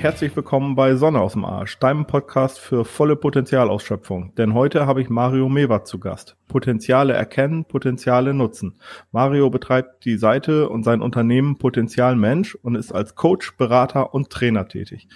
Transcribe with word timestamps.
Herzlich 0.00 0.34
willkommen 0.34 0.76
bei 0.76 0.96
Sonne 0.96 1.20
aus 1.20 1.34
dem 1.34 1.44
Arsch, 1.44 1.78
deinem 1.78 2.06
Podcast 2.06 2.58
für 2.58 2.86
volle 2.86 3.16
Potenzialausschöpfung. 3.16 4.34
Denn 4.34 4.54
heute 4.54 4.86
habe 4.86 5.02
ich 5.02 5.10
Mario 5.10 5.50
Mewat 5.50 5.86
zu 5.86 6.00
Gast. 6.00 6.38
Potenziale 6.48 7.12
erkennen, 7.12 7.66
Potenziale 7.66 8.32
nutzen. 8.32 8.78
Mario 9.12 9.50
betreibt 9.50 10.06
die 10.06 10.16
Seite 10.16 10.70
und 10.70 10.84
sein 10.84 11.02
Unternehmen 11.02 11.58
Potenzial 11.58 12.16
Mensch 12.16 12.54
und 12.54 12.76
ist 12.76 12.92
als 12.92 13.14
Coach, 13.14 13.58
Berater 13.58 14.14
und 14.14 14.30
Trainer 14.30 14.66
tätig. 14.66 15.06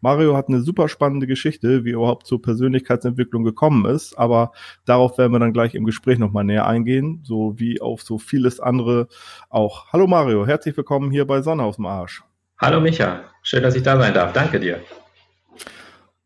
Mario 0.00 0.36
hat 0.36 0.48
eine 0.48 0.62
super 0.62 0.88
spannende 0.88 1.28
Geschichte, 1.28 1.84
wie 1.84 1.90
er 1.90 1.98
überhaupt 1.98 2.26
zur 2.26 2.42
Persönlichkeitsentwicklung 2.42 3.44
gekommen 3.44 3.84
ist, 3.84 4.18
aber 4.18 4.50
darauf 4.84 5.18
werden 5.18 5.30
wir 5.30 5.38
dann 5.38 5.52
gleich 5.52 5.76
im 5.76 5.84
Gespräch 5.84 6.18
nochmal 6.18 6.42
näher 6.42 6.66
eingehen, 6.66 7.20
so 7.22 7.60
wie 7.60 7.80
auf 7.80 8.02
so 8.02 8.18
vieles 8.18 8.58
andere 8.58 9.06
auch. 9.50 9.92
Hallo 9.92 10.08
Mario, 10.08 10.44
herzlich 10.44 10.76
willkommen 10.76 11.12
hier 11.12 11.28
bei 11.28 11.42
Sonne 11.42 11.62
aus 11.62 11.76
dem 11.76 11.86
Arsch. 11.86 12.24
Hallo 12.62 12.80
Micha, 12.80 13.24
schön, 13.42 13.64
dass 13.64 13.74
ich 13.74 13.82
da 13.82 13.98
sein 13.98 14.14
darf. 14.14 14.32
Danke 14.32 14.60
dir. 14.60 14.78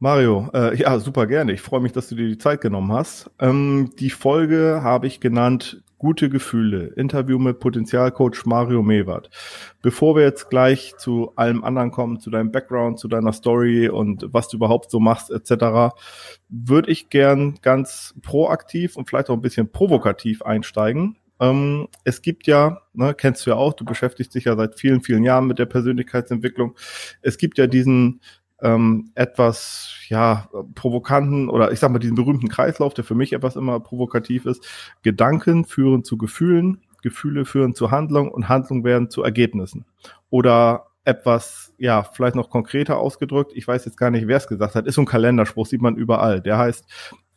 Mario, 0.00 0.50
äh, 0.52 0.76
ja, 0.76 0.98
super 0.98 1.26
gerne. 1.26 1.54
Ich 1.54 1.62
freue 1.62 1.80
mich, 1.80 1.92
dass 1.92 2.10
du 2.10 2.14
dir 2.14 2.28
die 2.28 2.36
Zeit 2.36 2.60
genommen 2.60 2.92
hast. 2.92 3.30
Ähm, 3.38 3.92
die 3.98 4.10
Folge 4.10 4.80
habe 4.82 5.06
ich 5.06 5.20
genannt 5.20 5.82
Gute 5.96 6.28
Gefühle. 6.28 6.88
Interview 6.88 7.38
mit 7.38 7.58
Potenzialcoach 7.58 8.44
Mario 8.44 8.82
Mewert. 8.82 9.30
Bevor 9.80 10.14
wir 10.14 10.24
jetzt 10.24 10.50
gleich 10.50 10.94
zu 10.98 11.32
allem 11.36 11.64
anderen 11.64 11.90
kommen, 11.90 12.20
zu 12.20 12.28
deinem 12.28 12.52
Background, 12.52 12.98
zu 12.98 13.08
deiner 13.08 13.32
Story 13.32 13.88
und 13.88 14.26
was 14.30 14.48
du 14.48 14.58
überhaupt 14.58 14.90
so 14.90 15.00
machst, 15.00 15.30
etc., 15.30 15.96
würde 16.50 16.90
ich 16.90 17.08
gern 17.08 17.54
ganz 17.62 18.14
proaktiv 18.20 18.98
und 18.98 19.08
vielleicht 19.08 19.30
auch 19.30 19.36
ein 19.36 19.40
bisschen 19.40 19.72
provokativ 19.72 20.42
einsteigen. 20.42 21.16
Ähm, 21.40 21.88
es 22.04 22.22
gibt 22.22 22.46
ja, 22.46 22.82
ne, 22.92 23.14
kennst 23.14 23.46
du 23.46 23.50
ja 23.50 23.56
auch, 23.56 23.74
du 23.74 23.84
beschäftigst 23.84 24.34
dich 24.34 24.44
ja 24.44 24.56
seit 24.56 24.78
vielen, 24.78 25.00
vielen 25.02 25.24
Jahren 25.24 25.46
mit 25.46 25.58
der 25.58 25.66
Persönlichkeitsentwicklung. 25.66 26.76
Es 27.22 27.38
gibt 27.38 27.58
ja 27.58 27.66
diesen 27.66 28.20
ähm, 28.62 29.10
etwas 29.14 29.94
ja 30.08 30.48
provokanten 30.74 31.50
oder 31.50 31.72
ich 31.72 31.80
sag 31.80 31.90
mal 31.90 31.98
diesen 31.98 32.16
berühmten 32.16 32.48
Kreislauf, 32.48 32.94
der 32.94 33.04
für 33.04 33.14
mich 33.14 33.32
etwas 33.32 33.56
immer 33.56 33.80
provokativ 33.80 34.46
ist. 34.46 34.66
Gedanken 35.02 35.64
führen 35.64 36.04
zu 36.04 36.16
Gefühlen, 36.16 36.80
Gefühle 37.02 37.44
führen 37.44 37.74
zu 37.74 37.90
Handlung 37.90 38.30
und 38.30 38.48
Handlung 38.48 38.84
werden 38.84 39.10
zu 39.10 39.22
Ergebnissen. 39.22 39.84
Oder 40.30 40.86
etwas, 41.04 41.72
ja, 41.78 42.02
vielleicht 42.02 42.34
noch 42.34 42.50
konkreter 42.50 42.98
ausgedrückt, 42.98 43.52
ich 43.54 43.66
weiß 43.66 43.84
jetzt 43.84 43.96
gar 43.96 44.10
nicht, 44.10 44.26
wer 44.26 44.38
es 44.38 44.48
gesagt 44.48 44.74
hat, 44.74 44.86
ist 44.86 44.96
so 44.96 45.02
ein 45.02 45.06
Kalenderspruch, 45.06 45.66
sieht 45.66 45.80
man 45.80 45.94
überall. 45.94 46.40
Der 46.40 46.58
heißt, 46.58 46.84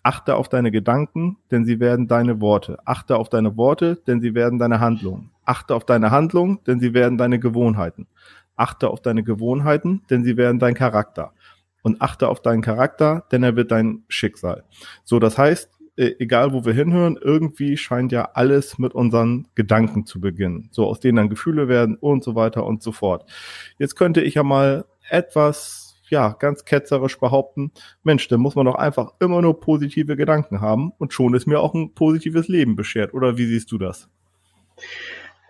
Achte 0.01 0.35
auf 0.35 0.47
deine 0.47 0.71
Gedanken, 0.71 1.37
denn 1.51 1.65
sie 1.65 1.79
werden 1.79 2.07
deine 2.07 2.39
Worte. 2.39 2.77
Achte 2.85 3.17
auf 3.17 3.29
deine 3.29 3.57
Worte, 3.57 4.01
denn 4.07 4.21
sie 4.21 4.33
werden 4.33 4.57
deine 4.57 4.79
Handlungen. 4.79 5.31
Achte 5.45 5.75
auf 5.75 5.85
deine 5.85 6.11
Handlungen, 6.11 6.59
denn 6.65 6.79
sie 6.79 6.93
werden 6.93 7.17
deine 7.17 7.39
Gewohnheiten. 7.39 8.07
Achte 8.55 8.89
auf 8.89 9.01
deine 9.01 9.23
Gewohnheiten, 9.23 10.03
denn 10.09 10.23
sie 10.23 10.37
werden 10.37 10.59
dein 10.59 10.73
Charakter. 10.73 11.33
Und 11.81 12.01
achte 12.01 12.29
auf 12.29 12.41
deinen 12.41 12.61
Charakter, 12.61 13.25
denn 13.31 13.43
er 13.43 13.55
wird 13.55 13.71
dein 13.71 14.03
Schicksal. 14.07 14.63
So, 15.03 15.19
das 15.19 15.37
heißt, 15.37 15.69
e, 15.97 16.15
egal 16.19 16.53
wo 16.53 16.65
wir 16.65 16.73
hinhören, 16.73 17.17
irgendwie 17.21 17.77
scheint 17.77 18.11
ja 18.11 18.29
alles 18.33 18.77
mit 18.77 18.93
unseren 18.93 19.47
Gedanken 19.55 20.05
zu 20.05 20.21
beginnen. 20.21 20.69
So, 20.71 20.87
aus 20.87 20.99
denen 20.99 21.17
dann 21.17 21.29
Gefühle 21.29 21.67
werden 21.67 21.95
und 21.95 22.23
so 22.23 22.35
weiter 22.35 22.65
und 22.65 22.83
so 22.83 22.91
fort. 22.91 23.29
Jetzt 23.77 23.95
könnte 23.95 24.21
ich 24.21 24.35
ja 24.35 24.43
mal 24.43 24.85
etwas 25.09 25.88
ja, 26.09 26.35
ganz 26.39 26.65
ketzerisch 26.65 27.19
behaupten, 27.19 27.71
Mensch, 28.03 28.27
dann 28.27 28.39
muss 28.39 28.55
man 28.55 28.65
doch 28.65 28.75
einfach 28.75 29.13
immer 29.19 29.41
nur 29.41 29.59
positive 29.59 30.15
Gedanken 30.15 30.61
haben 30.61 30.91
und 30.97 31.13
schon 31.13 31.33
ist 31.33 31.47
mir 31.47 31.59
auch 31.59 31.73
ein 31.73 31.93
positives 31.93 32.47
Leben 32.47 32.75
beschert. 32.75 33.13
Oder 33.13 33.37
wie 33.37 33.45
siehst 33.45 33.71
du 33.71 33.77
das? 33.77 34.09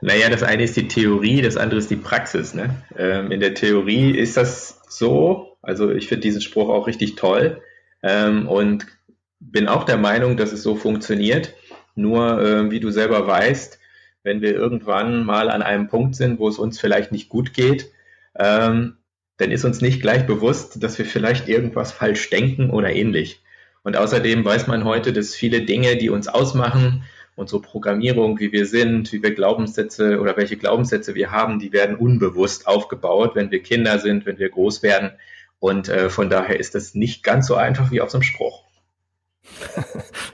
Naja, 0.02 0.30
das 0.30 0.44
eine 0.44 0.64
ist 0.64 0.78
die 0.78 0.88
Theorie, 0.88 1.42
das 1.42 1.58
andere 1.58 1.80
ist 1.80 1.90
die 1.90 1.98
Praxis. 1.98 2.54
Ne? 2.54 2.76
Ähm, 2.98 3.32
in 3.32 3.40
der 3.40 3.54
Theorie 3.54 4.12
ist 4.12 4.38
das 4.38 4.82
so, 4.88 5.58
also 5.62 5.92
ich 5.92 6.08
finde 6.08 6.22
diesen 6.22 6.42
Spruch 6.42 6.70
auch 6.70 6.88
richtig 6.88 7.16
toll 7.16 7.62
ähm, 8.02 8.48
und 8.48 8.88
bin 9.40 9.68
auch 9.68 9.84
der 9.84 9.98
Meinung, 9.98 10.38
dass 10.38 10.54
es 10.54 10.64
so 10.64 10.76
funktioniert. 10.76 11.54
Nur, 11.96 12.42
äh, 12.42 12.72
wie 12.72 12.80
du 12.80 12.92
selber 12.92 13.28
weißt, 13.28 13.80
wenn 14.24 14.42
wir 14.42 14.54
irgendwann 14.54 15.26
mal 15.26 15.50
an 15.50 15.62
einem 15.62 15.88
Punkt 15.88 16.16
sind, 16.16 16.40
wo 16.40 16.48
es 16.48 16.60
uns 16.60 16.80
vielleicht 16.80 17.12
nicht 17.12 17.30
gut 17.30 17.54
geht, 17.54 17.92
ähm, 18.38 18.98
dann 19.40 19.52
ist 19.52 19.66
uns 19.66 19.82
nicht 19.82 20.02
gleich 20.02 20.28
bewusst, 20.28 20.84
dass 20.84 20.98
wir 20.98 21.06
vielleicht 21.06 21.48
irgendwas 21.48 21.92
falsch 21.92 22.30
denken 22.30 22.70
oder 22.70 22.94
ähnlich. 22.94 23.42
Und 23.84 23.98
außerdem 23.98 24.44
weiß 24.44 24.68
man 24.68 24.84
heute, 24.84 25.14
dass 25.14 25.34
viele 25.34 25.62
Dinge, 25.62 25.96
die 25.96 26.10
uns 26.10 26.28
ausmachen, 26.28 27.04
unsere 27.36 27.62
Programmierung, 27.62 28.38
wie 28.40 28.52
wir 28.52 28.66
sind, 28.66 29.12
wie 29.14 29.24
wir 29.24 29.34
Glaubenssätze 29.34 30.20
oder 30.20 30.36
welche 30.36 30.58
Glaubenssätze 30.58 31.16
wir 31.16 31.32
haben, 31.32 31.58
die 31.58 31.72
werden 31.72 31.96
unbewusst 31.96 32.68
aufgebaut, 32.68 33.32
wenn 33.36 33.50
wir 33.50 33.64
Kinder 33.64 33.98
sind, 34.00 34.26
wenn 34.26 34.40
wir 34.40 34.50
groß 34.50 34.84
werden. 34.84 35.12
Und 35.60 35.88
äh, 35.88 36.10
von 36.10 36.30
daher 36.30 36.60
ist 36.60 36.76
das 36.76 36.94
nicht 36.94 37.24
ganz 37.24 37.48
so 37.48 37.56
einfach 37.56 37.92
wie 37.92 38.02
auf 38.02 38.10
so 38.10 38.18
einem 38.18 38.24
Spruch. 38.24 38.64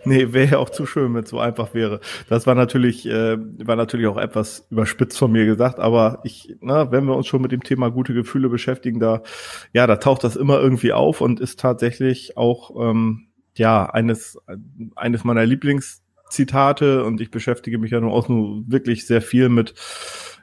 Nee, 0.06 0.34
wäre 0.34 0.52
ja 0.52 0.58
auch 0.58 0.70
zu 0.70 0.86
schön, 0.86 1.14
wenn 1.14 1.24
es 1.24 1.30
so 1.30 1.40
einfach 1.40 1.74
wäre. 1.74 2.00
Das 2.30 2.48
war 2.48 2.56
natürlich, 2.56 3.06
äh, 3.06 3.38
war 3.66 3.76
natürlich 3.76 4.08
auch 4.08 4.18
etwas 4.18 4.68
überspitzt 4.70 5.18
von 5.18 5.32
mir 5.32 5.46
gesagt, 5.46 5.80
aber 5.80 6.20
ich, 6.24 6.56
na, 6.62 6.92
wenn 6.92 7.06
wir 7.06 7.16
uns 7.16 7.28
schon 7.28 7.42
mit 7.42 7.52
dem 7.52 7.64
Thema 7.64 7.90
gute 7.90 8.14
Gefühle 8.14 8.50
beschäftigen, 8.50 9.00
da, 9.00 9.22
ja, 9.74 9.88
da 9.88 9.98
taucht 9.98 10.24
das 10.24 10.36
immer 10.36 10.60
irgendwie 10.60 10.94
auf 10.94 11.22
und 11.22 11.40
ist 11.40 11.60
tatsächlich 11.60 12.38
auch, 12.38 12.72
ähm, 12.80 13.28
ja, 13.56 13.86
eines, 13.86 14.38
eines 14.96 15.24
meiner 15.24 15.46
Lieblingszitate 15.46 17.06
und 17.06 17.22
ich 17.22 17.32
beschäftige 17.32 17.78
mich 17.78 17.92
ja 17.92 18.02
nun 18.02 18.12
auch 18.12 18.28
nur 18.28 18.64
wirklich 18.68 19.08
sehr 19.08 19.22
viel 19.22 19.50
mit, 19.50 19.74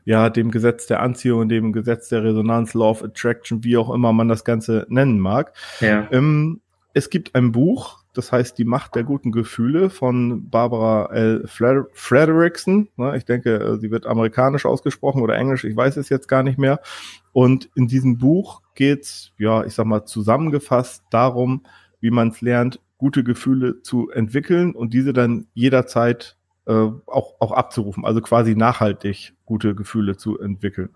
ja, 0.04 0.30
dem 0.30 0.50
Gesetz 0.50 0.86
der 0.86 1.00
Anziehung, 1.00 1.48
dem 1.48 1.72
Gesetz 1.72 2.08
der 2.08 2.24
Resonanz, 2.24 2.74
Law 2.74 2.90
of 2.90 3.04
Attraction, 3.04 3.64
wie 3.64 3.76
auch 3.76 3.92
immer 3.92 4.12
man 4.12 4.28
das 4.28 4.44
Ganze 4.44 4.86
nennen 4.88 5.20
mag. 5.20 5.52
Ja. 5.80 6.08
Ähm, 6.10 6.60
es 6.94 7.10
gibt 7.10 7.34
ein 7.34 7.52
Buch, 7.52 8.01
das 8.14 8.32
heißt 8.32 8.58
Die 8.58 8.64
Macht 8.64 8.94
der 8.94 9.04
guten 9.04 9.32
Gefühle 9.32 9.90
von 9.90 10.48
Barbara 10.48 11.12
L. 11.12 11.44
Frederickson. 11.46 12.88
Ne, 12.96 13.16
ich 13.16 13.24
denke, 13.24 13.56
äh, 13.56 13.78
sie 13.78 13.90
wird 13.90 14.06
amerikanisch 14.06 14.66
ausgesprochen 14.66 15.22
oder 15.22 15.36
englisch, 15.36 15.64
ich 15.64 15.76
weiß 15.76 15.96
es 15.96 16.08
jetzt 16.08 16.28
gar 16.28 16.42
nicht 16.42 16.58
mehr. 16.58 16.80
Und 17.32 17.70
in 17.74 17.88
diesem 17.88 18.18
Buch 18.18 18.62
geht's, 18.74 19.32
ja, 19.38 19.64
ich 19.64 19.74
sag 19.74 19.86
mal, 19.86 20.04
zusammengefasst 20.04 21.04
darum, 21.10 21.64
wie 22.00 22.10
man 22.10 22.28
es 22.28 22.40
lernt, 22.40 22.80
gute 22.98 23.24
Gefühle 23.24 23.82
zu 23.82 24.10
entwickeln 24.10 24.74
und 24.74 24.94
diese 24.94 25.12
dann 25.12 25.46
jederzeit 25.54 26.36
äh, 26.66 26.72
auch, 26.72 27.34
auch 27.40 27.52
abzurufen, 27.52 28.04
also 28.04 28.20
quasi 28.20 28.54
nachhaltig 28.54 29.34
gute 29.44 29.74
Gefühle 29.74 30.16
zu 30.16 30.38
entwickeln. 30.38 30.90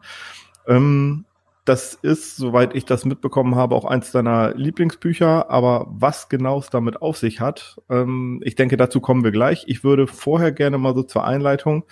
Ähm, 0.67 1.26
das 1.67 1.95
ist, 1.95 2.37
soweit 2.37 2.75
ich 2.75 2.85
das 2.85 3.05
mitbekommen 3.05 3.57
habe, 3.57 3.75
auch 3.75 3.85
eins 3.85 4.13
deiner 4.13 4.55
Lieblingsbücher. 4.55 5.51
Aber 5.51 5.87
was 5.91 6.29
genau 6.29 6.59
es 6.59 6.71
damit 6.71 7.03
auf 7.03 7.19
sich 7.19 7.41
hat, 7.41 7.77
ähm, 7.91 8.41
ich 8.45 8.55
denke, 8.55 8.77
dazu 8.77 9.01
kommen 9.01 9.25
wir 9.25 9.33
gleich. 9.33 9.65
Ich 9.67 9.85
würde 9.85 10.07
vorher 10.07 10.53
gerne 10.53 10.79
mal 10.79 10.95
so 10.95 11.03
zur 11.03 11.25
Einleitung, 11.25 11.85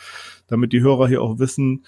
damit 0.46 0.72
die 0.72 0.80
Hörer 0.80 1.08
hier 1.08 1.22
auch 1.22 1.38
wissen, 1.38 1.84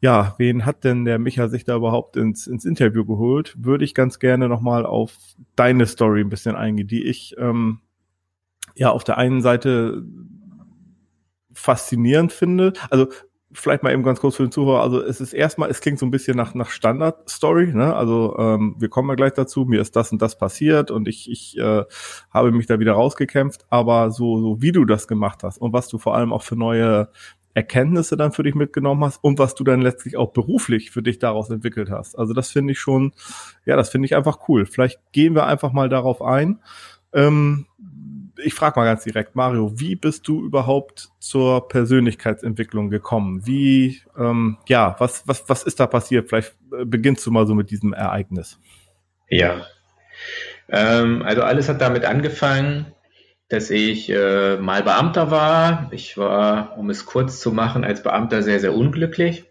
ja, 0.00 0.34
wen 0.38 0.64
hat 0.64 0.84
denn 0.84 1.04
der 1.04 1.18
Micha 1.18 1.48
sich 1.48 1.64
da 1.64 1.76
überhaupt 1.76 2.16
ins, 2.16 2.46
ins 2.46 2.64
Interview 2.64 3.04
geholt? 3.04 3.54
Würde 3.58 3.84
ich 3.84 3.94
ganz 3.94 4.18
gerne 4.18 4.48
nochmal 4.48 4.86
auf 4.86 5.16
deine 5.56 5.86
Story 5.86 6.22
ein 6.22 6.30
bisschen 6.30 6.56
eingehen, 6.56 6.88
die 6.88 7.04
ich 7.04 7.34
ähm, 7.38 7.80
ja 8.74 8.90
auf 8.90 9.04
der 9.04 9.18
einen 9.18 9.42
Seite 9.42 10.02
faszinierend 11.52 12.32
finde. 12.32 12.72
Also 12.88 13.08
vielleicht 13.52 13.82
mal 13.82 13.92
eben 13.92 14.02
ganz 14.02 14.20
kurz 14.20 14.36
für 14.36 14.44
den 14.44 14.52
Zuhörer. 14.52 14.82
Also 14.82 15.02
es 15.02 15.20
ist 15.20 15.32
erstmal, 15.32 15.70
es 15.70 15.80
klingt 15.80 15.98
so 15.98 16.06
ein 16.06 16.10
bisschen 16.10 16.36
nach, 16.36 16.54
nach 16.54 16.70
Standard-Story. 16.70 17.74
Ne? 17.74 17.94
Also 17.94 18.36
ähm, 18.38 18.76
wir 18.78 18.88
kommen 18.88 19.08
ja 19.08 19.14
gleich 19.16 19.32
dazu. 19.32 19.64
Mir 19.64 19.80
ist 19.80 19.96
das 19.96 20.12
und 20.12 20.22
das 20.22 20.38
passiert 20.38 20.90
und 20.90 21.08
ich, 21.08 21.30
ich 21.30 21.58
äh, 21.58 21.84
habe 22.30 22.52
mich 22.52 22.66
da 22.66 22.78
wieder 22.78 22.92
rausgekämpft. 22.92 23.66
Aber 23.68 24.10
so, 24.10 24.40
so 24.40 24.62
wie 24.62 24.72
du 24.72 24.84
das 24.84 25.08
gemacht 25.08 25.42
hast 25.42 25.58
und 25.58 25.72
was 25.72 25.88
du 25.88 25.98
vor 25.98 26.14
allem 26.14 26.32
auch 26.32 26.42
für 26.42 26.56
neue 26.56 27.08
Erkenntnisse 27.52 28.16
dann 28.16 28.32
für 28.32 28.44
dich 28.44 28.54
mitgenommen 28.54 29.04
hast 29.04 29.22
und 29.22 29.38
was 29.38 29.54
du 29.54 29.64
dann 29.64 29.80
letztlich 29.80 30.16
auch 30.16 30.32
beruflich 30.32 30.90
für 30.92 31.02
dich 31.02 31.18
daraus 31.18 31.50
entwickelt 31.50 31.90
hast. 31.90 32.16
Also 32.16 32.32
das 32.32 32.50
finde 32.50 32.72
ich 32.72 32.78
schon, 32.78 33.12
ja, 33.64 33.76
das 33.76 33.90
finde 33.90 34.06
ich 34.06 34.14
einfach 34.14 34.48
cool. 34.48 34.66
Vielleicht 34.66 35.00
gehen 35.12 35.34
wir 35.34 35.46
einfach 35.46 35.72
mal 35.72 35.88
darauf 35.88 36.22
ein. 36.22 36.60
Ähm, 37.12 37.66
ich 38.44 38.54
frage 38.54 38.78
mal 38.78 38.86
ganz 38.86 39.04
direkt, 39.04 39.36
Mario, 39.36 39.78
wie 39.78 39.96
bist 39.96 40.26
du 40.28 40.44
überhaupt 40.44 41.10
zur 41.18 41.68
Persönlichkeitsentwicklung 41.68 42.90
gekommen? 42.90 43.46
Wie, 43.46 44.00
ähm, 44.18 44.58
ja, 44.68 44.96
was, 44.98 45.26
was, 45.26 45.44
was 45.48 45.62
ist 45.62 45.80
da 45.80 45.86
passiert? 45.86 46.28
Vielleicht 46.28 46.54
äh, 46.78 46.84
beginnst 46.84 47.26
du 47.26 47.30
mal 47.30 47.46
so 47.46 47.54
mit 47.54 47.70
diesem 47.70 47.92
Ereignis. 47.92 48.58
Ja, 49.28 49.64
ähm, 50.70 51.22
also 51.22 51.42
alles 51.42 51.68
hat 51.68 51.80
damit 51.80 52.04
angefangen, 52.04 52.86
dass 53.48 53.70
ich 53.70 54.08
äh, 54.10 54.56
mal 54.56 54.82
Beamter 54.82 55.30
war. 55.30 55.88
Ich 55.92 56.16
war, 56.16 56.78
um 56.78 56.90
es 56.90 57.06
kurz 57.06 57.40
zu 57.40 57.52
machen, 57.52 57.84
als 57.84 58.02
Beamter 58.02 58.42
sehr, 58.42 58.60
sehr 58.60 58.74
unglücklich. 58.74 59.44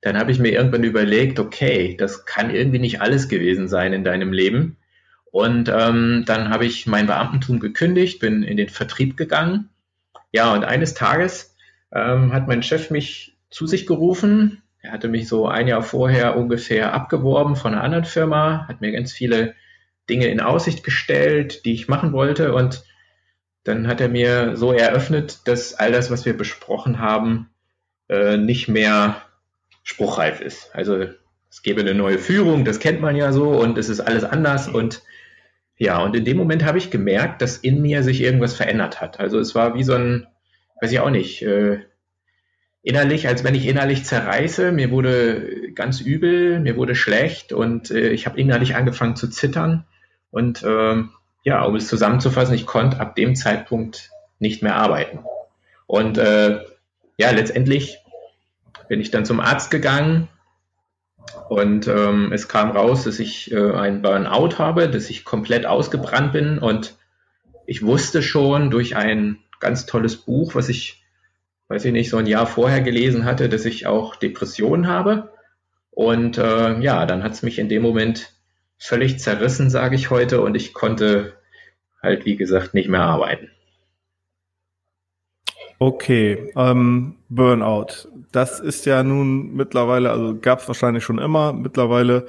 Dann 0.00 0.18
habe 0.18 0.30
ich 0.30 0.38
mir 0.38 0.52
irgendwann 0.52 0.84
überlegt, 0.84 1.40
okay, 1.40 1.96
das 1.98 2.24
kann 2.24 2.50
irgendwie 2.50 2.78
nicht 2.78 3.00
alles 3.00 3.28
gewesen 3.28 3.68
sein 3.68 3.92
in 3.92 4.04
deinem 4.04 4.32
Leben. 4.32 4.76
Und 5.30 5.68
ähm, 5.68 6.24
dann 6.26 6.50
habe 6.50 6.64
ich 6.64 6.86
mein 6.86 7.06
Beamtentum 7.06 7.60
gekündigt, 7.60 8.20
bin 8.20 8.42
in 8.42 8.56
den 8.56 8.68
Vertrieb 8.68 9.16
gegangen. 9.16 9.68
Ja, 10.32 10.54
und 10.54 10.64
eines 10.64 10.94
Tages 10.94 11.54
ähm, 11.92 12.32
hat 12.32 12.48
mein 12.48 12.62
Chef 12.62 12.90
mich 12.90 13.36
zu 13.50 13.66
sich 13.66 13.86
gerufen. 13.86 14.62
Er 14.80 14.92
hatte 14.92 15.08
mich 15.08 15.28
so 15.28 15.46
ein 15.46 15.68
Jahr 15.68 15.82
vorher 15.82 16.36
ungefähr 16.36 16.94
abgeworben 16.94 17.56
von 17.56 17.72
einer 17.72 17.82
anderen 17.82 18.04
Firma, 18.04 18.66
hat 18.68 18.80
mir 18.80 18.92
ganz 18.92 19.12
viele 19.12 19.54
Dinge 20.08 20.26
in 20.26 20.40
Aussicht 20.40 20.84
gestellt, 20.84 21.64
die 21.64 21.74
ich 21.74 21.88
machen 21.88 22.12
wollte. 22.12 22.54
Und 22.54 22.84
dann 23.64 23.86
hat 23.86 24.00
er 24.00 24.08
mir 24.08 24.56
so 24.56 24.72
eröffnet, 24.72 25.46
dass 25.46 25.74
all 25.74 25.92
das, 25.92 26.10
was 26.10 26.24
wir 26.24 26.36
besprochen 26.36 26.98
haben, 27.00 27.50
äh, 28.08 28.36
nicht 28.38 28.68
mehr 28.68 29.22
spruchreif 29.82 30.40
ist. 30.40 30.74
Also 30.74 31.06
es 31.50 31.62
gäbe 31.62 31.80
eine 31.80 31.94
neue 31.94 32.18
Führung, 32.18 32.64
das 32.64 32.78
kennt 32.78 33.00
man 33.00 33.16
ja 33.16 33.32
so, 33.32 33.50
und 33.50 33.78
es 33.78 33.88
ist 33.88 34.00
alles 34.00 34.24
anders. 34.24 34.68
Und 34.68 35.02
ja, 35.78 36.02
und 36.02 36.16
in 36.16 36.24
dem 36.24 36.36
Moment 36.36 36.64
habe 36.64 36.78
ich 36.78 36.90
gemerkt, 36.90 37.40
dass 37.40 37.56
in 37.56 37.80
mir 37.80 38.02
sich 38.02 38.20
irgendwas 38.20 38.54
verändert 38.54 39.00
hat. 39.00 39.20
Also 39.20 39.38
es 39.38 39.54
war 39.54 39.74
wie 39.74 39.84
so 39.84 39.94
ein, 39.94 40.26
weiß 40.80 40.90
ich 40.90 40.98
auch 40.98 41.10
nicht, 41.10 41.42
äh, 41.42 41.78
innerlich, 42.82 43.28
als 43.28 43.44
wenn 43.44 43.54
ich 43.54 43.66
innerlich 43.66 44.04
zerreiße. 44.04 44.72
Mir 44.72 44.90
wurde 44.90 45.72
ganz 45.74 46.00
übel, 46.00 46.58
mir 46.58 46.76
wurde 46.76 46.96
schlecht 46.96 47.52
und 47.52 47.92
äh, 47.92 48.08
ich 48.10 48.26
habe 48.26 48.40
innerlich 48.40 48.74
angefangen 48.74 49.14
zu 49.14 49.28
zittern. 49.28 49.86
Und 50.32 50.64
ähm, 50.66 51.10
ja, 51.44 51.62
um 51.62 51.76
es 51.76 51.86
zusammenzufassen, 51.86 52.56
ich 52.56 52.66
konnte 52.66 52.98
ab 52.98 53.14
dem 53.14 53.36
Zeitpunkt 53.36 54.10
nicht 54.40 54.64
mehr 54.64 54.74
arbeiten. 54.74 55.20
Und 55.86 56.18
äh, 56.18 56.58
ja, 57.16 57.30
letztendlich 57.30 57.98
bin 58.88 59.00
ich 59.00 59.12
dann 59.12 59.24
zum 59.24 59.38
Arzt 59.38 59.70
gegangen 59.70 60.28
und 61.48 61.88
ähm, 61.88 62.32
es 62.32 62.48
kam 62.48 62.70
raus, 62.70 63.04
dass 63.04 63.18
ich 63.18 63.50
äh, 63.52 63.72
ein 63.72 64.02
Burnout 64.02 64.58
habe, 64.58 64.88
dass 64.88 65.10
ich 65.10 65.24
komplett 65.24 65.66
ausgebrannt 65.66 66.32
bin 66.32 66.58
und 66.58 66.96
ich 67.66 67.84
wusste 67.84 68.22
schon 68.22 68.70
durch 68.70 68.96
ein 68.96 69.38
ganz 69.60 69.86
tolles 69.86 70.16
Buch, 70.16 70.54
was 70.54 70.68
ich, 70.68 71.02
weiß 71.68 71.84
ich 71.84 71.92
nicht, 71.92 72.10
so 72.10 72.16
ein 72.16 72.26
Jahr 72.26 72.46
vorher 72.46 72.80
gelesen 72.80 73.24
hatte, 73.24 73.48
dass 73.48 73.64
ich 73.64 73.86
auch 73.86 74.16
Depressionen 74.16 74.86
habe. 74.86 75.32
Und 75.90 76.38
äh, 76.38 76.78
ja, 76.80 77.04
dann 77.06 77.22
hat 77.22 77.32
es 77.32 77.42
mich 77.42 77.58
in 77.58 77.68
dem 77.68 77.82
Moment 77.82 78.32
völlig 78.78 79.18
zerrissen, 79.18 79.68
sage 79.68 79.96
ich 79.96 80.10
heute, 80.10 80.40
und 80.40 80.54
ich 80.54 80.72
konnte 80.72 81.34
halt, 82.02 82.24
wie 82.24 82.36
gesagt, 82.36 82.72
nicht 82.74 82.88
mehr 82.88 83.02
arbeiten. 83.02 83.50
Okay, 85.78 86.52
ähm, 86.56 87.14
Burnout. 87.28 88.08
Das 88.32 88.60
ist 88.60 88.84
ja 88.84 89.02
nun 89.02 89.54
mittlerweile, 89.54 90.10
also 90.10 90.36
gab 90.38 90.60
es 90.60 90.68
wahrscheinlich 90.68 91.04
schon 91.04 91.18
immer, 91.18 91.52
mittlerweile, 91.52 92.26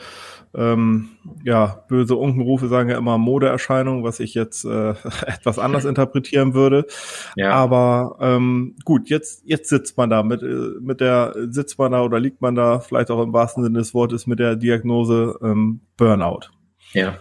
ähm, 0.56 1.10
ja, 1.44 1.84
böse 1.88 2.16
Unkenrufe 2.16 2.68
sagen 2.68 2.90
ja 2.90 2.98
immer 2.98 3.18
Modeerscheinung, 3.18 4.04
was 4.04 4.20
ich 4.20 4.34
jetzt 4.34 4.66
äh, 4.66 4.90
etwas 5.26 5.60
anders 5.60 5.86
interpretieren 5.86 6.54
würde. 6.54 6.86
Ja. 7.36 7.52
Aber 7.52 8.18
ähm, 8.20 8.76
gut, 8.86 9.10
jetzt, 9.10 9.44
jetzt 9.46 9.70
sitzt 9.70 9.98
man 9.98 10.10
da 10.10 10.24
mit, 10.24 10.44
äh, 10.44 10.72
mit 10.80 11.02
der, 11.02 11.34
sitzt 11.50 11.78
man 11.80 11.92
da 11.92 12.04
oder 12.04 12.20
liegt 12.20 12.42
man 12.42 12.56
da, 12.56 12.80
vielleicht 12.80 13.12
auch 13.12 13.22
im 13.22 13.34
wahrsten 13.34 13.64
Sinne 13.64 13.80
des 13.80 13.94
Wortes, 13.94 14.28
mit 14.28 14.40
der 14.40 14.56
Diagnose 14.56 15.38
ähm, 15.42 15.82
Burnout. 15.98 16.52
Ja 16.94 17.18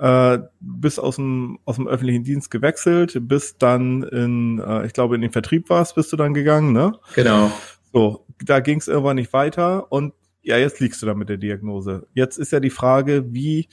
äh, 0.00 0.38
bis 0.60 0.98
aus 0.98 1.16
dem, 1.16 1.58
aus 1.66 1.76
dem 1.76 1.86
öffentlichen 1.86 2.24
Dienst 2.24 2.50
gewechselt, 2.50 3.18
bis 3.28 3.58
dann 3.58 4.02
in, 4.02 4.58
äh, 4.58 4.86
ich 4.86 4.94
glaube, 4.94 5.14
in 5.14 5.20
den 5.20 5.30
Vertrieb 5.30 5.68
warst, 5.68 5.94
bist 5.94 6.10
du 6.12 6.16
dann 6.16 6.32
gegangen, 6.32 6.72
ne? 6.72 6.92
Genau. 7.14 7.52
So, 7.92 8.24
da 8.42 8.60
ging 8.60 8.78
es 8.78 8.88
irgendwann 8.88 9.16
nicht 9.16 9.32
weiter 9.32 9.92
und 9.92 10.14
ja, 10.42 10.56
jetzt 10.56 10.80
liegst 10.80 11.02
du 11.02 11.06
da 11.06 11.12
mit 11.12 11.28
der 11.28 11.36
Diagnose. 11.36 12.06
Jetzt 12.14 12.38
ist 12.38 12.50
ja 12.50 12.60
die 12.60 12.70
Frage, 12.70 13.26
wie 13.34 13.68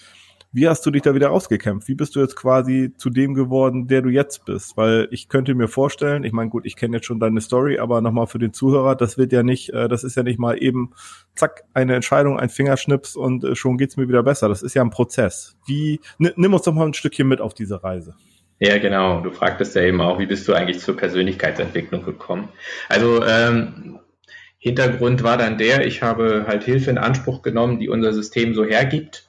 wie 0.57 0.68
hast 0.68 0.83
du 0.88 0.89
dich 0.89 1.04
da 1.04 1.13
wieder 1.13 1.27
rausgekämpft? 1.27 1.88
Wie 1.88 1.94
bist 1.94 2.15
du 2.15 2.19
jetzt 2.19 2.36
quasi 2.36 2.92
zu 2.98 3.12
dem 3.12 3.36
geworden, 3.36 3.88
der 3.88 4.01
du 4.01 4.09
jetzt 4.09 4.44
bist? 4.44 4.75
Weil 4.75 5.07
ich 5.12 5.30
könnte 5.30 5.54
mir 5.54 5.68
vorstellen, 5.68 6.24
ich 6.24 6.31
meine, 6.31 6.50
gut, 6.50 6.65
ich 6.65 6.75
kenne 6.75 6.98
jetzt 6.98 7.06
schon 7.06 7.19
deine 7.19 7.42
Story, 7.42 7.77
aber 7.77 8.01
nochmal 8.01 8.25
für 8.25 8.39
den 8.39 8.54
Zuhörer, 8.54 8.95
das 8.95 9.19
wird 9.19 9.31
ja 9.31 9.44
nicht, 9.44 9.69
äh, 9.69 9.88
das 9.88 10.04
ist 10.04 10.18
ja 10.18 10.24
nicht 10.24 10.39
mal 10.39 10.56
eben, 10.59 10.94
zack, 11.36 11.63
eine 11.75 11.94
Entscheidung, 11.94 12.39
ein 12.39 12.50
Fingerschnips 12.50 13.15
und 13.15 13.44
äh, 13.44 13.56
schon 13.56 13.77
geht's 13.77 13.98
mir 13.98 14.07
wieder 14.07 14.24
besser. 14.24 14.50
Das 14.50 14.63
ist 14.63 14.74
ja 14.74 14.81
ein 14.81 14.89
Prozess. 14.89 15.56
Wie, 15.68 16.00
nimm 16.18 16.51
uns 16.51 16.63
doch 16.63 16.74
mal 16.74 16.88
ein 16.88 16.95
Stückchen 16.95 17.27
mit 17.27 17.39
auf 17.39 17.53
diese 17.53 17.83
Reise. 17.83 18.15
Ja, 18.57 18.80
genau. 18.80 19.21
Du 19.21 19.30
fragtest 19.30 19.75
ja 19.75 19.83
eben 19.83 20.01
auch, 20.01 20.18
wie 20.18 20.25
bist 20.25 20.48
du 20.48 20.53
eigentlich 20.56 20.80
zur 20.80 20.98
Persönlichkeitsentwicklung 20.98 22.03
gekommen? 22.03 22.50
Also 22.89 23.24
ähm, 23.24 24.00
Hintergrund 24.57 25.21
war 25.21 25.38
dann 25.38 25.60
der, 25.60 25.86
ich 25.86 26.01
habe 26.01 26.45
halt 26.48 26.63
Hilfe 26.63 26.89
in 26.89 26.98
Anspruch 26.98 27.44
genommen, 27.44 27.77
die 27.77 27.89
unser 27.89 28.12
System 28.12 28.56
so 28.56 28.65
hergibt 28.65 29.26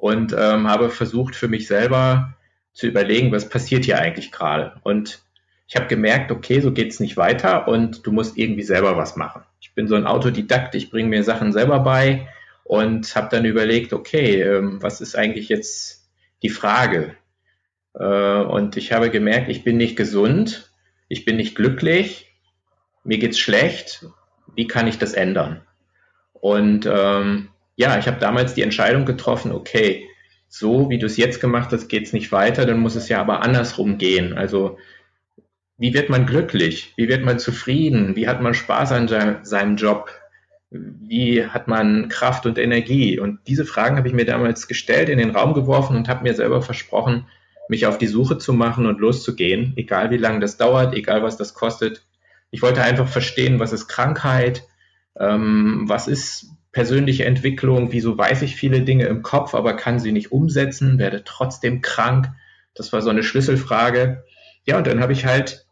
und 0.00 0.32
ähm, 0.32 0.66
habe 0.66 0.88
versucht 0.88 1.36
für 1.36 1.48
mich 1.48 1.66
selber 1.66 2.34
zu 2.72 2.86
überlegen, 2.86 3.32
was 3.32 3.48
passiert 3.48 3.84
hier 3.84 3.98
eigentlich 3.98 4.32
gerade. 4.32 4.72
Und 4.82 5.20
ich 5.68 5.76
habe 5.76 5.88
gemerkt, 5.88 6.32
okay, 6.32 6.60
so 6.60 6.72
geht's 6.72 7.00
nicht 7.00 7.18
weiter 7.18 7.68
und 7.68 8.06
du 8.06 8.12
musst 8.12 8.38
irgendwie 8.38 8.62
selber 8.62 8.96
was 8.96 9.16
machen. 9.16 9.42
Ich 9.60 9.74
bin 9.74 9.86
so 9.86 9.94
ein 9.94 10.06
Autodidakt, 10.06 10.74
ich 10.74 10.90
bringe 10.90 11.10
mir 11.10 11.22
Sachen 11.22 11.52
selber 11.52 11.80
bei 11.80 12.28
und 12.64 13.14
habe 13.14 13.28
dann 13.30 13.44
überlegt, 13.44 13.92
okay, 13.92 14.40
ähm, 14.40 14.82
was 14.82 15.02
ist 15.02 15.16
eigentlich 15.16 15.50
jetzt 15.50 16.08
die 16.42 16.48
Frage? 16.48 17.14
Äh, 17.94 18.04
und 18.04 18.78
ich 18.78 18.92
habe 18.92 19.10
gemerkt, 19.10 19.50
ich 19.50 19.64
bin 19.64 19.76
nicht 19.76 19.96
gesund, 19.96 20.72
ich 21.08 21.26
bin 21.26 21.36
nicht 21.36 21.56
glücklich, 21.56 22.34
mir 23.04 23.18
geht's 23.18 23.38
schlecht. 23.38 24.06
Wie 24.56 24.66
kann 24.66 24.86
ich 24.86 24.98
das 24.98 25.12
ändern? 25.12 25.60
Und 26.32 26.88
ähm, 26.90 27.50
ja, 27.80 27.98
ich 27.98 28.06
habe 28.06 28.18
damals 28.20 28.52
die 28.52 28.60
Entscheidung 28.60 29.06
getroffen, 29.06 29.52
okay, 29.52 30.06
so 30.48 30.90
wie 30.90 30.98
du 30.98 31.06
es 31.06 31.16
jetzt 31.16 31.40
gemacht 31.40 31.72
hast, 31.72 31.88
geht 31.88 32.04
es 32.04 32.12
nicht 32.12 32.30
weiter, 32.30 32.66
dann 32.66 32.78
muss 32.78 32.94
es 32.94 33.08
ja 33.08 33.22
aber 33.22 33.40
andersrum 33.40 33.96
gehen. 33.96 34.36
Also 34.36 34.76
wie 35.78 35.94
wird 35.94 36.10
man 36.10 36.26
glücklich? 36.26 36.92
Wie 36.98 37.08
wird 37.08 37.24
man 37.24 37.38
zufrieden? 37.38 38.16
Wie 38.16 38.28
hat 38.28 38.42
man 38.42 38.52
Spaß 38.52 38.92
an 38.92 39.08
seinem 39.44 39.76
Job? 39.76 40.10
Wie 40.68 41.46
hat 41.46 41.68
man 41.68 42.10
Kraft 42.10 42.44
und 42.44 42.58
Energie? 42.58 43.18
Und 43.18 43.38
diese 43.46 43.64
Fragen 43.64 43.96
habe 43.96 44.08
ich 44.08 44.14
mir 44.14 44.26
damals 44.26 44.68
gestellt, 44.68 45.08
in 45.08 45.16
den 45.16 45.30
Raum 45.30 45.54
geworfen 45.54 45.96
und 45.96 46.06
habe 46.06 46.24
mir 46.24 46.34
selber 46.34 46.60
versprochen, 46.60 47.28
mich 47.70 47.86
auf 47.86 47.96
die 47.96 48.08
Suche 48.08 48.36
zu 48.36 48.52
machen 48.52 48.84
und 48.84 49.00
loszugehen, 49.00 49.72
egal 49.76 50.10
wie 50.10 50.18
lange 50.18 50.40
das 50.40 50.58
dauert, 50.58 50.94
egal 50.94 51.22
was 51.22 51.38
das 51.38 51.54
kostet. 51.54 52.04
Ich 52.50 52.60
wollte 52.60 52.82
einfach 52.82 53.08
verstehen, 53.08 53.58
was 53.58 53.72
ist 53.72 53.88
Krankheit, 53.88 54.64
ähm, 55.18 55.84
was 55.86 56.08
ist 56.08 56.59
persönliche 56.72 57.24
Entwicklung, 57.24 57.92
wieso 57.92 58.16
weiß 58.16 58.42
ich 58.42 58.56
viele 58.56 58.82
Dinge 58.82 59.06
im 59.06 59.22
Kopf, 59.22 59.54
aber 59.54 59.74
kann 59.74 59.98
sie 59.98 60.12
nicht 60.12 60.32
umsetzen, 60.32 60.98
werde 60.98 61.24
trotzdem 61.24 61.80
krank. 61.80 62.28
Das 62.74 62.92
war 62.92 63.02
so 63.02 63.10
eine 63.10 63.22
Schlüsselfrage. 63.22 64.24
Ja, 64.66 64.78
und 64.78 64.86
dann 64.86 65.00
habe 65.00 65.12
ich 65.12 65.26
halt 65.26 65.66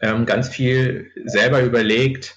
ähm, 0.00 0.24
ganz 0.24 0.48
viel 0.48 1.10
selber 1.24 1.62
überlegt, 1.62 2.36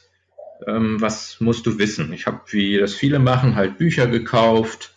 ähm, 0.67 0.99
was 0.99 1.39
musst 1.39 1.65
du 1.65 1.79
wissen. 1.79 2.11
Ich 2.13 2.25
habe, 2.25 2.41
wie 2.49 2.77
das 2.77 2.93
viele 2.93 3.19
machen, 3.19 3.55
halt 3.55 3.77
Bücher 3.77 4.07
gekauft. 4.07 4.93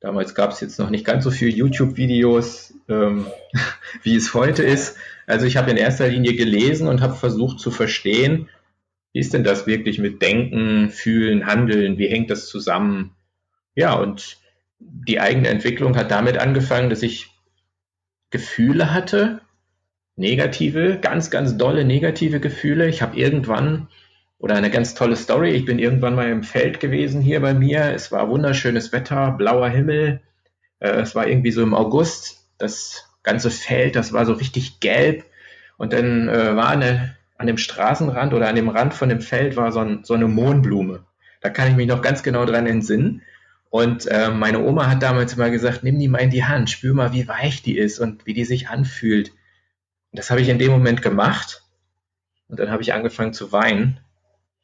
Damals 0.00 0.34
gab 0.34 0.52
es 0.52 0.60
jetzt 0.60 0.78
noch 0.78 0.90
nicht 0.90 1.04
ganz 1.04 1.24
so 1.24 1.30
viele 1.30 1.50
YouTube-Videos, 1.50 2.74
ähm, 2.88 3.26
wie 4.02 4.14
es 4.14 4.34
heute 4.34 4.62
ist. 4.62 4.96
Also 5.26 5.46
ich 5.46 5.56
habe 5.56 5.70
in 5.72 5.76
erster 5.76 6.06
Linie 6.06 6.34
gelesen 6.34 6.86
und 6.86 7.00
habe 7.00 7.16
versucht 7.16 7.58
zu 7.58 7.72
verstehen, 7.72 8.48
wie 9.16 9.20
ist 9.20 9.32
denn 9.32 9.44
das 9.44 9.66
wirklich 9.66 9.98
mit 9.98 10.20
Denken, 10.20 10.90
Fühlen, 10.90 11.46
Handeln? 11.46 11.96
Wie 11.96 12.06
hängt 12.06 12.28
das 12.28 12.48
zusammen? 12.48 13.16
Ja, 13.74 13.94
und 13.94 14.36
die 14.78 15.20
eigene 15.20 15.48
Entwicklung 15.48 15.96
hat 15.96 16.10
damit 16.10 16.36
angefangen, 16.36 16.90
dass 16.90 17.02
ich 17.02 17.30
Gefühle 18.28 18.92
hatte, 18.92 19.40
negative, 20.16 20.98
ganz, 21.00 21.30
ganz 21.30 21.56
dolle 21.56 21.86
negative 21.86 22.40
Gefühle. 22.40 22.90
Ich 22.90 23.00
habe 23.00 23.16
irgendwann, 23.16 23.88
oder 24.36 24.54
eine 24.54 24.70
ganz 24.70 24.94
tolle 24.94 25.16
Story, 25.16 25.52
ich 25.52 25.64
bin 25.64 25.78
irgendwann 25.78 26.14
mal 26.14 26.28
im 26.28 26.42
Feld 26.42 26.78
gewesen 26.78 27.22
hier 27.22 27.40
bei 27.40 27.54
mir. 27.54 27.94
Es 27.94 28.12
war 28.12 28.28
wunderschönes 28.28 28.92
Wetter, 28.92 29.30
blauer 29.30 29.70
Himmel. 29.70 30.20
Äh, 30.78 30.90
es 30.90 31.14
war 31.14 31.26
irgendwie 31.26 31.52
so 31.52 31.62
im 31.62 31.72
August. 31.72 32.50
Das 32.58 33.08
ganze 33.22 33.50
Feld, 33.50 33.96
das 33.96 34.12
war 34.12 34.26
so 34.26 34.34
richtig 34.34 34.80
gelb. 34.80 35.24
Und 35.78 35.94
dann 35.94 36.28
äh, 36.28 36.54
war 36.54 36.68
eine 36.68 37.16
an 37.38 37.46
dem 37.46 37.58
Straßenrand 37.58 38.34
oder 38.34 38.48
an 38.48 38.56
dem 38.56 38.68
Rand 38.68 38.94
von 38.94 39.08
dem 39.08 39.20
Feld 39.20 39.56
war 39.56 39.72
so, 39.72 39.80
ein, 39.80 40.04
so 40.04 40.14
eine 40.14 40.28
Mohnblume. 40.28 41.04
Da 41.40 41.50
kann 41.50 41.68
ich 41.68 41.76
mich 41.76 41.86
noch 41.86 42.02
ganz 42.02 42.22
genau 42.22 42.44
dran 42.44 42.66
entsinnen. 42.66 43.22
Und 43.70 44.06
äh, 44.06 44.30
meine 44.30 44.64
Oma 44.64 44.88
hat 44.88 45.02
damals 45.02 45.34
immer 45.34 45.50
gesagt, 45.50 45.82
nimm 45.82 45.98
die 45.98 46.08
mal 46.08 46.18
in 46.18 46.30
die 46.30 46.44
Hand, 46.44 46.70
spür 46.70 46.94
mal, 46.94 47.12
wie 47.12 47.28
weich 47.28 47.62
die 47.62 47.76
ist 47.76 47.98
und 47.98 48.26
wie 48.26 48.32
die 48.32 48.44
sich 48.44 48.68
anfühlt. 48.68 49.30
Und 49.30 50.18
das 50.18 50.30
habe 50.30 50.40
ich 50.40 50.48
in 50.48 50.58
dem 50.58 50.70
Moment 50.72 51.02
gemacht. 51.02 51.62
Und 52.48 52.58
dann 52.58 52.70
habe 52.70 52.82
ich 52.82 52.94
angefangen 52.94 53.32
zu 53.32 53.52
weinen, 53.52 54.00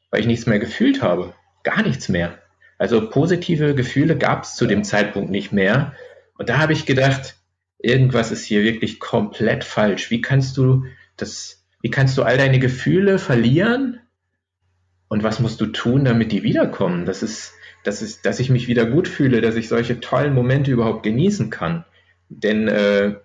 weil 0.09 0.21
ich 0.21 0.27
nichts 0.27 0.45
mehr 0.45 0.59
gefühlt 0.59 1.01
habe. 1.01 1.33
Gar 1.63 1.83
nichts 1.83 2.09
mehr. 2.09 2.39
Also 2.77 3.09
positive 3.09 3.75
Gefühle 3.75 4.17
gab 4.17 4.43
es 4.43 4.55
zu 4.55 4.65
dem 4.65 4.83
Zeitpunkt 4.83 5.29
nicht 5.29 5.51
mehr. 5.51 5.93
Und 6.37 6.49
da 6.49 6.57
habe 6.57 6.73
ich 6.73 6.85
gedacht, 6.85 7.35
irgendwas 7.77 8.31
ist 8.31 8.45
hier 8.45 8.63
wirklich 8.63 8.99
komplett 8.99 9.63
falsch. 9.63 10.09
Wie 10.09 10.21
kannst 10.21 10.57
du 10.57 10.85
das 11.17 11.62
wie 11.83 11.91
kannst 11.91 12.17
du 12.17 12.23
all 12.23 12.37
deine 12.37 12.59
Gefühle 12.59 13.19
verlieren? 13.19 13.99
Und 15.09 15.21
was 15.21 15.41
musst 15.41 15.59
du 15.59 15.67
tun, 15.67 16.05
damit 16.05 16.31
die 16.31 16.41
wiederkommen? 16.41 17.05
Das 17.05 17.21
ist, 17.21 17.53
das 17.83 18.01
ist, 18.01 18.25
dass 18.25 18.39
ich 18.39 18.49
mich 18.49 18.69
wieder 18.69 18.85
gut 18.85 19.09
fühle, 19.09 19.41
dass 19.41 19.55
ich 19.57 19.67
solche 19.67 19.99
tollen 19.99 20.33
Momente 20.33 20.71
überhaupt 20.71 21.03
genießen 21.03 21.49
kann. 21.49 21.83
Denn 22.29 22.69
äh, 22.69 23.15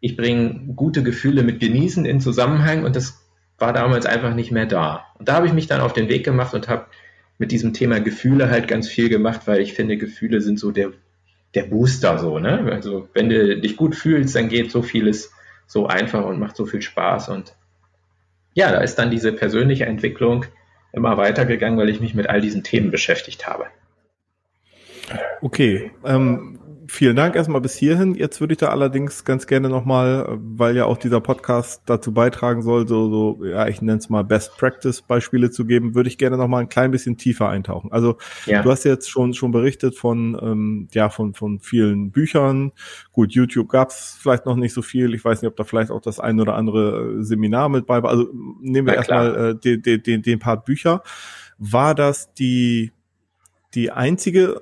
ich 0.00 0.18
bringe 0.18 0.74
gute 0.76 1.02
Gefühle 1.02 1.42
mit 1.42 1.60
Genießen 1.60 2.04
in 2.04 2.20
Zusammenhang 2.20 2.84
und 2.84 2.94
das 2.94 3.24
war 3.58 3.72
damals 3.72 4.04
einfach 4.04 4.34
nicht 4.34 4.52
mehr 4.52 4.66
da. 4.66 5.06
Und 5.18 5.30
da 5.30 5.36
habe 5.36 5.46
ich 5.46 5.54
mich 5.54 5.66
dann 5.66 5.80
auf 5.80 5.94
den 5.94 6.10
Weg 6.10 6.24
gemacht 6.24 6.52
und 6.52 6.68
habe 6.68 6.86
mit 7.38 7.52
diesem 7.52 7.72
Thema 7.72 8.00
Gefühle 8.00 8.50
halt 8.50 8.68
ganz 8.68 8.86
viel 8.86 9.08
gemacht, 9.08 9.46
weil 9.46 9.62
ich 9.62 9.72
finde, 9.72 9.96
Gefühle 9.96 10.42
sind 10.42 10.60
so 10.60 10.72
der, 10.72 10.92
der 11.54 11.62
Booster 11.62 12.18
so, 12.18 12.38
ne? 12.38 12.70
Also 12.70 13.08
wenn 13.14 13.30
du 13.30 13.58
dich 13.58 13.78
gut 13.78 13.94
fühlst, 13.94 14.36
dann 14.36 14.50
geht 14.50 14.70
so 14.70 14.82
vieles 14.82 15.32
so 15.66 15.86
einfach 15.86 16.26
und 16.26 16.38
macht 16.38 16.56
so 16.56 16.66
viel 16.66 16.82
Spaß. 16.82 17.30
Und 17.30 17.54
ja, 18.54 18.72
da 18.72 18.80
ist 18.80 18.96
dann 18.96 19.10
diese 19.10 19.32
persönliche 19.32 19.86
Entwicklung 19.86 20.46
immer 20.92 21.16
weitergegangen, 21.16 21.78
weil 21.78 21.90
ich 21.90 22.00
mich 22.00 22.14
mit 22.14 22.28
all 22.28 22.40
diesen 22.40 22.62
Themen 22.62 22.90
beschäftigt 22.90 23.46
habe. 23.46 23.66
Okay, 25.42 25.90
ähm, 26.04 26.58
vielen 26.88 27.16
Dank 27.16 27.36
erstmal 27.36 27.60
bis 27.60 27.74
hierhin. 27.74 28.14
Jetzt 28.14 28.40
würde 28.40 28.52
ich 28.52 28.58
da 28.58 28.68
allerdings 28.68 29.24
ganz 29.24 29.46
gerne 29.46 29.68
nochmal, 29.68 30.38
weil 30.38 30.76
ja 30.76 30.84
auch 30.84 30.96
dieser 30.96 31.20
Podcast 31.20 31.82
dazu 31.86 32.12
beitragen 32.12 32.62
soll, 32.62 32.86
so, 32.86 33.10
so 33.10 33.44
ja, 33.44 33.68
ich 33.68 33.82
nenne 33.82 33.98
es 33.98 34.08
mal 34.08 34.24
Best 34.24 34.56
Practice 34.56 35.02
Beispiele 35.02 35.50
zu 35.50 35.64
geben, 35.64 35.94
würde 35.94 36.08
ich 36.08 36.18
gerne 36.18 36.36
nochmal 36.36 36.62
ein 36.62 36.68
klein 36.68 36.90
bisschen 36.90 37.16
tiefer 37.16 37.48
eintauchen. 37.48 37.92
Also 37.92 38.18
ja. 38.46 38.62
du 38.62 38.70
hast 38.70 38.84
jetzt 38.84 39.10
schon 39.10 39.34
schon 39.34 39.52
berichtet 39.52 39.96
von 39.96 40.38
ähm, 40.40 40.88
ja 40.92 41.08
von 41.08 41.34
von 41.34 41.60
vielen 41.60 42.10
Büchern. 42.10 42.72
Gut, 43.12 43.32
YouTube 43.32 43.68
gab 43.68 43.90
es 43.90 44.16
vielleicht 44.20 44.46
noch 44.46 44.56
nicht 44.56 44.72
so 44.72 44.82
viel. 44.82 45.14
Ich 45.14 45.24
weiß 45.24 45.42
nicht, 45.42 45.48
ob 45.48 45.56
da 45.56 45.64
vielleicht 45.64 45.90
auch 45.90 46.00
das 46.00 46.20
ein 46.20 46.40
oder 46.40 46.54
andere 46.54 47.24
Seminar 47.24 47.68
mit 47.68 47.86
bei 47.86 48.02
war. 48.02 48.10
Also 48.10 48.28
nehmen 48.60 48.86
wir 48.86 48.94
erstmal 48.94 49.50
äh, 49.50 49.54
den, 49.54 49.82
den, 49.82 50.02
den, 50.02 50.22
den 50.22 50.38
Part 50.38 50.64
Bücher. 50.64 51.02
War 51.58 51.94
das 51.94 52.32
die 52.34 52.92
die 53.74 53.90
einzige 53.90 54.60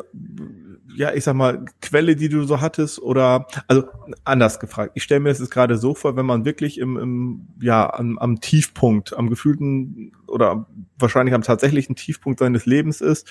ja, 0.95 1.13
ich 1.15 1.25
sag 1.25 1.35
mal, 1.35 1.65
Quelle, 1.81 2.17
die 2.17 2.29
du 2.29 2.45
so 2.45 2.61
hattest? 2.61 3.01
Oder, 3.01 3.47
also 3.67 3.85
anders 4.25 4.61
gefragt, 4.61 4.93
ich 4.95 5.03
stelle 5.03 5.21
mir 5.21 5.31
das 5.31 5.39
jetzt 5.39 5.51
gerade 5.51 5.79
so 5.79 5.95
vor, 5.95 6.17
wenn 6.17 6.27
man 6.27 6.45
wirklich 6.45 6.79
im, 6.79 6.97
im 6.97 7.49
ja, 7.61 7.93
am, 7.93 8.19
am 8.19 8.41
Tiefpunkt, 8.41 9.17
am 9.17 9.29
gefühlten 9.29 10.13
oder 10.27 10.67
wahrscheinlich 10.99 11.35
am 11.35 11.43
tatsächlichen 11.43 11.97
Tiefpunkt 11.97 12.39
seines 12.39 12.67
Lebens 12.67 13.01
ist 13.01 13.31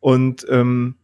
und 0.00 0.46
ähm, 0.48 0.96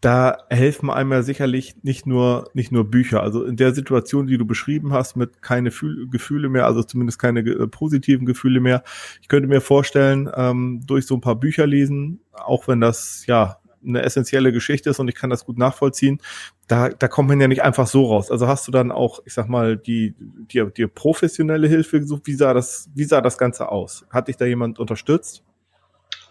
da 0.00 0.38
helfen 0.50 0.90
einem 0.90 1.12
ja 1.12 1.22
sicherlich 1.22 1.76
nicht 1.82 2.06
nur 2.06 2.50
nicht 2.54 2.70
nur 2.70 2.90
Bücher. 2.90 3.22
Also 3.22 3.44
in 3.44 3.56
der 3.56 3.74
Situation, 3.74 4.26
die 4.26 4.38
du 4.38 4.44
beschrieben 4.44 4.92
hast, 4.92 5.16
mit 5.16 5.42
keine 5.42 5.70
Fühl 5.70 6.08
Gefühle 6.08 6.48
mehr, 6.48 6.66
also 6.66 6.82
zumindest 6.82 7.18
keine 7.18 7.40
äh, 7.40 7.66
positiven 7.66 8.26
Gefühle 8.26 8.60
mehr. 8.60 8.82
Ich 9.22 9.28
könnte 9.28 9.48
mir 9.48 9.60
vorstellen, 9.60 10.30
ähm, 10.34 10.82
durch 10.86 11.06
so 11.06 11.14
ein 11.14 11.20
paar 11.20 11.36
Bücher 11.36 11.66
lesen, 11.66 12.20
auch 12.32 12.68
wenn 12.68 12.80
das 12.80 13.24
ja 13.26 13.58
eine 13.84 14.02
essentielle 14.02 14.52
Geschichte 14.52 14.90
ist 14.90 14.98
und 14.98 15.08
ich 15.08 15.14
kann 15.14 15.30
das 15.30 15.44
gut 15.44 15.58
nachvollziehen, 15.58 16.20
da, 16.66 16.88
da 16.88 17.08
kommt 17.08 17.28
man 17.28 17.40
ja 17.40 17.48
nicht 17.48 17.62
einfach 17.62 17.86
so 17.86 18.06
raus. 18.06 18.30
Also 18.30 18.48
hast 18.48 18.66
du 18.66 18.72
dann 18.72 18.90
auch, 18.90 19.20
ich 19.24 19.32
sag 19.32 19.48
mal, 19.48 19.76
die, 19.76 20.14
die, 20.18 20.66
die 20.76 20.86
professionelle 20.86 21.68
Hilfe 21.68 22.00
gesucht? 22.00 22.22
Wie 22.24 22.34
sah 22.34 22.52
das, 22.52 22.90
wie 22.94 23.04
sah 23.04 23.20
das 23.20 23.38
Ganze 23.38 23.68
aus? 23.70 24.04
Hat 24.10 24.28
dich 24.28 24.36
da 24.36 24.44
jemand 24.44 24.78
unterstützt? 24.78 25.44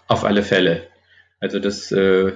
Auf 0.08 0.24
alle 0.24 0.44
Fälle. 0.44 0.88
Also 1.40 1.60
das 1.60 1.92
äh, 1.92 2.34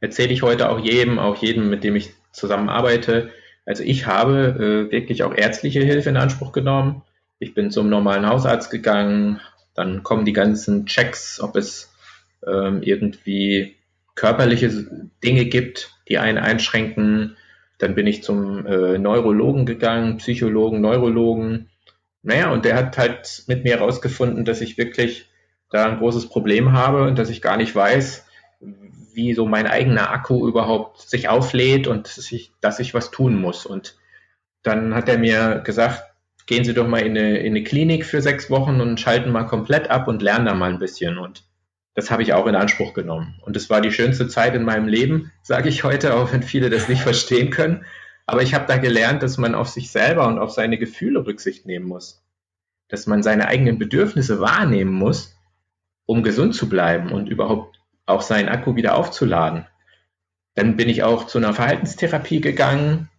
erzähle 0.00 0.32
ich 0.32 0.42
heute 0.42 0.70
auch 0.70 0.78
jedem, 0.78 1.18
auch 1.18 1.36
jedem, 1.36 1.70
mit 1.70 1.84
dem 1.84 1.96
ich 1.96 2.14
zusammenarbeite. 2.32 3.30
Also 3.66 3.82
ich 3.82 4.06
habe 4.06 4.88
äh, 4.88 4.92
wirklich 4.92 5.22
auch 5.22 5.34
ärztliche 5.34 5.80
Hilfe 5.80 6.08
in 6.08 6.16
Anspruch 6.16 6.52
genommen. 6.52 7.02
Ich 7.38 7.54
bin 7.54 7.70
zum 7.70 7.88
normalen 7.88 8.26
Hausarzt 8.26 8.70
gegangen, 8.70 9.40
dann 9.74 10.02
kommen 10.02 10.24
die 10.24 10.32
ganzen 10.32 10.86
Checks, 10.86 11.40
ob 11.40 11.56
es 11.56 11.92
ähm, 12.46 12.82
irgendwie 12.82 13.76
körperliche 14.14 14.70
Dinge 15.22 15.46
gibt, 15.46 15.94
die 16.08 16.18
einen 16.18 16.38
einschränken. 16.38 17.36
Dann 17.78 17.94
bin 17.94 18.06
ich 18.06 18.22
zum 18.22 18.66
äh, 18.66 18.98
Neurologen 18.98 19.64
gegangen, 19.64 20.18
Psychologen, 20.18 20.80
Neurologen. 20.80 21.70
Naja, 22.22 22.50
und 22.50 22.64
der 22.64 22.76
hat 22.76 22.98
halt 22.98 23.44
mit 23.46 23.64
mir 23.64 23.78
herausgefunden, 23.78 24.44
dass 24.44 24.60
ich 24.60 24.76
wirklich 24.76 25.30
da 25.70 25.86
ein 25.86 25.98
großes 25.98 26.28
Problem 26.28 26.72
habe 26.72 27.04
und 27.04 27.18
dass 27.18 27.30
ich 27.30 27.40
gar 27.40 27.56
nicht 27.56 27.74
weiß, 27.74 28.26
wie 29.14 29.34
so 29.34 29.46
mein 29.46 29.66
eigener 29.66 30.10
Akku 30.10 30.46
überhaupt 30.46 31.00
sich 31.00 31.28
auflädt 31.28 31.86
und 31.86 32.16
dass 32.16 32.32
ich, 32.32 32.52
dass 32.60 32.80
ich 32.80 32.94
was 32.94 33.10
tun 33.10 33.40
muss. 33.40 33.66
Und 33.66 33.96
dann 34.62 34.94
hat 34.94 35.08
er 35.08 35.18
mir 35.18 35.62
gesagt, 35.64 36.02
gehen 36.46 36.64
Sie 36.64 36.74
doch 36.74 36.86
mal 36.86 37.00
in 37.00 37.16
eine, 37.16 37.38
in 37.38 37.52
eine 37.52 37.62
Klinik 37.62 38.04
für 38.04 38.20
sechs 38.20 38.50
Wochen 38.50 38.80
und 38.80 39.00
schalten 39.00 39.30
mal 39.30 39.44
komplett 39.44 39.88
ab 39.90 40.08
und 40.08 40.22
lernen 40.22 40.46
da 40.46 40.54
mal 40.54 40.70
ein 40.70 40.78
bisschen. 40.78 41.18
Und 41.18 41.44
das 41.94 42.10
habe 42.10 42.22
ich 42.22 42.32
auch 42.32 42.46
in 42.46 42.56
Anspruch 42.56 42.94
genommen. 42.94 43.40
Und 43.42 43.56
es 43.56 43.70
war 43.70 43.80
die 43.80 43.92
schönste 43.92 44.28
Zeit 44.28 44.54
in 44.54 44.64
meinem 44.64 44.88
Leben, 44.88 45.32
sage 45.42 45.68
ich 45.68 45.84
heute, 45.84 46.14
auch 46.14 46.32
wenn 46.32 46.42
viele 46.42 46.70
das 46.70 46.88
nicht 46.88 47.02
verstehen 47.02 47.50
können. 47.50 47.84
Aber 48.26 48.42
ich 48.42 48.54
habe 48.54 48.66
da 48.66 48.76
gelernt, 48.76 49.22
dass 49.22 49.38
man 49.38 49.54
auf 49.54 49.68
sich 49.68 49.90
selber 49.90 50.28
und 50.28 50.38
auf 50.38 50.52
seine 50.52 50.78
Gefühle 50.78 51.26
Rücksicht 51.26 51.66
nehmen 51.66 51.86
muss. 51.86 52.22
Dass 52.88 53.06
man 53.06 53.22
seine 53.22 53.48
eigenen 53.48 53.78
Bedürfnisse 53.78 54.40
wahrnehmen 54.40 54.92
muss, 54.92 55.36
um 56.06 56.22
gesund 56.22 56.54
zu 56.54 56.68
bleiben 56.68 57.12
und 57.12 57.28
überhaupt 57.28 57.79
auch 58.10 58.22
seinen 58.22 58.48
Akku 58.48 58.76
wieder 58.76 58.96
aufzuladen. 58.96 59.66
Dann 60.54 60.76
bin 60.76 60.88
ich 60.88 61.02
auch 61.02 61.26
zu 61.26 61.38
einer 61.38 61.54
Verhaltenstherapie 61.54 62.40
gegangen, 62.40 63.10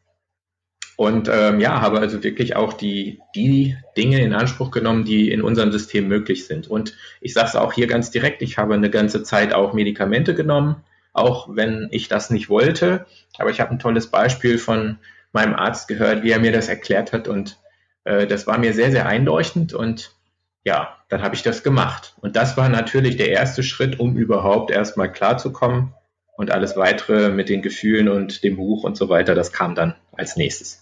und 1.01 1.29
ähm, 1.33 1.60
ja, 1.60 1.81
habe 1.81 1.98
also 1.98 2.24
wirklich 2.24 2.55
auch 2.55 2.74
die, 2.74 3.21
die 3.36 3.75
Dinge 3.98 4.21
in 4.21 4.33
Anspruch 4.33 4.69
genommen, 4.69 5.03
die 5.03 5.31
in 5.31 5.41
unserem 5.41 5.71
System 5.71 6.07
möglich 6.07 6.45
sind. 6.45 6.67
Und 6.67 6.95
ich 7.21 7.33
sage 7.33 7.48
es 7.48 7.55
auch 7.55 7.74
hier 7.74 7.88
ganz 7.88 8.12
direkt, 8.12 8.43
ich 8.43 8.60
habe 8.60 8.75
eine 8.75 8.91
ganze 8.91 9.24
Zeit 9.24 9.51
auch 9.51 9.74
Medikamente 9.74 10.36
genommen, 10.36 10.83
auch 11.12 11.50
wenn 11.55 11.88
ich 11.89 12.07
das 12.07 12.29
nicht 12.29 12.50
wollte. 12.50 13.07
Aber 13.39 13.50
ich 13.50 13.60
habe 13.60 13.71
ein 13.71 13.79
tolles 13.79 14.12
Beispiel 14.12 14.60
von 14.60 15.00
meinem 15.33 15.55
Arzt 15.55 15.88
gehört, 15.88 16.21
wie 16.21 16.29
er 16.29 16.39
mir 16.39 16.51
das 16.51 16.69
erklärt 16.69 17.13
hat. 17.13 17.27
Und 17.27 17.57
äh, 18.03 18.27
das 18.27 18.45
war 18.45 18.60
mir 18.60 18.74
sehr, 18.75 18.91
sehr 18.91 19.07
einleuchtend. 19.07 19.74
Und 19.74 20.12
ja, 20.63 20.97
dann 21.09 21.21
habe 21.21 21.35
ich 21.35 21.43
das 21.43 21.63
gemacht. 21.63 22.15
Und 22.21 22.35
das 22.35 22.57
war 22.57 22.69
natürlich 22.69 23.17
der 23.17 23.29
erste 23.29 23.63
Schritt, 23.63 23.99
um 23.99 24.15
überhaupt 24.15 24.71
erstmal 24.71 25.11
klarzukommen. 25.11 25.93
Und 26.37 26.51
alles 26.51 26.75
weitere 26.75 27.29
mit 27.29 27.49
den 27.49 27.61
Gefühlen 27.61 28.07
und 28.07 28.43
dem 28.43 28.55
Buch 28.55 28.83
und 28.83 28.97
so 28.97 29.09
weiter, 29.09 29.35
das 29.35 29.51
kam 29.51 29.75
dann 29.75 29.95
als 30.13 30.37
nächstes. 30.37 30.81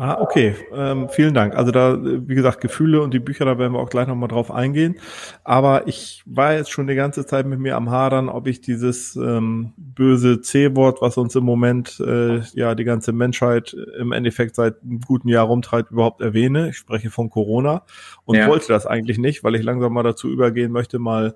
Ah, 0.00 0.18
okay. 0.20 0.54
Ähm, 0.72 1.08
vielen 1.08 1.34
Dank. 1.34 1.56
Also 1.56 1.72
da, 1.72 1.98
wie 2.00 2.36
gesagt, 2.36 2.60
Gefühle 2.60 3.02
und 3.02 3.12
die 3.12 3.18
Bücher, 3.18 3.44
da 3.44 3.58
werden 3.58 3.72
wir 3.72 3.80
auch 3.80 3.90
gleich 3.90 4.06
nochmal 4.06 4.28
drauf 4.28 4.52
eingehen. 4.52 4.94
Aber 5.42 5.88
ich 5.88 6.22
war 6.24 6.54
jetzt 6.54 6.70
schon 6.70 6.86
die 6.86 6.94
ganze 6.94 7.26
Zeit 7.26 7.46
mit 7.46 7.58
mir 7.58 7.74
am 7.74 7.90
Hadern, 7.90 8.28
ob 8.28 8.46
ich 8.46 8.60
dieses 8.60 9.16
ähm, 9.16 9.72
böse 9.76 10.40
C-Wort, 10.40 11.02
was 11.02 11.16
uns 11.16 11.34
im 11.34 11.42
Moment 11.42 11.98
äh, 11.98 12.42
ja 12.52 12.76
die 12.76 12.84
ganze 12.84 13.10
Menschheit 13.10 13.76
im 13.98 14.12
Endeffekt 14.12 14.54
seit 14.54 14.80
einem 14.84 15.00
guten 15.00 15.28
Jahr 15.28 15.46
rumtreibt, 15.46 15.90
überhaupt 15.90 16.20
erwähne. 16.20 16.68
Ich 16.68 16.76
spreche 16.76 17.10
von 17.10 17.28
Corona 17.28 17.82
und 18.24 18.36
ja. 18.36 18.46
wollte 18.46 18.68
das 18.68 18.86
eigentlich 18.86 19.18
nicht, 19.18 19.42
weil 19.42 19.56
ich 19.56 19.64
langsam 19.64 19.92
mal 19.92 20.04
dazu 20.04 20.30
übergehen 20.30 20.70
möchte, 20.70 21.00
mal 21.00 21.34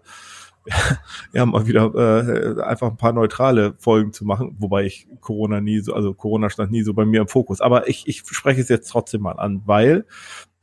ja, 1.33 1.47
mal 1.47 1.66
wieder 1.66 1.92
äh, 1.95 2.62
einfach 2.62 2.90
ein 2.90 2.97
paar 2.97 3.12
neutrale 3.12 3.75
Folgen 3.78 4.12
zu 4.12 4.25
machen, 4.25 4.57
wobei 4.59 4.85
ich 4.85 5.09
Corona 5.21 5.61
nie 5.61 5.81
so, 5.81 5.95
also 5.95 6.14
Corona 6.14 6.50
stand 6.50 6.71
nie 6.71 6.83
so 6.83 6.95
bei 6.95 7.04
mir 7.04 7.23
im 7.23 7.28
Fokus. 7.28 7.61
Aber 7.61 7.88
ich, 7.88 8.07
ich 8.07 8.23
spreche 8.31 8.61
es 8.61 8.69
jetzt 8.69 8.88
trotzdem 8.88 9.23
mal 9.23 9.38
an, 9.38 9.62
weil 9.66 10.04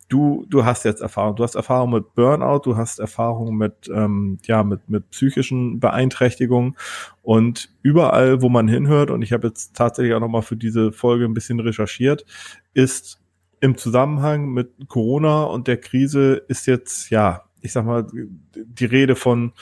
du, 0.10 0.46
du 0.50 0.66
hast 0.66 0.84
jetzt 0.86 1.02
Erfahrung. 1.02 1.36
Du 1.36 1.44
hast 1.44 1.56
Erfahrung 1.56 1.92
mit 1.92 2.16
Burnout, 2.16 2.62
du 2.66 2.76
hast 2.76 3.00
Erfahrung 3.00 3.56
mit, 3.56 3.90
ähm, 3.94 4.40
ja, 4.44 4.64
mit, 4.64 4.90
mit 4.90 5.10
psychischen 5.12 5.80
Beeinträchtigungen 5.80 6.76
und 7.22 7.70
überall, 7.82 8.42
wo 8.42 8.50
man 8.50 8.68
hinhört, 8.68 9.12
und 9.12 9.22
ich 9.22 9.32
habe 9.32 9.48
jetzt 9.48 9.76
tatsächlich 9.76 10.14
auch 10.14 10.20
nochmal 10.20 10.42
für 10.42 10.58
diese 10.58 10.92
Folge 10.92 11.26
ein 11.26 11.34
bisschen 11.34 11.60
recherchiert, 11.60 12.26
ist 12.74 13.22
im 13.62 13.78
Zusammenhang 13.78 14.50
mit 14.50 14.72
Corona 14.88 15.44
und 15.44 15.68
der 15.68 15.78
Krise 15.78 16.42
ist 16.48 16.66
jetzt, 16.66 17.10
ja, 17.10 17.44
ich 17.62 17.72
sag 17.72 17.86
mal, 17.86 18.08
die 18.54 18.86
Rede 18.86 19.16
von, 19.16 19.54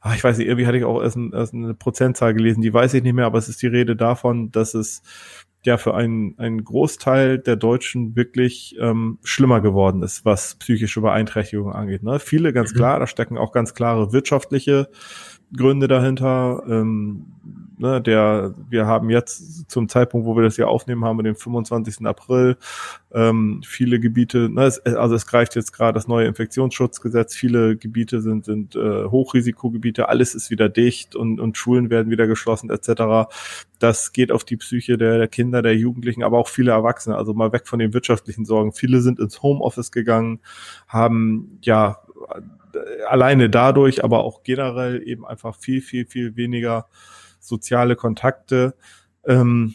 ach, 0.00 0.14
ich 0.14 0.24
weiß 0.24 0.38
nicht, 0.38 0.46
irgendwie 0.46 0.66
hatte 0.66 0.78
ich 0.78 0.84
auch 0.84 1.02
erst, 1.02 1.16
ein, 1.16 1.32
erst 1.32 1.54
eine 1.54 1.74
Prozentzahl 1.74 2.34
gelesen, 2.34 2.60
die 2.60 2.72
weiß 2.72 2.94
ich 2.94 3.02
nicht 3.02 3.14
mehr, 3.14 3.26
aber 3.26 3.38
es 3.38 3.48
ist 3.48 3.62
die 3.62 3.66
Rede 3.66 3.96
davon, 3.96 4.50
dass 4.52 4.74
es 4.74 5.02
ja 5.64 5.76
für 5.78 5.94
einen, 5.94 6.38
einen 6.38 6.64
Großteil 6.64 7.38
der 7.38 7.56
Deutschen 7.56 8.16
wirklich 8.16 8.76
ähm, 8.80 9.18
schlimmer 9.24 9.60
geworden 9.60 10.02
ist, 10.02 10.24
was 10.24 10.54
psychische 10.54 11.00
Beeinträchtigungen 11.00 11.74
angeht. 11.74 12.02
Ne? 12.02 12.20
Viele, 12.20 12.52
ganz 12.52 12.72
mhm. 12.72 12.76
klar, 12.76 13.00
da 13.00 13.06
stecken 13.06 13.36
auch 13.36 13.52
ganz 13.52 13.74
klare 13.74 14.12
wirtschaftliche 14.12 14.88
Gründe 15.54 15.88
dahinter. 15.88 16.62
Ähm, 16.68 17.26
ne, 17.78 18.00
der, 18.00 18.54
wir 18.68 18.86
haben 18.86 19.10
jetzt 19.10 19.70
zum 19.70 19.88
Zeitpunkt, 19.88 20.26
wo 20.26 20.36
wir 20.36 20.42
das 20.42 20.56
hier 20.56 20.68
aufnehmen, 20.68 21.04
haben 21.04 21.18
wir 21.18 21.22
den 21.22 21.34
25. 21.34 22.06
April. 22.06 22.56
Ähm, 23.12 23.62
viele 23.64 24.00
Gebiete, 24.00 24.48
ne, 24.48 24.64
es, 24.64 24.80
also 24.80 25.14
es 25.14 25.26
greift 25.26 25.54
jetzt 25.54 25.72
gerade 25.72 25.94
das 25.94 26.08
neue 26.08 26.26
Infektionsschutzgesetz. 26.26 27.34
Viele 27.34 27.76
Gebiete 27.76 28.20
sind, 28.20 28.44
sind 28.44 28.76
äh, 28.76 29.04
Hochrisikogebiete. 29.04 30.08
Alles 30.08 30.34
ist 30.34 30.50
wieder 30.50 30.68
dicht 30.68 31.14
und, 31.16 31.40
und 31.40 31.56
Schulen 31.56 31.90
werden 31.90 32.10
wieder 32.10 32.26
geschlossen 32.26 32.70
etc. 32.70 33.30
Das 33.78 34.12
geht 34.12 34.32
auf 34.32 34.44
die 34.44 34.56
Psyche 34.56 34.98
der, 34.98 35.18
der 35.18 35.28
Kinder, 35.28 35.62
der 35.62 35.76
Jugendlichen, 35.76 36.22
aber 36.22 36.38
auch 36.38 36.48
viele 36.48 36.72
Erwachsene. 36.72 37.16
Also 37.16 37.34
mal 37.34 37.52
weg 37.52 37.66
von 37.66 37.78
den 37.78 37.94
wirtschaftlichen 37.94 38.44
Sorgen. 38.44 38.72
Viele 38.72 39.00
sind 39.00 39.18
ins 39.18 39.42
Homeoffice 39.42 39.92
gegangen, 39.92 40.40
haben 40.88 41.58
ja 41.62 41.98
alleine 43.08 43.50
dadurch, 43.50 44.04
aber 44.04 44.24
auch 44.24 44.42
generell 44.42 45.02
eben 45.06 45.26
einfach 45.26 45.56
viel, 45.56 45.80
viel, 45.80 46.06
viel 46.06 46.36
weniger 46.36 46.86
soziale 47.40 47.96
Kontakte. 47.96 48.74
Ähm, 49.24 49.74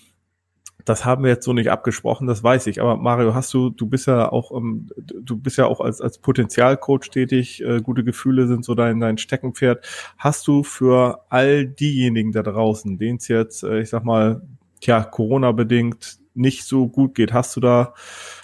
das 0.86 1.05
haben 1.05 1.24
wir 1.24 1.31
jetzt 1.31 1.46
so 1.46 1.53
nicht 1.53 1.70
abgesprochen, 1.70 2.27
das 2.27 2.43
weiß 2.43 2.67
ich. 2.67 2.81
Aber 2.81 2.98
Mario, 2.98 3.36
hast 3.36 3.53
du, 3.53 3.70
du 3.70 3.86
bist 3.86 4.08
ja 4.08 4.31
auch, 4.31 4.55
ähm, 4.55 4.89
du 4.98 5.38
bist 5.38 5.58
ja 5.58 5.65
auch 5.65 5.79
als, 5.79 6.01
als 6.01 6.17
Potenzialcoach 6.17 7.10
tätig. 7.12 7.62
Äh, 7.62 7.81
gute 7.81 8.03
Gefühle 8.03 8.48
sind 8.48 8.65
so 8.65 8.75
dein, 8.75 9.00
dein 9.00 9.17
Steckenpferd. 9.17 9.86
Hast 10.17 10.48
du 10.48 10.63
für 10.63 11.25
all 11.29 11.67
diejenigen 11.67 12.31
da 12.31 12.43
draußen, 12.43 12.98
denen 12.98 13.17
es 13.17 13.27
jetzt, 13.27 13.63
äh, 13.63 13.81
ich 13.81 13.89
sag 13.89 14.03
mal, 14.03 14.41
tja, 14.79 15.03
Corona-bedingt 15.03 16.21
nicht 16.34 16.64
so 16.64 16.88
gut 16.88 17.16
geht, 17.16 17.34
hast 17.34 17.56
du 17.56 17.60
da, 17.60 17.94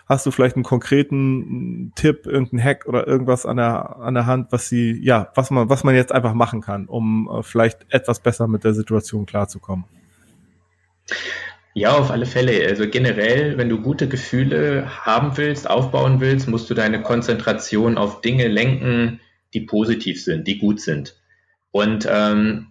hast 0.08 0.26
du 0.26 0.32
vielleicht 0.32 0.56
einen 0.56 0.64
konkreten 0.64 1.92
Tipp, 1.96 2.26
irgendeinen 2.26 2.64
Hack 2.64 2.86
oder 2.86 3.08
irgendwas 3.08 3.46
an 3.46 3.58
der, 3.58 3.98
an 3.98 4.14
der 4.14 4.26
Hand, 4.26 4.52
was 4.52 4.70
sie, 4.70 5.00
ja, 5.04 5.32
was 5.36 5.52
man, 5.52 5.70
was 5.70 5.84
man 5.84 5.96
jetzt 5.96 6.12
einfach 6.12 6.34
machen 6.34 6.62
kann, 6.62 6.88
um 6.88 7.30
äh, 7.32 7.44
vielleicht 7.44 7.86
etwas 7.90 8.20
besser 8.20 8.48
mit 8.48 8.64
der 8.64 8.74
Situation 8.74 9.26
klarzukommen? 9.26 9.86
Ja, 11.74 11.92
auf 11.92 12.10
alle 12.10 12.26
Fälle. 12.26 12.68
Also 12.68 12.90
generell, 12.90 13.58
wenn 13.60 13.70
du 13.70 13.80
gute 13.80 14.08
Gefühle 14.10 15.06
haben 15.06 15.38
willst, 15.38 15.70
aufbauen 15.70 16.20
willst, 16.20 16.48
musst 16.48 16.70
du 16.70 16.74
deine 16.74 17.04
Konzentration 17.04 18.00
auf 18.00 18.22
Dinge 18.22 18.48
lenken, 18.48 19.20
die 19.54 19.62
positiv 19.62 20.24
sind, 20.24 20.48
die 20.48 20.58
gut 20.58 20.82
sind. 20.82 21.16
Und 21.72 22.08
ähm, 22.10 22.70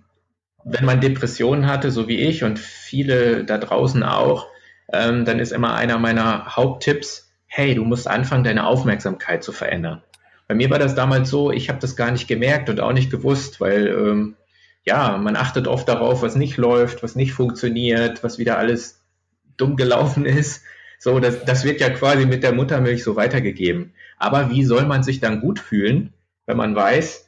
wenn 0.65 0.85
man 0.85 1.01
Depressionen 1.01 1.69
hatte, 1.69 1.93
so 1.93 2.09
wie 2.09 2.19
ich 2.19 2.43
und 2.43 2.59
viele 2.59 3.45
da 3.45 3.59
draußen 3.59 4.03
auch, 4.03 4.49
ähm, 4.93 5.25
dann 5.25 5.38
ist 5.38 5.52
immer 5.52 5.75
einer 5.75 5.99
meiner 5.99 6.57
Haupttipps, 6.57 7.33
hey, 7.47 7.75
du 7.75 7.85
musst 7.85 8.09
anfangen, 8.09 8.45
deine 8.45 8.66
Aufmerksamkeit 8.66 9.43
zu 9.43 9.52
verändern. 9.52 10.02
Bei 10.49 10.55
mir 10.55 10.71
war 10.71 10.78
das 10.78 10.95
damals 10.95 11.31
so, 11.31 11.50
ich 11.50 11.69
habe 11.69 11.81
das 11.81 11.97
gar 11.97 12.11
nicht 12.11 12.28
gemerkt 12.28 12.69
und 12.71 12.81
auch 12.81 12.93
nicht 12.93 13.11
gewusst, 13.11 13.61
weil 13.61 13.88
ähm, 13.88 14.37
ja, 14.85 15.16
man 15.19 15.37
achtet 15.37 15.66
oft 15.66 15.88
darauf, 15.88 16.23
was 16.23 16.37
nicht 16.37 16.57
läuft, 16.57 17.02
was 17.02 17.16
nicht 17.16 17.33
funktioniert, 17.33 18.23
was 18.23 18.38
wieder 18.38 18.57
alles 18.59 19.02
dumm 19.57 19.76
gelaufen 19.76 20.25
ist. 20.25 20.62
So, 20.99 21.19
das, 21.19 21.45
das 21.45 21.64
wird 21.64 21.81
ja 21.81 21.90
quasi 21.90 22.25
mit 22.25 22.43
der 22.43 22.55
Muttermilch 22.55 23.02
so 23.02 23.16
weitergegeben. 23.16 23.93
Aber 24.19 24.50
wie 24.50 24.64
soll 24.64 24.87
man 24.87 25.02
sich 25.02 25.21
dann 25.21 25.40
gut 25.40 25.59
fühlen, 25.59 26.14
wenn 26.47 26.57
man 26.57 26.75
weiß, 26.75 27.25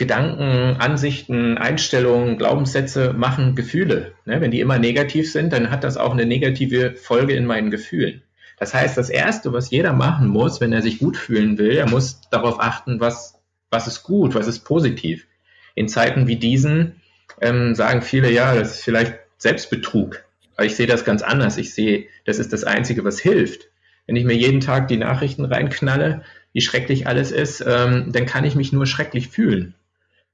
Gedanken, 0.00 0.80
Ansichten, 0.80 1.58
Einstellungen, 1.58 2.38
Glaubenssätze 2.38 3.12
machen 3.12 3.54
Gefühle. 3.54 4.12
Ne? 4.24 4.40
Wenn 4.40 4.50
die 4.50 4.60
immer 4.60 4.78
negativ 4.78 5.30
sind, 5.30 5.52
dann 5.52 5.70
hat 5.70 5.84
das 5.84 5.98
auch 5.98 6.12
eine 6.12 6.24
negative 6.24 6.96
Folge 6.96 7.34
in 7.34 7.44
meinen 7.44 7.70
Gefühlen. 7.70 8.22
Das 8.58 8.72
heißt, 8.72 8.96
das 8.96 9.10
Erste, 9.10 9.52
was 9.52 9.70
jeder 9.70 9.92
machen 9.92 10.28
muss, 10.28 10.62
wenn 10.62 10.72
er 10.72 10.80
sich 10.80 11.00
gut 11.00 11.18
fühlen 11.18 11.58
will, 11.58 11.72
er 11.72 11.86
muss 11.86 12.22
darauf 12.30 12.60
achten, 12.60 12.98
was, 12.98 13.42
was 13.70 13.86
ist 13.86 14.02
gut, 14.02 14.34
was 14.34 14.46
ist 14.46 14.60
positiv 14.60 15.26
in 15.74 15.86
Zeiten 15.86 16.26
wie 16.26 16.36
diesen 16.36 16.94
ähm, 17.42 17.74
sagen 17.74 18.00
viele, 18.00 18.32
ja, 18.32 18.54
das 18.54 18.76
ist 18.76 18.84
vielleicht 18.84 19.18
Selbstbetrug. 19.36 20.24
Aber 20.56 20.64
ich 20.64 20.76
sehe 20.76 20.86
das 20.86 21.04
ganz 21.04 21.20
anders. 21.20 21.58
Ich 21.58 21.74
sehe, 21.74 22.06
das 22.24 22.38
ist 22.38 22.54
das 22.54 22.64
Einzige, 22.64 23.04
was 23.04 23.20
hilft. 23.20 23.68
Wenn 24.06 24.16
ich 24.16 24.24
mir 24.24 24.34
jeden 24.34 24.60
Tag 24.60 24.88
die 24.88 24.96
Nachrichten 24.96 25.44
reinknalle, 25.44 26.22
wie 26.54 26.62
schrecklich 26.62 27.06
alles 27.06 27.32
ist, 27.32 27.62
ähm, 27.66 28.12
dann 28.12 28.24
kann 28.24 28.44
ich 28.44 28.54
mich 28.54 28.72
nur 28.72 28.86
schrecklich 28.86 29.28
fühlen. 29.28 29.74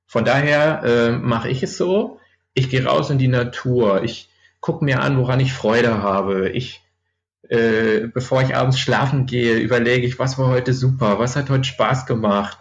Von 0.07 0.25
daher 0.25 0.83
äh, 0.85 1.13
mache 1.13 1.49
ich 1.49 1.63
es 1.63 1.77
so, 1.77 2.21
ich 2.55 2.71
gehe 2.71 2.85
raus 2.85 3.11
in 3.11 3.19
die 3.19 3.29
Natur, 3.29 4.03
ich 4.03 4.29
gucke 4.61 4.85
mir 4.85 5.01
an, 5.01 5.19
woran 5.19 5.41
ich 5.41 5.53
Freude 5.53 6.03
habe. 6.03 6.51
Ich, 6.51 6.83
äh, 7.49 8.07
bevor 8.13 8.43
ich 8.43 8.57
abends 8.57 8.79
schlafen 8.79 9.27
gehe, 9.27 9.57
überlege 9.59 10.07
ich, 10.07 10.19
was 10.19 10.39
war 10.39 10.49
heute 10.49 10.73
super, 10.73 11.19
was 11.19 11.37
hat 11.37 11.51
heute 11.51 11.65
Spaß 11.65 12.07
gemacht, 12.07 12.59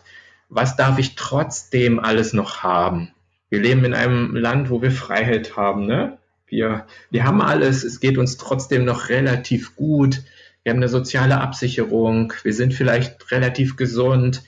was 0.50 0.76
darf 0.76 1.00
ich 1.00 1.16
trotzdem 1.16 2.00
alles 2.00 2.34
noch 2.34 2.64
haben? 2.64 3.12
Wir 3.50 3.62
leben 3.62 3.86
in 3.86 3.94
einem 3.94 4.36
Land, 4.36 4.70
wo 4.70 4.82
wir 4.82 4.92
Freiheit 4.92 5.56
haben, 5.56 5.86
ne? 5.86 6.18
Wir, 6.48 6.86
wir 7.10 7.24
haben 7.24 7.42
alles, 7.42 7.84
es 7.84 8.00
geht 8.00 8.18
uns 8.18 8.38
trotzdem 8.38 8.86
noch 8.86 9.10
relativ 9.10 9.76
gut. 9.76 10.22
Wir 10.64 10.72
haben 10.72 10.80
eine 10.80 10.90
soziale 10.90 11.42
Absicherung, 11.42 12.34
wir 12.44 12.54
sind 12.54 12.74
vielleicht 12.74 13.32
relativ 13.32 13.78
gesund. 13.78 14.44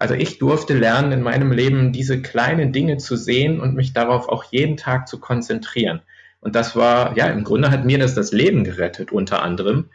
Also 0.00 0.14
ich 0.14 0.38
durfte 0.38 0.72
lernen, 0.72 1.12
in 1.12 1.20
meinem 1.20 1.52
Leben 1.52 1.92
diese 1.92 2.22
kleinen 2.22 2.72
Dinge 2.72 2.96
zu 2.96 3.16
sehen 3.16 3.60
und 3.60 3.74
mich 3.74 3.92
darauf 3.92 4.30
auch 4.30 4.44
jeden 4.44 4.78
Tag 4.78 5.06
zu 5.06 5.20
konzentrieren. 5.20 6.00
Und 6.40 6.56
das 6.56 6.74
war, 6.74 7.18
ja, 7.18 7.26
im 7.26 7.44
Grunde 7.44 7.70
hat 7.70 7.84
mir 7.84 7.98
das 7.98 8.14
das 8.14 8.32
Leben 8.32 8.64
gerettet, 8.64 9.12
unter 9.12 9.42
anderem. 9.42 9.90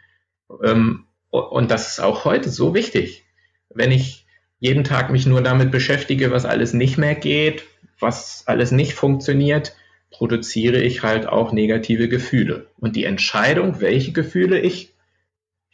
Ähm, 0.62 1.06
und 1.30 1.72
das 1.72 1.88
ist 1.88 2.00
auch 2.00 2.24
heute 2.24 2.50
so 2.50 2.72
wichtig. 2.72 3.24
Wenn 3.68 3.90
ich 3.90 4.26
jeden 4.60 4.84
Tag 4.84 5.10
mich 5.10 5.26
nur 5.26 5.42
damit 5.42 5.72
beschäftige, 5.72 6.30
was 6.30 6.44
alles 6.44 6.72
nicht 6.72 6.98
mehr 6.98 7.16
geht, 7.16 7.64
was 7.98 8.44
alles 8.46 8.70
nicht 8.70 8.94
funktioniert, 8.94 9.74
produziere 10.10 10.80
ich 10.80 11.02
halt 11.02 11.26
auch 11.26 11.50
negative 11.50 12.08
Gefühle. 12.08 12.68
Und 12.78 12.94
die 12.94 13.04
Entscheidung, 13.04 13.80
welche 13.80 14.12
Gefühle 14.12 14.60
ich, 14.60 14.94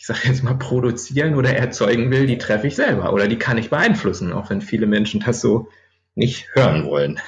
ich 0.03 0.09
sage 0.09 0.23
jetzt 0.25 0.43
mal, 0.43 0.55
produzieren 0.55 1.37
oder 1.37 1.55
erzeugen 1.55 2.11
will, 2.11 2.27
die 2.27 2.37
treffe 2.37 2.67
ich 2.67 2.75
selber 2.75 3.13
oder 3.13 3.29
die 3.29 3.39
kann 3.39 3.57
ich 3.57 3.71
beeinflussen, 3.71 4.33
auch 4.33 4.51
wenn 4.51 4.61
viele 4.61 4.89
Menschen 4.89 5.21
das 5.21 5.41
so 5.41 5.69
nicht 6.17 6.49
hören 6.55 6.87
wollen. 6.87 7.21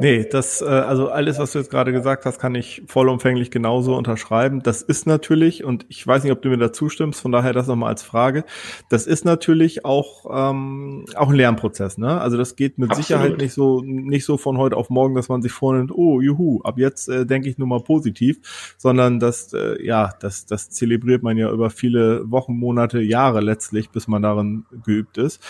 Nee, 0.00 0.26
das, 0.28 0.60
äh, 0.60 0.64
also 0.64 1.08
alles, 1.08 1.38
was 1.38 1.52
du 1.52 1.58
jetzt 1.58 1.70
gerade 1.70 1.92
gesagt 1.92 2.26
hast, 2.26 2.40
kann 2.40 2.54
ich 2.54 2.82
vollumfänglich 2.86 3.50
genauso 3.50 3.94
unterschreiben. 3.96 4.62
Das 4.62 4.82
ist 4.82 5.06
natürlich, 5.06 5.64
und 5.64 5.86
ich 5.88 6.04
weiß 6.04 6.24
nicht, 6.24 6.32
ob 6.32 6.42
du 6.42 6.48
mir 6.48 6.58
da 6.58 6.72
zustimmst, 6.72 7.20
von 7.20 7.30
daher 7.30 7.52
das 7.52 7.68
nochmal 7.68 7.90
als 7.90 8.02
Frage, 8.02 8.44
das 8.88 9.06
ist 9.06 9.24
natürlich 9.24 9.84
auch, 9.84 10.26
ähm, 10.30 11.04
auch 11.14 11.28
ein 11.28 11.36
Lernprozess, 11.36 11.98
ne? 11.98 12.20
Also 12.20 12.36
das 12.36 12.56
geht 12.56 12.78
mit 12.78 12.90
Absolut. 12.90 13.06
Sicherheit 13.06 13.38
nicht 13.38 13.54
so, 13.54 13.82
nicht 13.82 14.24
so 14.24 14.36
von 14.36 14.58
heute 14.58 14.76
auf 14.76 14.90
morgen, 14.90 15.14
dass 15.14 15.28
man 15.28 15.42
sich 15.42 15.52
vornimmt, 15.52 15.92
oh, 15.94 16.20
juhu, 16.20 16.60
ab 16.62 16.78
jetzt 16.78 17.08
äh, 17.08 17.24
denke 17.24 17.48
ich 17.48 17.58
nur 17.58 17.68
mal 17.68 17.80
positiv, 17.80 18.74
sondern 18.76 19.20
das, 19.20 19.52
äh, 19.52 19.80
ja, 19.84 20.10
das, 20.20 20.46
das 20.46 20.70
zelebriert 20.70 21.22
man 21.22 21.36
ja 21.36 21.50
über 21.50 21.70
viele 21.70 22.28
Wochen, 22.30 22.54
Monate, 22.54 23.00
Jahre 23.00 23.40
letztlich, 23.40 23.90
bis 23.90 24.08
man 24.08 24.22
darin 24.22 24.64
geübt 24.84 25.18
ist. 25.18 25.40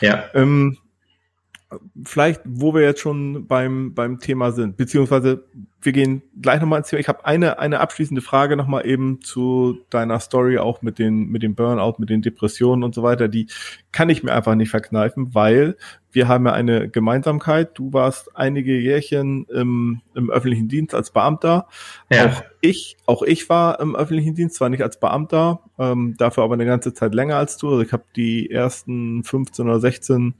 Ja. 0.00 0.24
Ähm, 0.34 0.78
vielleicht, 2.04 2.42
wo 2.44 2.74
wir 2.74 2.82
jetzt 2.82 3.00
schon 3.00 3.46
beim, 3.46 3.94
beim 3.94 4.18
Thema 4.18 4.52
sind, 4.52 4.76
beziehungsweise 4.76 5.44
wir 5.82 5.92
gehen 5.92 6.22
gleich 6.40 6.60
nochmal 6.60 6.78
ins 6.78 6.88
Thema. 6.88 7.00
Ich 7.00 7.08
habe 7.08 7.26
eine, 7.26 7.58
eine 7.58 7.80
abschließende 7.80 8.22
Frage 8.22 8.56
nochmal 8.56 8.86
eben 8.86 9.20
zu 9.20 9.78
deiner 9.90 10.20
Story, 10.20 10.58
auch 10.58 10.80
mit 10.82 10.98
den, 10.98 11.26
mit 11.26 11.42
dem 11.42 11.54
Burnout, 11.54 11.96
mit 11.98 12.08
den 12.08 12.22
Depressionen 12.22 12.84
und 12.84 12.94
so 12.94 13.02
weiter. 13.02 13.28
Die 13.28 13.48
kann 13.90 14.08
ich 14.08 14.22
mir 14.22 14.32
einfach 14.32 14.54
nicht 14.54 14.70
verkneifen, 14.70 15.34
weil 15.34 15.76
wir 16.12 16.28
haben 16.28 16.46
ja 16.46 16.52
eine 16.52 16.88
Gemeinsamkeit. 16.88 17.76
Du 17.76 17.92
warst 17.92 18.36
einige 18.36 18.78
Jährchen 18.78 19.46
im, 19.46 20.02
im 20.14 20.30
öffentlichen 20.30 20.68
Dienst 20.68 20.94
als 20.94 21.10
Beamter. 21.10 21.66
Ja. 22.10 22.26
Auch 22.26 22.42
ich, 22.60 22.96
auch 23.06 23.22
ich 23.22 23.48
war 23.48 23.80
im 23.80 23.96
öffentlichen 23.96 24.34
Dienst, 24.34 24.56
zwar 24.56 24.68
nicht 24.68 24.82
als 24.82 25.00
Beamter, 25.00 25.60
ähm, 25.78 26.14
dafür 26.16 26.44
aber 26.44 26.54
eine 26.54 26.66
ganze 26.66 26.94
Zeit 26.94 27.12
länger 27.12 27.36
als 27.36 27.56
du. 27.56 27.70
Also 27.70 27.82
ich 27.82 27.92
habe 27.92 28.04
die 28.14 28.50
ersten 28.50 29.24
15 29.24 29.66
oder 29.66 29.80
16 29.80 30.34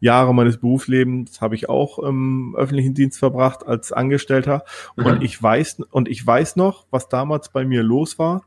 Jahre 0.00 0.34
meines 0.34 0.58
Berufslebens 0.58 1.40
habe 1.40 1.54
ich 1.54 1.68
auch 1.68 1.98
im 1.98 2.54
öffentlichen 2.56 2.94
Dienst 2.94 3.18
verbracht 3.18 3.66
als 3.66 3.92
Angestellter. 3.92 4.64
Mhm. 4.96 5.06
Und 5.06 5.22
ich 5.22 5.42
weiß, 5.42 5.80
und 5.90 6.08
ich 6.08 6.26
weiß 6.26 6.56
noch, 6.56 6.86
was 6.90 7.08
damals 7.08 7.48
bei 7.48 7.64
mir 7.64 7.82
los 7.82 8.18
war, 8.18 8.42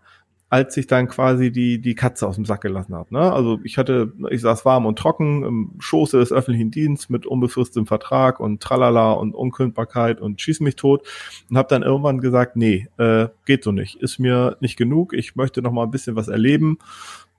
als 0.50 0.78
ich 0.78 0.88
dann 0.88 1.10
quasi 1.10 1.52
die, 1.52 1.80
die 1.82 1.96
Katze 1.96 2.26
aus 2.26 2.36
dem 2.36 2.46
Sack 2.46 2.62
gelassen 2.62 2.96
habe. 2.96 3.14
Ne? 3.14 3.34
Also 3.34 3.60
ich 3.64 3.78
hatte, 3.78 4.14
ich 4.30 4.42
saß 4.42 4.64
warm 4.64 4.86
und 4.86 4.98
trocken 4.98 5.44
im 5.44 5.72
Schoße 5.80 6.18
des 6.18 6.32
öffentlichen 6.32 6.72
Dienstes 6.72 7.10
mit 7.10 7.26
unbefristetem 7.26 7.86
Vertrag 7.86 8.40
und 8.40 8.62
Tralala 8.62 9.12
und 9.12 9.36
Unkündbarkeit 9.36 10.22
und 10.22 10.40
schieß 10.40 10.62
mich 10.62 10.78
tot 10.78 11.06
und 11.50 11.58
habe 11.58 11.68
dann 11.68 11.84
irgendwann 11.84 12.22
gesagt, 12.22 12.56
nee, 12.56 12.88
äh, 12.98 13.28
geht 13.46 13.64
so 13.64 13.74
nicht, 13.74 13.96
ist 13.96 14.20
mir 14.20 14.56
nicht 14.62 14.78
genug, 14.78 15.14
ich 15.14 15.36
möchte 15.36 15.62
noch 15.62 15.74
mal 15.74 15.84
ein 15.84 15.92
bisschen 15.92 16.16
was 16.16 16.30
erleben 16.30 16.78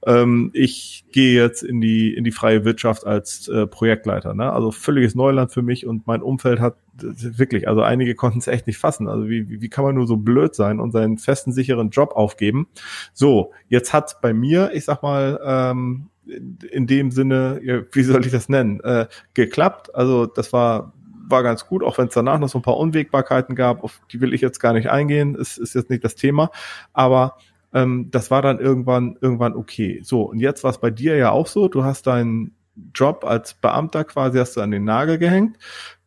ähm, 0.07 0.51
ich 0.55 1.05
gehe 1.13 1.41
jetzt 1.41 1.63
in 1.63 1.81
die, 1.81 2.15
in 2.15 2.25
die 2.25 2.31
freie 2.31 2.65
Wirtschaft 2.65 3.07
als 3.07 3.49
äh, 3.49 3.67
Projektleiter. 3.67 4.35
Ne? 4.35 4.53
Also 4.53 4.71
völliges 4.71 5.15
Neuland 5.15 5.53
für 5.53 5.63
mich 5.63 5.87
und 5.87 6.07
mein 6.07 6.23
Umfeld 6.23 6.61
hat 6.61 6.77
wirklich, 7.01 7.69
also 7.69 7.83
einige 7.83 8.15
konnten 8.15 8.39
es 8.39 8.47
echt 8.47 8.67
nicht 8.67 8.79
fassen. 8.79 9.09
Also 9.09 9.29
wie, 9.29 9.61
wie 9.61 9.69
kann 9.69 9.85
man 9.85 9.95
nur 9.95 10.07
so 10.07 10.17
blöd 10.17 10.55
sein 10.55 10.81
und 10.81 10.93
seinen 10.93 11.19
festen, 11.19 11.53
sicheren 11.53 11.91
Job 11.91 12.13
aufgeben? 12.13 12.69
So, 13.13 13.53
jetzt 13.69 13.93
hat 13.93 14.21
bei 14.21 14.33
mir, 14.33 14.71
ich 14.73 14.85
sag 14.85 15.03
mal, 15.03 15.41
ähm, 15.45 16.11
in 16.71 16.87
dem 16.87 17.11
Sinne, 17.11 17.87
wie 17.93 18.03
soll 18.03 18.27
ich 18.27 18.33
das 18.33 18.49
nennen, 18.49 18.81
äh, 18.81 19.07
geklappt. 19.33 19.95
Also 19.95 20.27
das 20.27 20.53
war 20.53 20.93
war 21.31 21.43
ganz 21.43 21.67
gut, 21.67 21.83
auch 21.83 21.99
wenn 21.99 22.09
es 22.09 22.15
danach 22.15 22.39
noch 22.39 22.49
so 22.49 22.59
ein 22.59 22.63
paar 22.63 22.79
Unwägbarkeiten 22.79 23.55
gab, 23.55 23.85
auf 23.85 24.01
die 24.11 24.21
will 24.21 24.35
ich 24.35 24.41
jetzt 24.41 24.61
gar 24.61 24.73
nicht 24.73 24.89
eingehen, 24.89 25.35
ist, 25.35 25.59
ist 25.59 25.75
jetzt 25.75 25.91
nicht 25.91 26.05
das 26.05 26.15
Thema. 26.15 26.51
Aber 26.93 27.37
ähm, 27.73 28.09
das 28.11 28.31
war 28.31 28.43
dann 28.43 28.59
irgendwann, 28.59 29.17
irgendwann 29.21 29.55
okay. 29.55 30.01
So, 30.03 30.23
und 30.23 30.39
jetzt 30.39 30.65
war 30.65 30.71
es 30.71 30.79
bei 30.79 30.91
dir 30.91 31.17
ja 31.17 31.31
auch 31.31 31.47
so, 31.47 31.69
du 31.69 31.85
hast 31.85 32.07
deinen 32.07 32.55
Job 32.95 33.25
als 33.25 33.55
Beamter 33.55 34.05
quasi 34.05 34.39
hast 34.39 34.57
du 34.57 34.61
an 34.61 34.71
den 34.71 34.85
Nagel 34.85 35.19
gehängt, 35.19 35.59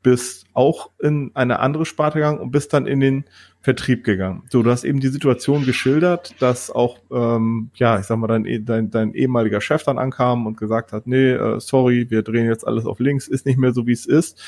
bist 0.04 0.46
auch 0.54 0.90
in 1.00 1.32
eine 1.34 1.60
andere 1.60 1.86
Sparte 1.86 2.20
gegangen 2.20 2.40
und 2.40 2.52
bist 2.52 2.74
dann 2.74 2.88
in 2.88 3.00
den 3.00 3.26
Vertrieb 3.62 4.04
gegangen. 4.04 4.44
So, 4.50 4.64
du 4.64 4.72
hast 4.72 4.84
eben 4.84 5.00
die 5.00 5.10
Situation 5.10 5.66
geschildert, 5.66 6.42
dass 6.42 6.72
auch, 6.72 6.98
ähm, 7.12 7.70
ja, 7.76 8.00
ich 8.00 8.06
sag 8.06 8.18
mal, 8.18 8.28
dein, 8.28 8.66
dein, 8.66 8.90
dein 8.90 9.14
ehemaliger 9.14 9.62
Chef 9.62 9.84
dann 9.84 10.00
ankam 10.00 10.48
und 10.48 10.58
gesagt 10.58 10.94
hat, 10.94 11.06
nee, 11.06 11.32
äh, 11.32 11.60
sorry, 11.60 12.10
wir 12.10 12.24
drehen 12.24 12.48
jetzt 12.48 12.66
alles 12.66 12.86
auf 12.86 13.00
links, 13.00 13.28
ist 13.28 13.46
nicht 13.46 13.60
mehr 13.60 13.74
so, 13.74 13.86
wie 13.86 13.92
es 13.92 14.08
ist 14.08 14.42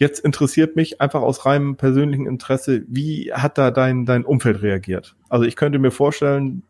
Jetzt 0.00 0.20
interessiert 0.20 0.76
mich 0.76 1.02
einfach 1.02 1.20
aus 1.20 1.44
reinem 1.44 1.76
persönlichen 1.76 2.26
Interesse, 2.26 2.84
wie 2.88 3.34
hat 3.34 3.58
da 3.58 3.70
dein, 3.70 4.06
dein 4.06 4.24
Umfeld 4.24 4.62
reagiert? 4.62 5.14
Also 5.28 5.44
ich 5.44 5.56
könnte 5.56 5.78
mir 5.78 5.90
vorstellen, 5.90 6.62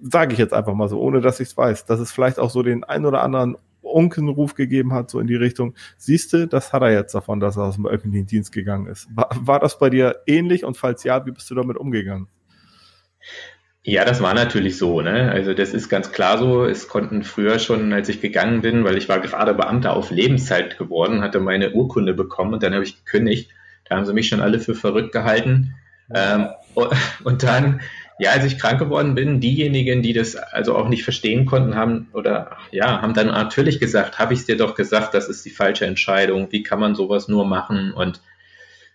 sage 0.00 0.34
ich 0.34 0.38
jetzt 0.38 0.54
einfach 0.54 0.74
mal 0.74 0.88
so, 0.88 1.00
ohne 1.00 1.20
dass 1.20 1.40
ich 1.40 1.48
es 1.48 1.56
weiß, 1.56 1.84
dass 1.86 1.98
es 1.98 2.12
vielleicht 2.12 2.38
auch 2.38 2.48
so 2.48 2.62
den 2.62 2.84
ein 2.84 3.04
oder 3.06 3.22
anderen 3.22 3.56
Unkenruf 3.82 4.54
gegeben 4.54 4.92
hat, 4.92 5.10
so 5.10 5.18
in 5.18 5.26
die 5.26 5.34
Richtung, 5.34 5.74
siehste, 5.96 6.46
das 6.46 6.72
hat 6.72 6.82
er 6.82 6.92
jetzt 6.92 7.12
davon, 7.12 7.40
dass 7.40 7.56
er 7.56 7.64
aus 7.64 7.74
dem 7.74 7.88
öffentlichen 7.88 8.26
Dienst 8.26 8.52
gegangen 8.52 8.86
ist. 8.86 9.08
War, 9.16 9.30
war 9.32 9.58
das 9.58 9.76
bei 9.80 9.90
dir 9.90 10.20
ähnlich 10.28 10.64
und 10.64 10.76
falls 10.76 11.02
ja, 11.02 11.26
wie 11.26 11.32
bist 11.32 11.50
du 11.50 11.56
damit 11.56 11.76
umgegangen? 11.76 12.28
Ja, 13.82 14.04
das 14.04 14.20
war 14.20 14.34
natürlich 14.34 14.76
so. 14.76 15.00
Ne? 15.00 15.30
Also 15.32 15.54
das 15.54 15.72
ist 15.72 15.88
ganz 15.88 16.12
klar 16.12 16.36
so. 16.36 16.64
Es 16.64 16.88
konnten 16.88 17.22
früher 17.22 17.58
schon, 17.58 17.92
als 17.94 18.10
ich 18.10 18.20
gegangen 18.20 18.60
bin, 18.60 18.84
weil 18.84 18.98
ich 18.98 19.08
war 19.08 19.20
gerade 19.20 19.54
Beamter 19.54 19.96
auf 19.96 20.10
Lebenszeit 20.10 20.76
geworden, 20.76 21.22
hatte 21.22 21.40
meine 21.40 21.72
Urkunde 21.72 22.12
bekommen 22.12 22.52
und 22.52 22.62
dann 22.62 22.74
habe 22.74 22.84
ich 22.84 23.04
gekündigt. 23.04 23.50
Da 23.88 23.96
haben 23.96 24.04
sie 24.04 24.12
mich 24.12 24.28
schon 24.28 24.40
alle 24.40 24.60
für 24.60 24.74
verrückt 24.74 25.12
gehalten. 25.12 25.74
Ähm, 26.14 26.48
und 27.24 27.42
dann, 27.42 27.80
ja, 28.18 28.32
als 28.32 28.44
ich 28.44 28.58
krank 28.58 28.78
geworden 28.78 29.14
bin, 29.14 29.40
diejenigen, 29.40 30.02
die 30.02 30.12
das 30.12 30.36
also 30.36 30.76
auch 30.76 30.88
nicht 30.88 31.04
verstehen 31.04 31.46
konnten, 31.46 31.74
haben 31.74 32.08
oder 32.12 32.58
ja, 32.70 33.00
haben 33.00 33.14
dann 33.14 33.28
natürlich 33.28 33.80
gesagt, 33.80 34.18
habe 34.18 34.34
ich 34.34 34.40
es 34.40 34.46
dir 34.46 34.58
doch 34.58 34.74
gesagt, 34.74 35.14
das 35.14 35.28
ist 35.28 35.44
die 35.46 35.50
falsche 35.50 35.86
Entscheidung. 35.86 36.48
Wie 36.50 36.62
kann 36.62 36.80
man 36.80 36.94
sowas 36.94 37.28
nur 37.28 37.46
machen? 37.46 37.92
Und 37.92 38.20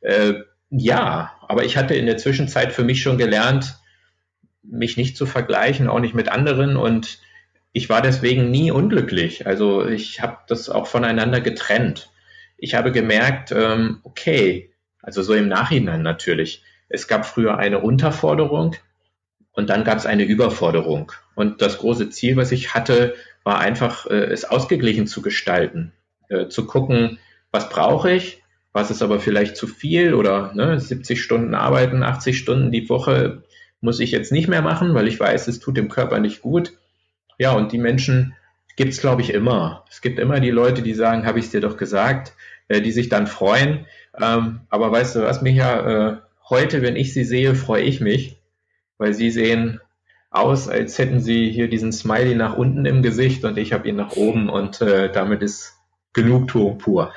äh, 0.02 0.36
ja, 0.70 1.32
aber 1.48 1.66
ich 1.66 1.76
hatte 1.76 1.96
in 1.96 2.06
der 2.06 2.18
Zwischenzeit 2.18 2.72
für 2.72 2.84
mich 2.84 3.02
schon 3.02 3.18
gelernt, 3.18 3.80
mich 4.68 4.98
nicht 4.98 5.18
zu 5.18 5.26
vergleichen, 5.26 5.88
auch 5.88 6.00
nicht 6.00 6.16
mit 6.16 6.30
anderen 6.30 6.78
und 6.78 7.20
ich 7.72 7.90
war 7.90 8.02
deswegen 8.02 8.52
nie 8.52 8.72
unglücklich. 8.72 9.48
Also 9.48 9.86
ich 9.86 10.22
habe 10.22 10.38
das 10.48 10.70
auch 10.70 10.88
voneinander 10.88 11.42
getrennt. 11.42 12.10
Ich 12.58 12.74
habe 12.74 12.92
gemerkt, 12.92 13.52
ähm, 13.52 14.00
okay, 14.04 14.72
also 15.02 15.22
so 15.22 15.34
im 15.34 15.50
Nachhinein 15.50 16.02
natürlich, 16.02 16.64
es 16.88 17.08
gab 17.08 17.26
früher 17.26 17.58
eine 17.58 17.80
Unterforderung 17.80 18.76
und 19.52 19.70
dann 19.70 19.84
gab 19.84 19.98
es 19.98 20.06
eine 20.06 20.24
Überforderung. 20.24 21.12
Und 21.36 21.62
das 21.62 21.80
große 21.80 22.10
Ziel, 22.10 22.38
was 22.38 22.52
ich 22.52 22.74
hatte, 22.74 23.16
war 23.44 23.60
einfach, 23.60 24.06
äh, 24.08 24.26
es 24.26 24.46
ausgeglichen 24.46 25.06
zu 25.06 25.22
gestalten, 25.22 25.92
äh, 26.30 26.48
zu 26.48 26.66
gucken, 26.66 27.20
was 27.52 27.70
brauche 27.70 28.12
ich, 28.12 28.42
was 28.74 28.92
ist 28.92 29.02
aber 29.02 29.20
vielleicht 29.20 29.56
zu 29.56 29.68
viel 29.68 30.14
oder 30.14 30.54
ne, 30.54 30.80
70 30.80 31.22
Stunden 31.22 31.56
arbeiten, 31.56 32.04
80 32.04 32.38
Stunden 32.38 32.72
die 32.72 32.90
Woche 32.90 33.44
muss 33.86 34.02
ich 34.02 34.12
jetzt 34.12 34.32
nicht 34.32 34.50
mehr 34.50 34.62
machen, 34.62 34.94
weil 34.94 35.08
ich 35.08 35.20
weiß, 35.20 35.48
es 35.48 35.60
tut 35.60 35.78
dem 35.78 35.88
Körper 35.88 36.20
nicht 36.20 36.42
gut. 36.42 36.74
Ja, 37.38 37.54
und 37.54 37.72
die 37.72 37.78
Menschen 37.78 38.36
gibt 38.76 38.92
es, 38.92 39.00
glaube 39.00 39.22
ich, 39.22 39.34
immer. 39.34 39.86
Es 39.90 40.02
gibt 40.02 40.20
immer 40.20 40.42
die 40.42 40.52
Leute, 40.52 40.82
die 40.82 40.94
sagen, 40.94 41.26
habe 41.26 41.40
ich 41.40 41.46
es 41.46 41.52
dir 41.52 41.62
doch 41.62 41.78
gesagt, 41.78 42.34
äh, 42.68 42.82
die 42.82 42.92
sich 42.92 43.08
dann 43.08 43.28
freuen. 43.28 43.86
Ähm, 44.22 44.62
aber 44.70 44.92
weißt 44.92 45.16
du 45.16 45.22
was, 45.22 45.42
Micha, 45.42 46.10
äh, 46.10 46.18
heute, 46.50 46.82
wenn 46.82 46.96
ich 46.96 47.14
sie 47.14 47.24
sehe, 47.24 47.56
freue 47.56 47.84
ich 47.84 48.02
mich, 48.02 48.38
weil 48.98 49.14
sie 49.14 49.32
sehen 49.32 49.80
aus, 50.30 50.68
als 50.68 50.98
hätten 50.98 51.22
sie 51.22 51.50
hier 51.50 51.70
diesen 51.70 51.94
Smiley 51.94 52.36
nach 52.36 52.58
unten 52.58 52.86
im 52.86 53.02
Gesicht 53.02 53.46
und 53.46 53.58
ich 53.58 53.72
habe 53.72 53.88
ihn 53.88 53.96
nach 53.96 54.16
oben 54.18 54.50
und 54.50 54.82
äh, 54.82 55.10
damit 55.12 55.42
ist 55.42 55.74
Genugtuung 56.14 56.78
pur. 56.78 57.14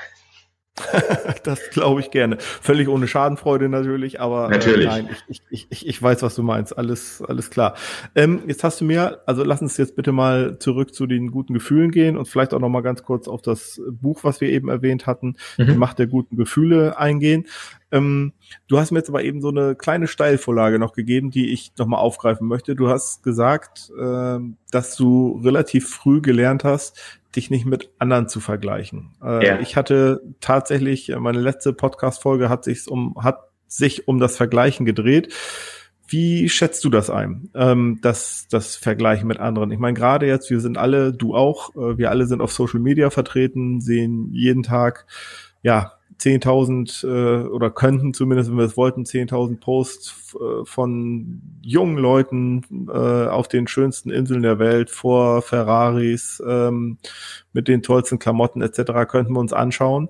das 1.44 1.70
glaube 1.70 2.00
ich 2.00 2.10
gerne. 2.10 2.38
Völlig 2.38 2.88
ohne 2.88 3.08
Schadenfreude 3.08 3.68
natürlich, 3.68 4.20
aber 4.20 4.46
äh, 4.46 4.50
natürlich. 4.50 4.86
Äh, 4.86 4.88
nein, 4.88 5.08
ich, 5.28 5.42
ich, 5.50 5.66
ich, 5.70 5.86
ich 5.86 6.02
weiß, 6.02 6.22
was 6.22 6.34
du 6.34 6.42
meinst. 6.42 6.76
Alles, 6.76 7.22
alles 7.22 7.50
klar. 7.50 7.74
Ähm, 8.14 8.42
jetzt 8.46 8.64
hast 8.64 8.80
du 8.80 8.84
mir, 8.84 9.22
also 9.26 9.44
lass 9.44 9.62
uns 9.62 9.76
jetzt 9.76 9.96
bitte 9.96 10.12
mal 10.12 10.58
zurück 10.58 10.94
zu 10.94 11.06
den 11.06 11.30
guten 11.30 11.54
Gefühlen 11.54 11.90
gehen 11.90 12.16
und 12.16 12.26
vielleicht 12.26 12.54
auch 12.54 12.60
noch 12.60 12.68
mal 12.68 12.82
ganz 12.82 13.02
kurz 13.02 13.28
auf 13.28 13.42
das 13.42 13.80
Buch, 13.90 14.24
was 14.24 14.40
wir 14.40 14.50
eben 14.50 14.68
erwähnt 14.68 15.06
hatten, 15.06 15.36
mhm. 15.56 15.66
die 15.66 15.74
Macht 15.74 15.98
der 15.98 16.06
guten 16.06 16.36
Gefühle 16.36 16.98
eingehen. 16.98 17.46
Ähm, 17.90 18.32
du 18.66 18.78
hast 18.78 18.90
mir 18.90 18.98
jetzt 18.98 19.08
aber 19.08 19.22
eben 19.22 19.40
so 19.40 19.48
eine 19.48 19.74
kleine 19.74 20.06
Steilvorlage 20.06 20.78
noch 20.78 20.92
gegeben, 20.92 21.30
die 21.30 21.52
ich 21.52 21.72
noch 21.78 21.86
mal 21.86 21.98
aufgreifen 21.98 22.46
möchte. 22.46 22.74
Du 22.74 22.88
hast 22.88 23.22
gesagt, 23.22 23.90
äh, 23.98 24.38
dass 24.70 24.96
du 24.96 25.40
relativ 25.42 25.88
früh 25.88 26.20
gelernt 26.20 26.64
hast, 26.64 27.17
dich 27.36 27.50
nicht 27.50 27.66
mit 27.66 27.90
anderen 27.98 28.28
zu 28.28 28.40
vergleichen. 28.40 29.16
Äh, 29.22 29.46
ja. 29.46 29.60
Ich 29.60 29.76
hatte 29.76 30.22
tatsächlich, 30.40 31.10
äh, 31.10 31.16
meine 31.18 31.40
letzte 31.40 31.72
Podcast-Folge 31.72 32.48
hat 32.48 32.64
sich 32.64 32.88
um, 32.88 33.16
hat 33.22 33.40
sich 33.66 34.08
um 34.08 34.18
das 34.18 34.36
Vergleichen 34.36 34.86
gedreht. 34.86 35.34
Wie 36.06 36.48
schätzt 36.48 36.84
du 36.84 36.90
das 36.90 37.10
ein, 37.10 37.50
ähm, 37.54 37.98
das, 38.00 38.46
das 38.50 38.76
Vergleichen 38.76 39.28
mit 39.28 39.38
anderen? 39.40 39.70
Ich 39.70 39.78
meine, 39.78 39.92
gerade 39.92 40.26
jetzt, 40.26 40.48
wir 40.48 40.60
sind 40.60 40.78
alle, 40.78 41.12
du 41.12 41.34
auch, 41.34 41.76
äh, 41.76 41.98
wir 41.98 42.10
alle 42.10 42.26
sind 42.26 42.40
auf 42.40 42.52
Social 42.52 42.80
Media 42.80 43.10
vertreten, 43.10 43.82
sehen 43.82 44.30
jeden 44.32 44.62
Tag, 44.62 45.06
ja, 45.62 45.97
10.000 46.20 47.06
äh, 47.06 47.46
oder 47.46 47.70
könnten 47.70 48.12
zumindest, 48.12 48.50
wenn 48.50 48.58
wir 48.58 48.64
es 48.64 48.76
wollten, 48.76 49.04
10.000 49.04 49.60
Posts 49.60 50.34
äh, 50.34 50.64
von 50.64 51.40
jungen 51.62 51.96
Leuten 51.96 52.88
äh, 52.88 53.28
auf 53.28 53.48
den 53.48 53.68
schönsten 53.68 54.10
Inseln 54.10 54.42
der 54.42 54.58
Welt 54.58 54.90
vor 54.90 55.42
Ferraris 55.42 56.42
ähm, 56.46 56.98
mit 57.52 57.68
den 57.68 57.82
tollsten 57.82 58.18
Klamotten 58.18 58.62
etc. 58.62 59.08
könnten 59.08 59.32
wir 59.32 59.40
uns 59.40 59.52
anschauen. 59.52 60.08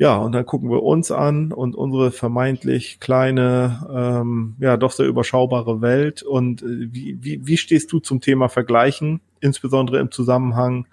Ja, 0.00 0.16
und 0.16 0.30
dann 0.30 0.46
gucken 0.46 0.70
wir 0.70 0.84
uns 0.84 1.10
an 1.10 1.52
und 1.52 1.74
unsere 1.74 2.12
vermeintlich 2.12 3.00
kleine, 3.00 3.84
ähm, 3.92 4.54
ja, 4.60 4.76
doch 4.76 4.92
sehr 4.92 5.06
überschaubare 5.06 5.82
Welt. 5.82 6.22
Und 6.22 6.62
äh, 6.62 6.66
wie, 6.92 7.18
wie, 7.20 7.46
wie 7.46 7.56
stehst 7.56 7.90
du 7.92 7.98
zum 7.98 8.20
Thema 8.20 8.48
Vergleichen, 8.48 9.20
insbesondere 9.40 9.98
im 9.98 10.12
Zusammenhang 10.12 10.86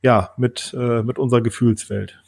ja, 0.00 0.30
mit, 0.36 0.74
äh, 0.78 1.02
mit 1.02 1.18
unserer 1.18 1.40
Gefühlswelt? 1.40 2.21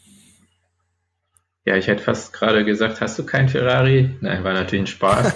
Ja, 1.65 1.77
ich 1.77 1.87
hätte 1.87 2.03
fast 2.03 2.33
gerade 2.33 2.65
gesagt, 2.65 3.01
hast 3.01 3.19
du 3.19 3.25
kein 3.25 3.49
Ferrari? 3.49 4.11
Nein, 4.21 4.45
war 4.45 4.53
natürlich 4.53 4.83
ein 4.83 4.87
Spaß. 4.87 5.35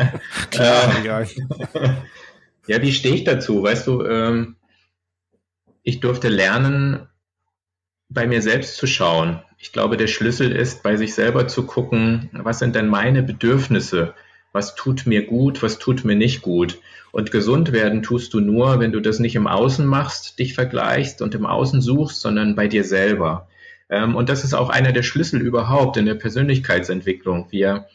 Klar, 0.50 0.94
äh, 1.04 1.24
ja, 2.66 2.82
wie 2.82 2.92
stehe 2.92 3.14
ich 3.14 3.24
dazu? 3.24 3.62
Weißt 3.62 3.86
du, 3.86 4.04
ähm, 4.04 4.56
ich 5.82 6.00
durfte 6.00 6.28
lernen, 6.28 7.08
bei 8.10 8.26
mir 8.26 8.42
selbst 8.42 8.76
zu 8.76 8.86
schauen. 8.86 9.40
Ich 9.56 9.72
glaube, 9.72 9.96
der 9.96 10.08
Schlüssel 10.08 10.52
ist, 10.52 10.82
bei 10.82 10.96
sich 10.96 11.14
selber 11.14 11.48
zu 11.48 11.64
gucken, 11.64 12.28
was 12.32 12.58
sind 12.58 12.74
denn 12.74 12.88
meine 12.88 13.22
Bedürfnisse? 13.22 14.14
Was 14.52 14.74
tut 14.74 15.06
mir 15.06 15.26
gut? 15.26 15.62
Was 15.62 15.78
tut 15.78 16.04
mir 16.04 16.16
nicht 16.16 16.42
gut? 16.42 16.78
Und 17.12 17.30
gesund 17.30 17.72
werden 17.72 18.02
tust 18.02 18.34
du 18.34 18.40
nur, 18.40 18.80
wenn 18.80 18.92
du 18.92 19.00
das 19.00 19.20
nicht 19.20 19.36
im 19.36 19.46
Außen 19.46 19.86
machst, 19.86 20.38
dich 20.38 20.54
vergleichst 20.54 21.22
und 21.22 21.34
im 21.34 21.46
Außen 21.46 21.80
suchst, 21.80 22.20
sondern 22.20 22.56
bei 22.56 22.68
dir 22.68 22.84
selber. 22.84 23.48
Ähm, 23.90 24.14
und 24.14 24.28
das 24.28 24.44
ist 24.44 24.54
auch 24.54 24.70
einer 24.70 24.92
der 24.92 25.02
Schlüssel 25.02 25.42
überhaupt 25.42 25.96
in 25.96 26.06
der 26.06 26.14
Persönlichkeitsentwicklung. 26.14 27.48
Wir 27.50 27.86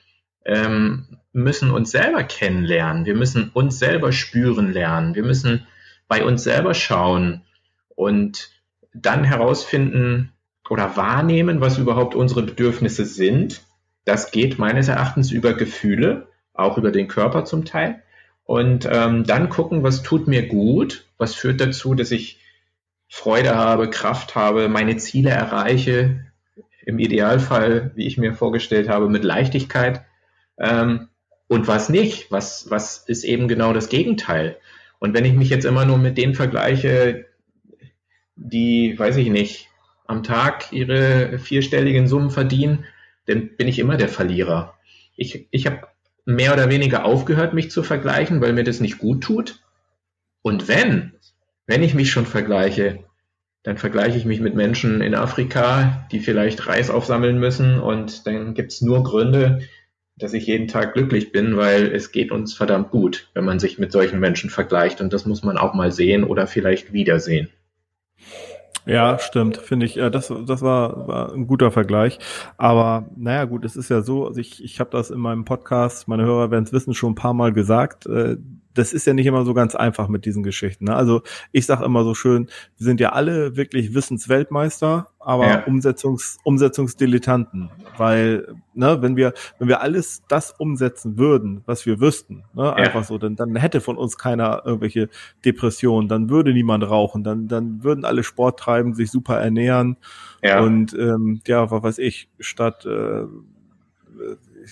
ähm, 0.46 1.08
müssen 1.32 1.72
uns 1.72 1.92
selber 1.92 2.24
kennenlernen. 2.24 3.06
Wir 3.06 3.16
müssen 3.16 3.50
uns 3.54 3.80
selber 3.80 4.12
spüren 4.12 4.72
lernen. 4.72 5.16
Wir 5.16 5.24
müssen 5.24 5.66
bei 6.08 6.24
uns 6.24 6.44
selber 6.44 6.74
schauen 6.74 7.42
und 7.96 8.50
dann 8.94 9.24
herausfinden 9.24 10.34
oder 10.70 10.96
wahrnehmen, 10.98 11.62
was 11.62 11.78
überhaupt 11.78 12.14
unsere 12.14 12.44
Bedürfnisse 12.44 13.06
sind. 13.06 13.62
Das 14.04 14.32
geht 14.32 14.60
meines 14.60 14.88
Erachtens 14.88 15.32
über 15.32 15.54
Gefühle, 15.54 16.28
auch 16.54 16.78
über 16.78 16.92
den 16.92 17.08
Körper 17.08 17.46
zum 17.46 17.66
Teil. 17.66 18.02
Und 18.44 18.88
ähm, 18.92 19.24
dann 19.24 19.50
gucken, 19.50 19.82
was 19.84 20.04
tut 20.04 20.28
mir 20.28 20.48
gut, 20.48 21.06
was 21.18 21.34
führt 21.34 21.60
dazu, 21.60 21.96
dass 21.96 22.12
ich 22.12 22.40
Freude 23.08 23.56
habe, 23.56 23.90
Kraft 23.90 24.36
habe, 24.36 24.68
meine 24.68 24.98
Ziele 24.98 25.30
erreiche, 25.30 26.26
im 26.86 27.00
Idealfall, 27.00 27.92
wie 27.96 28.06
ich 28.06 28.18
mir 28.18 28.34
vorgestellt 28.34 28.90
habe, 28.90 29.10
mit 29.10 29.24
Leichtigkeit. 29.24 30.06
Ähm, 30.58 31.10
und 31.48 31.68
was 31.68 31.90
nicht? 31.90 32.32
Was, 32.32 32.70
was 32.70 32.98
ist 33.08 33.24
eben 33.24 33.48
genau 33.48 33.74
das 33.74 33.90
Gegenteil? 33.90 34.58
Und 35.00 35.14
wenn 35.14 35.26
ich 35.26 35.34
mich 35.34 35.50
jetzt 35.50 35.66
immer 35.66 35.86
nur 35.86 35.98
mit 35.98 36.18
denen 36.18 36.36
vergleiche, 36.36 37.26
die, 38.36 38.98
weiß 38.98 39.18
ich 39.18 39.30
nicht, 39.30 39.70
am 40.08 40.24
Tag 40.24 40.72
ihre 40.72 41.40
vierstelligen 41.40 42.08
Summen 42.08 42.30
verdienen, 42.30 42.86
dann 43.26 43.56
bin 43.56 43.68
ich 43.68 43.80
immer 43.80 43.98
der 43.98 44.10
Verlierer. 44.10 44.76
Ich, 45.16 45.48
ich 45.52 45.66
habe 45.66 45.88
mehr 46.26 46.54
oder 46.54 46.70
weniger 46.70 47.06
aufgehört, 47.06 47.54
mich 47.54 47.72
zu 47.72 47.84
vergleichen, 47.84 48.42
weil 48.42 48.54
mir 48.54 48.64
das 48.64 48.80
nicht 48.80 48.98
gut 48.98 49.24
tut. 49.24 49.64
Und 50.42 50.68
wenn, 50.68 51.14
wenn 51.68 51.84
ich 51.84 51.94
mich 51.94 52.12
schon 52.12 52.26
vergleiche, 52.26 53.00
dann 53.64 53.78
vergleiche 53.78 54.18
ich 54.18 54.26
mich 54.26 54.40
mit 54.40 54.54
Menschen 54.54 55.02
in 55.02 55.16
Afrika, 55.16 56.08
die 56.12 56.20
vielleicht 56.20 56.68
Reis 56.68 56.90
aufsammeln 56.90 57.40
müssen 57.40 57.80
und 57.80 58.28
dann 58.28 58.54
gibt 58.54 58.72
es 58.72 58.82
nur 58.82 59.04
Gründe, 59.04 59.62
dass 60.18 60.34
ich 60.34 60.46
jeden 60.46 60.68
Tag 60.68 60.94
glücklich 60.94 61.32
bin, 61.32 61.58
weil 61.58 61.88
es 61.88 62.12
geht 62.12 62.32
uns 62.32 62.54
verdammt 62.54 62.92
gut, 62.92 63.30
wenn 63.34 63.44
man 63.44 63.60
sich 63.60 63.80
mit 63.80 63.92
solchen 63.92 64.20
Menschen 64.20 64.50
vergleicht 64.50 65.02
und 65.02 65.12
das 65.12 65.26
muss 65.26 65.44
man 65.44 65.58
auch 65.58 65.74
mal 65.74 65.92
sehen 65.92 66.24
oder 66.24 66.48
vielleicht 66.48 66.94
wiedersehen. 66.94 67.50
Ja, 68.86 69.18
stimmt, 69.18 69.58
finde 69.58 69.88
ich. 69.88 69.96
Das, 69.96 70.32
das 70.46 70.62
war, 70.62 71.08
war 71.08 71.34
ein 71.34 71.48
guter 71.48 71.72
Vergleich. 71.72 72.20
Aber 72.58 73.10
naja, 73.16 73.46
gut, 73.46 73.66
es 73.66 73.76
ist 73.76 73.90
ja 73.90 74.02
so, 74.02 74.28
also 74.28 74.40
ich, 74.40 74.64
ich 74.64 74.80
habe 74.80 74.92
das 74.92 75.10
in 75.10 75.20
meinem 75.20 75.44
Podcast, 75.44 76.08
meine 76.08 76.24
Hörer 76.24 76.52
werden 76.52 76.66
es 76.66 76.74
wissen, 76.74 76.94
schon 76.94 77.14
ein 77.14 77.16
paar 77.16 77.34
Mal 77.34 77.52
gesagt. 77.52 78.06
Äh, 78.06 78.38
das 78.76 78.94
ist 78.94 79.08
ja 79.08 79.14
nicht 79.14 79.26
immer 79.26 79.46
so 79.46 79.54
ganz 79.54 79.74
einfach 79.74 80.08
mit 80.08 80.26
diesen 80.26 80.44
Geschichten. 80.44 80.86
Ne? 80.86 80.96
Also 80.96 81.22
ich 81.52 81.66
sage 81.66 81.86
immer 81.86 82.04
so 82.04 82.14
schön, 82.14 82.48
wir 82.78 82.86
sind 82.86 83.00
ja 83.00 83.14
alle 83.14 83.56
wirklich 83.56 83.96
Wissensweltmeister, 83.96 85.08
aber 85.20 85.48
ja. 85.48 85.64
Umsetzungs, 85.64 86.38
Umsetzungsdilettanten. 86.44 87.72
Weil, 87.98 88.56
ne, 88.74 89.02
wenn 89.02 89.16
wir, 89.16 89.34
wenn 89.58 89.70
wir 89.70 89.82
alles 89.82 90.24
das 90.28 90.52
umsetzen 90.52 91.18
würden, 91.18 91.62
was 91.66 91.86
wir 91.86 92.00
wüssten, 92.00 92.44
ne, 92.54 92.64
ja. 92.64 92.74
einfach 92.74 93.06
so, 93.06 93.18
dann, 93.18 93.36
dann 93.36 93.56
hätte 93.56 93.82
von 93.82 93.98
uns 93.98 94.18
keiner 94.18 94.64
irgendwelche 94.66 95.10
Depressionen, 95.44 96.10
dann 96.10 96.30
würde 96.30 96.54
niemand 96.54 96.84
rauchen, 96.84 97.24
dann, 97.24 97.48
dann 97.48 97.84
würden 97.84 98.06
alle 98.06 98.24
Sport 98.24 98.60
treiben, 98.60 98.94
sich 98.94 99.10
super 99.10 99.40
ernähren 99.40 99.98
ja. 100.44 100.60
und 100.60 100.94
ähm, 100.94 101.42
ja, 101.48 101.72
was 101.72 101.82
weiß 101.82 101.98
ich, 102.00 102.30
statt 102.40 102.86
äh, 102.86 103.24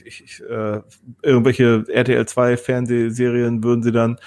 ich, 0.05 0.23
ich, 0.23 0.41
äh, 0.41 0.81
irgendwelche 1.21 1.85
RTL 1.87 2.25
2 2.25 2.57
Fernsehserien 2.57 3.63
würden 3.63 3.83
sie 3.83 3.91
dann 3.91 4.17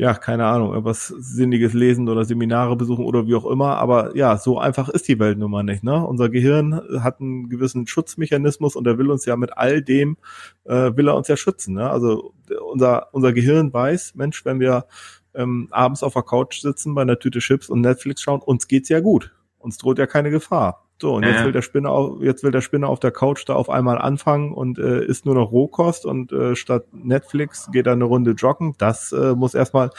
ja, 0.00 0.14
keine 0.14 0.46
Ahnung, 0.46 0.70
irgendwas 0.70 1.08
Sinniges 1.08 1.74
lesen 1.74 2.08
oder 2.08 2.24
Seminare 2.24 2.74
besuchen 2.74 3.04
oder 3.04 3.26
wie 3.26 3.34
auch 3.34 3.44
immer. 3.44 3.76
Aber 3.76 4.16
ja, 4.16 4.38
so 4.38 4.58
einfach 4.58 4.88
ist 4.88 5.08
die 5.08 5.18
Welt 5.18 5.36
nun 5.36 5.50
mal 5.50 5.62
nicht. 5.62 5.84
Ne? 5.84 6.06
Unser 6.06 6.30
Gehirn 6.30 6.80
hat 7.00 7.20
einen 7.20 7.50
gewissen 7.50 7.86
Schutzmechanismus 7.86 8.76
und 8.76 8.86
er 8.86 8.96
will 8.96 9.10
uns 9.10 9.26
ja 9.26 9.36
mit 9.36 9.58
all 9.58 9.82
dem, 9.82 10.16
äh, 10.64 10.96
will 10.96 11.08
er 11.08 11.16
uns 11.16 11.28
ja 11.28 11.36
schützen. 11.36 11.74
Ne? 11.74 11.90
Also 11.90 12.32
unser, 12.72 13.12
unser 13.12 13.34
Gehirn 13.34 13.74
weiß, 13.74 14.14
Mensch, 14.14 14.42
wenn 14.46 14.58
wir 14.58 14.86
ähm, 15.34 15.68
abends 15.70 16.02
auf 16.02 16.14
der 16.14 16.22
Couch 16.22 16.62
sitzen 16.62 16.94
bei 16.94 17.02
einer 17.02 17.18
Tüte 17.18 17.40
Chips 17.40 17.68
und 17.68 17.82
Netflix 17.82 18.22
schauen, 18.22 18.40
uns 18.40 18.68
geht's 18.68 18.88
ja 18.88 19.00
gut. 19.00 19.34
Uns 19.58 19.76
droht 19.76 19.98
ja 19.98 20.06
keine 20.06 20.30
Gefahr. 20.30 20.88
So, 21.00 21.14
und 21.14 21.22
ja. 21.22 21.30
jetzt 21.30 21.44
will 21.44 21.52
der 21.52 21.62
Spinner 21.62 21.90
auf, 21.90 22.22
jetzt 22.22 22.44
will 22.44 22.50
der 22.50 22.60
Spinner 22.60 22.88
auf 22.88 23.00
der 23.00 23.10
Couch 23.10 23.44
da 23.46 23.54
auf 23.54 23.70
einmal 23.70 23.98
anfangen 23.98 24.52
und 24.52 24.78
äh, 24.78 25.02
isst 25.04 25.24
nur 25.24 25.34
noch 25.34 25.50
Rohkost 25.50 26.04
und 26.04 26.30
äh, 26.30 26.54
statt 26.54 26.84
Netflix 26.92 27.70
geht 27.72 27.86
er 27.86 27.94
eine 27.94 28.04
Runde 28.04 28.32
joggen. 28.32 28.74
Das 28.76 29.12
äh, 29.12 29.34
muss 29.34 29.54
erstmal 29.54 29.90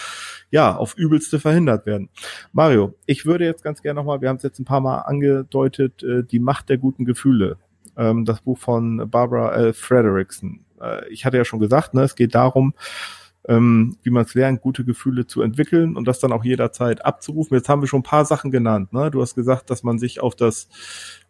ja 0.51 0.75
auf 0.75 0.95
übelste 0.95 1.39
verhindert 1.39 1.85
werden. 1.87 2.09
Mario, 2.53 2.93
ich 3.07 3.25
würde 3.25 3.45
jetzt 3.45 3.63
ganz 3.63 3.81
gerne 3.81 3.99
nochmal, 3.99 4.21
wir 4.21 4.29
haben 4.29 4.37
es 4.37 4.43
jetzt 4.43 4.59
ein 4.59 4.65
paar 4.65 4.81
Mal 4.81 4.99
angedeutet, 4.99 6.03
äh, 6.03 6.23
die 6.23 6.39
Macht 6.39 6.69
der 6.69 6.77
guten 6.77 7.05
Gefühle. 7.05 7.57
Ähm, 7.97 8.25
das 8.25 8.41
Buch 8.41 8.59
von 8.59 9.09
Barbara 9.09 9.53
L. 9.55 9.73
Frederickson. 9.73 10.65
Äh, 10.79 11.07
ich 11.09 11.25
hatte 11.25 11.37
ja 11.37 11.45
schon 11.45 11.59
gesagt, 11.59 11.93
ne, 11.93 12.03
es 12.03 12.15
geht 12.15 12.35
darum, 12.35 12.73
ähm, 13.47 13.97
wie 14.03 14.11
man 14.11 14.25
es 14.25 14.33
lernt, 14.33 14.61
gute 14.61 14.85
Gefühle 14.85 15.25
zu 15.25 15.41
entwickeln 15.41 15.95
und 15.95 16.07
das 16.07 16.19
dann 16.19 16.31
auch 16.31 16.43
jederzeit 16.43 17.03
abzurufen. 17.05 17.57
Jetzt 17.57 17.69
haben 17.69 17.81
wir 17.81 17.87
schon 17.87 18.01
ein 18.01 18.03
paar 18.03 18.25
Sachen 18.25 18.51
genannt. 18.51 18.93
Ne? 18.93 19.09
Du 19.09 19.21
hast 19.21 19.35
gesagt, 19.35 19.69
dass 19.69 19.83
man 19.83 19.97
sich 19.99 20.21
auf 20.21 20.35
das 20.35 20.69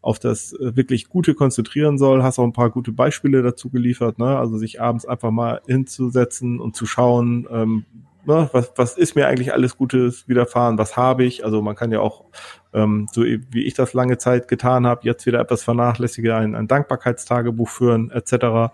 auf 0.01 0.19
das 0.19 0.53
äh, 0.53 0.75
wirklich 0.75 1.09
Gute 1.09 1.35
konzentrieren 1.35 1.97
soll. 1.97 2.23
Hast 2.23 2.39
auch 2.39 2.43
ein 2.43 2.53
paar 2.53 2.71
gute 2.71 2.91
Beispiele 2.91 3.43
dazu 3.43 3.69
geliefert. 3.69 4.19
Ne? 4.19 4.37
Also 4.37 4.57
sich 4.57 4.81
abends 4.81 5.05
einfach 5.05 5.31
mal 5.31 5.61
hinzusetzen 5.67 6.59
und 6.59 6.75
zu 6.75 6.85
schauen, 6.85 7.47
ähm, 7.51 7.85
ne, 8.25 8.49
was, 8.51 8.71
was 8.75 8.97
ist 8.97 9.15
mir 9.15 9.27
eigentlich 9.27 9.53
alles 9.53 9.77
Gutes 9.77 10.27
widerfahren, 10.27 10.77
was 10.77 10.97
habe 10.97 11.23
ich. 11.23 11.45
Also 11.45 11.61
man 11.61 11.75
kann 11.75 11.91
ja 11.91 11.99
auch, 11.99 12.25
ähm, 12.73 13.07
so 13.11 13.23
wie 13.23 13.63
ich 13.63 13.73
das 13.73 13.93
lange 13.93 14.17
Zeit 14.17 14.47
getan 14.47 14.85
habe, 14.85 15.01
jetzt 15.03 15.25
wieder 15.25 15.39
etwas 15.39 15.63
vernachlässige, 15.63 16.35
ein, 16.35 16.55
ein 16.55 16.67
Dankbarkeitstagebuch 16.67 17.69
führen 17.69 18.11
etc. 18.11 18.73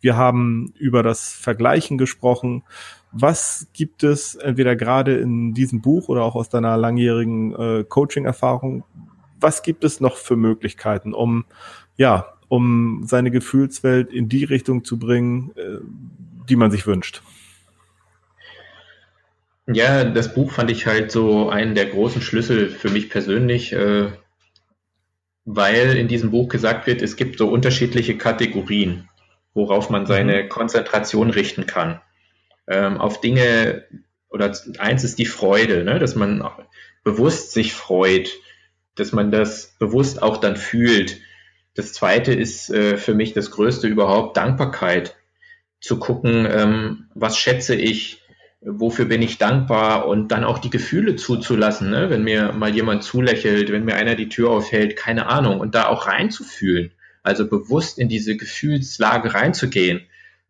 Wir 0.00 0.16
haben 0.16 0.72
über 0.78 1.02
das 1.02 1.32
Vergleichen 1.32 1.98
gesprochen. 1.98 2.64
Was 3.10 3.68
gibt 3.72 4.02
es 4.02 4.34
entweder 4.34 4.76
gerade 4.76 5.16
in 5.16 5.54
diesem 5.54 5.80
Buch 5.80 6.08
oder 6.08 6.22
auch 6.22 6.34
aus 6.34 6.50
deiner 6.50 6.76
langjährigen 6.76 7.54
äh, 7.54 7.84
Coaching-Erfahrung, 7.84 8.84
was 9.40 9.62
gibt 9.62 9.84
es 9.84 10.00
noch 10.00 10.16
für 10.16 10.36
Möglichkeiten, 10.36 11.14
um 11.14 11.44
ja, 11.96 12.26
um 12.48 13.02
seine 13.04 13.30
Gefühlswelt 13.30 14.12
in 14.12 14.28
die 14.28 14.44
Richtung 14.44 14.84
zu 14.84 14.98
bringen, 14.98 15.52
äh, 15.56 15.78
die 16.48 16.56
man 16.56 16.70
sich 16.70 16.86
wünscht? 16.86 17.22
Ja, 19.70 20.04
das 20.04 20.32
Buch 20.32 20.52
fand 20.52 20.70
ich 20.70 20.86
halt 20.86 21.12
so 21.12 21.50
einen 21.50 21.74
der 21.74 21.86
großen 21.86 22.22
Schlüssel 22.22 22.70
für 22.70 22.88
mich 22.88 23.10
persönlich, 23.10 23.74
äh, 23.74 24.10
weil 25.44 25.98
in 25.98 26.08
diesem 26.08 26.30
Buch 26.30 26.48
gesagt 26.48 26.86
wird, 26.86 27.02
es 27.02 27.16
gibt 27.16 27.38
so 27.38 27.48
unterschiedliche 27.48 28.16
Kategorien, 28.16 29.10
worauf 29.52 29.90
man 29.90 30.06
seine 30.06 30.44
mhm. 30.44 30.48
Konzentration 30.48 31.28
richten 31.28 31.66
kann. 31.66 32.00
Ähm, 32.66 32.98
auf 32.98 33.20
Dinge, 33.20 33.84
oder 34.30 34.56
eins 34.78 35.04
ist 35.04 35.18
die 35.18 35.26
Freude, 35.26 35.84
ne, 35.84 35.98
dass 35.98 36.14
man 36.14 36.48
bewusst 37.04 37.52
sich 37.52 37.74
freut, 37.74 38.30
dass 38.94 39.12
man 39.12 39.30
das 39.30 39.76
bewusst 39.78 40.22
auch 40.22 40.38
dann 40.38 40.56
fühlt. 40.56 41.20
Das 41.74 41.92
zweite 41.92 42.32
ist 42.32 42.70
äh, 42.70 42.96
für 42.96 43.14
mich 43.14 43.34
das 43.34 43.50
Größte 43.50 43.86
überhaupt, 43.86 44.38
Dankbarkeit. 44.38 45.14
Zu 45.80 45.98
gucken, 45.98 46.46
ähm, 46.50 47.08
was 47.14 47.38
schätze 47.38 47.76
ich, 47.76 48.17
wofür 48.60 49.04
bin 49.04 49.22
ich 49.22 49.38
dankbar 49.38 50.06
und 50.06 50.28
dann 50.28 50.44
auch 50.44 50.58
die 50.58 50.70
Gefühle 50.70 51.16
zuzulassen, 51.16 51.90
ne? 51.90 52.10
wenn 52.10 52.24
mir 52.24 52.52
mal 52.52 52.74
jemand 52.74 53.04
zulächelt, 53.04 53.70
wenn 53.70 53.84
mir 53.84 53.94
einer 53.94 54.16
die 54.16 54.28
Tür 54.28 54.50
aufhält, 54.50 54.96
keine 54.96 55.26
Ahnung, 55.26 55.60
und 55.60 55.74
da 55.74 55.86
auch 55.86 56.06
reinzufühlen, 56.06 56.90
also 57.22 57.48
bewusst 57.48 57.98
in 57.98 58.08
diese 58.08 58.36
Gefühlslage 58.36 59.34
reinzugehen. 59.34 60.00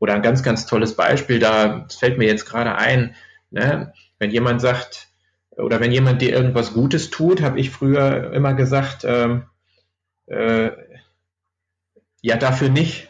Oder 0.00 0.14
ein 0.14 0.22
ganz, 0.22 0.42
ganz 0.42 0.64
tolles 0.64 0.94
Beispiel, 0.94 1.40
da 1.40 1.86
fällt 1.90 2.18
mir 2.18 2.26
jetzt 2.26 2.46
gerade 2.46 2.76
ein, 2.76 3.14
ne? 3.50 3.92
wenn 4.18 4.30
jemand 4.30 4.60
sagt, 4.60 5.08
oder 5.56 5.80
wenn 5.80 5.92
jemand 5.92 6.22
dir 6.22 6.32
irgendwas 6.32 6.72
Gutes 6.72 7.10
tut, 7.10 7.42
habe 7.42 7.58
ich 7.58 7.70
früher 7.70 8.32
immer 8.32 8.54
gesagt, 8.54 9.04
ähm, 9.04 9.44
äh, 10.26 10.70
ja, 12.22 12.36
dafür 12.36 12.68
nicht. 12.68 13.08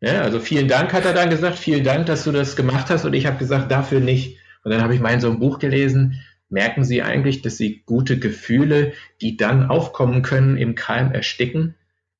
Ja, 0.00 0.22
also 0.22 0.40
vielen 0.40 0.66
Dank 0.66 0.94
hat 0.94 1.04
er 1.04 1.12
dann 1.12 1.28
gesagt, 1.28 1.58
vielen 1.58 1.84
Dank, 1.84 2.06
dass 2.06 2.24
du 2.24 2.32
das 2.32 2.56
gemacht 2.56 2.88
hast 2.88 3.04
und 3.04 3.12
ich 3.12 3.26
habe 3.26 3.36
gesagt, 3.36 3.70
dafür 3.70 4.00
nicht. 4.00 4.39
Und 4.62 4.70
dann 4.70 4.82
habe 4.82 4.94
ich 4.94 5.00
mal 5.00 5.14
in 5.14 5.20
so 5.20 5.28
einem 5.28 5.38
Buch 5.38 5.58
gelesen, 5.58 6.22
merken 6.48 6.84
Sie 6.84 7.02
eigentlich, 7.02 7.42
dass 7.42 7.56
Sie 7.56 7.82
gute 7.86 8.18
Gefühle, 8.18 8.92
die 9.20 9.36
dann 9.36 9.70
aufkommen 9.70 10.22
können, 10.22 10.56
im 10.56 10.74
Keim 10.74 11.12
ersticken? 11.12 11.76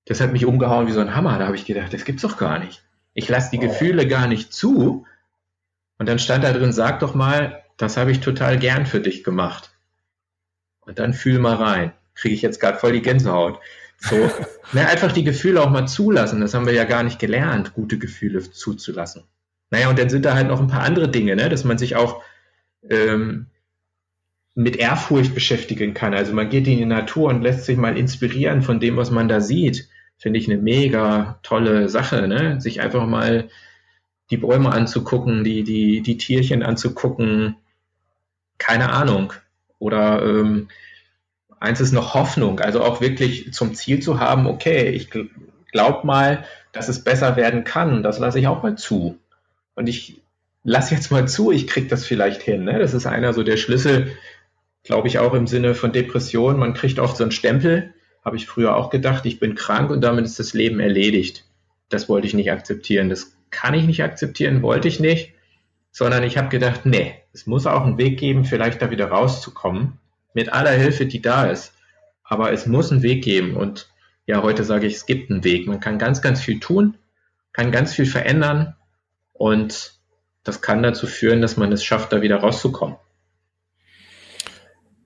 Das 0.07 0.21
hat 0.21 0.33
mich 0.33 0.47
umgehauen 0.47 0.87
wie 0.87 0.93
so 0.93 1.01
ein 1.01 1.15
Hammer. 1.15 1.39
Da 1.39 1.47
habe 1.47 1.57
ich 1.57 1.67
gedacht, 1.67 1.93
das 1.93 2.05
gibt's 2.05 2.23
doch 2.23 2.37
gar 2.37 2.59
nicht. 2.59 2.83
Ich 3.15 3.29
lasse 3.29 3.51
die 3.51 3.59
oh. 3.59 3.69
Gefühle 3.69 4.07
gar 4.07 4.27
nicht 4.27 4.53
zu. 4.53 5.07
Und 5.99 6.09
dann 6.09 6.19
stand 6.19 6.45
da 6.45 6.53
drin, 6.53 6.73
sag 6.73 7.01
doch 7.01 7.15
mal, 7.15 7.63
das 7.77 7.97
habe 7.97 8.11
ich 8.11 8.21
total 8.21 8.59
gern 8.59 8.87
für 8.87 9.01
dich 9.01 9.25
gemacht. 9.25 9.73
Und 10.81 10.99
dann 10.99 11.13
fühl 11.13 11.39
mal 11.39 11.57
rein. 11.57 11.93
Kriege 12.15 12.35
ich 12.35 12.43
jetzt 12.43 12.61
gerade 12.61 12.79
voll 12.79 12.93
die 12.93 13.03
Gänsehaut. 13.03 13.61
So, 13.99 14.17
ne, 14.73 14.89
einfach 14.89 15.13
die 15.13 15.25
Gefühle 15.25 15.61
auch 15.61 15.71
mal 15.71 15.87
zulassen. 15.87 16.41
Das 16.41 16.55
haben 16.55 16.67
wir 16.67 16.73
ja 16.73 16.85
gar 16.85 17.03
nicht 17.03 17.19
gelernt, 17.19 17.75
gute 17.75 17.99
Gefühle 17.99 18.41
zuzulassen. 18.41 19.25
Naja, 19.71 19.89
und 19.89 19.99
dann 19.99 20.09
sind 20.09 20.25
da 20.25 20.35
halt 20.35 20.49
noch 20.49 20.61
ein 20.61 20.67
paar 20.67 20.83
andere 20.83 21.09
Dinge, 21.09 21.37
ne, 21.37 21.49
dass 21.49 21.65
man 21.65 21.79
sich 21.79 21.97
auch 21.97 22.23
ähm, 22.89 23.47
mit 24.55 24.77
Ehrfurcht 24.77 25.35
beschäftigen 25.35 25.95
kann. 25.95 26.15
Also 26.15 26.33
man 26.33 26.49
geht 26.49 26.67
in 26.67 26.79
die 26.79 26.85
Natur 26.85 27.29
und 27.29 27.43
lässt 27.43 27.65
sich 27.65 27.77
mal 27.77 27.97
inspirieren 27.97 28.63
von 28.63 28.81
dem, 28.81 28.97
was 28.97 29.11
man 29.11 29.29
da 29.29 29.41
sieht. 29.41 29.89
Finde 30.19 30.39
ich 30.39 30.51
eine 30.51 30.61
mega 30.61 31.39
tolle 31.43 31.89
Sache, 31.89 32.29
ne? 32.29 32.61
Sich 32.61 32.81
einfach 32.81 33.07
mal 33.07 33.49
die 34.31 34.37
Bäume 34.37 34.71
anzugucken, 34.71 35.45
die, 35.45 35.65
die, 35.65 36.03
die 36.03 36.19
Tierchen 36.19 36.63
anzugucken. 36.63 37.57
Keine 38.59 38.93
Ahnung. 38.93 39.33
Oder 39.79 40.23
ähm, 40.23 40.69
eins 41.59 41.81
ist 41.81 41.93
noch 41.93 42.15
Hoffnung, 42.15 42.61
also 42.61 42.83
auch 42.83 43.01
wirklich 43.01 43.53
zum 43.53 43.75
Ziel 43.75 44.01
zu 44.01 44.21
haben, 44.21 44.47
okay, 44.47 44.89
ich 44.91 45.11
glaube 45.73 46.07
mal, 46.07 46.45
dass 46.73 46.89
es 46.89 47.03
besser 47.03 47.37
werden 47.37 47.65
kann. 47.65 48.03
Das 48.03 48.19
lasse 48.19 48.39
ich 48.39 48.47
auch 48.47 48.63
mal 48.63 48.77
zu. 48.77 49.19
Und 49.75 49.89
ich 49.89 50.21
lass 50.63 50.91
jetzt 50.91 51.11
mal 51.11 51.27
zu, 51.27 51.51
ich 51.51 51.67
krieg 51.67 51.89
das 51.89 52.05
vielleicht 52.05 52.43
hin. 52.43 52.65
Ne? 52.65 52.79
Das 52.79 52.95
ist 52.95 53.07
einer 53.07 53.33
so 53.33 53.43
der 53.43 53.57
Schlüssel, 53.57 54.13
glaube 54.83 55.09
ich, 55.09 55.19
auch 55.19 55.35
im 55.35 55.47
Sinne 55.47 55.75
von 55.75 55.93
Depression. 55.93 56.59
Man 56.59 56.75
kriegt 56.75 56.99
oft 56.99 57.17
so 57.17 57.25
einen 57.25 57.33
Stempel, 57.33 57.95
habe 58.25 58.37
ich 58.37 58.47
früher 58.47 58.77
auch 58.77 58.91
gedacht, 58.91 59.27
ich 59.27 59.41
bin 59.41 59.55
krank 59.55 59.91
und 59.91 60.03
damit 60.03 60.25
ist 60.25 60.39
das 60.39 60.53
Leben 60.53 60.81
erledigt. 60.81 61.45
Das 61.89 62.09
wollte 62.09 62.27
ich 62.27 62.35
nicht 62.35 62.53
akzeptieren. 62.53 63.09
Das 63.09 63.37
kann 63.51 63.75
ich 63.75 63.85
nicht 63.85 64.03
akzeptieren, 64.03 64.63
wollte 64.63 64.89
ich 64.89 65.01
nicht, 65.01 65.35
sondern 65.91 66.23
ich 66.23 66.39
habe 66.39 66.49
gedacht, 66.49 66.87
nee, 66.87 67.15
es 67.33 67.47
muss 67.47 67.67
auch 67.67 67.85
einen 67.85 67.99
Weg 67.99 68.19
geben, 68.19 68.45
vielleicht 68.45 68.81
da 68.81 68.91
wieder 68.91 69.07
rauszukommen, 69.07 69.99
mit 70.35 70.53
aller 70.53 70.71
Hilfe, 70.71 71.07
die 71.07 71.21
da 71.21 71.47
ist. 71.47 71.73
Aber 72.23 72.53
es 72.53 72.67
muss 72.67 72.93
einen 72.93 73.03
Weg 73.03 73.25
geben 73.25 73.57
und 73.57 73.89
ja, 74.27 74.43
heute 74.43 74.63
sage 74.63 74.87
ich, 74.87 74.95
es 74.95 75.07
gibt 75.07 75.31
einen 75.31 75.43
Weg. 75.43 75.67
Man 75.67 75.81
kann 75.81 75.99
ganz, 75.99 76.23
ganz 76.23 76.41
viel 76.41 76.61
tun, 76.61 76.97
kann 77.53 77.73
ganz 77.73 77.95
viel 77.95 78.07
verändern 78.07 78.77
und 79.33 80.00
das 80.45 80.63
kann 80.63 80.83
dazu 80.83 81.07
führen, 81.07 81.41
dass 81.41 81.57
man 81.57 81.73
es 81.73 81.85
schafft, 81.85 82.13
da 82.13 82.23
wieder 82.23 82.37
rauszukommen. 82.37 82.97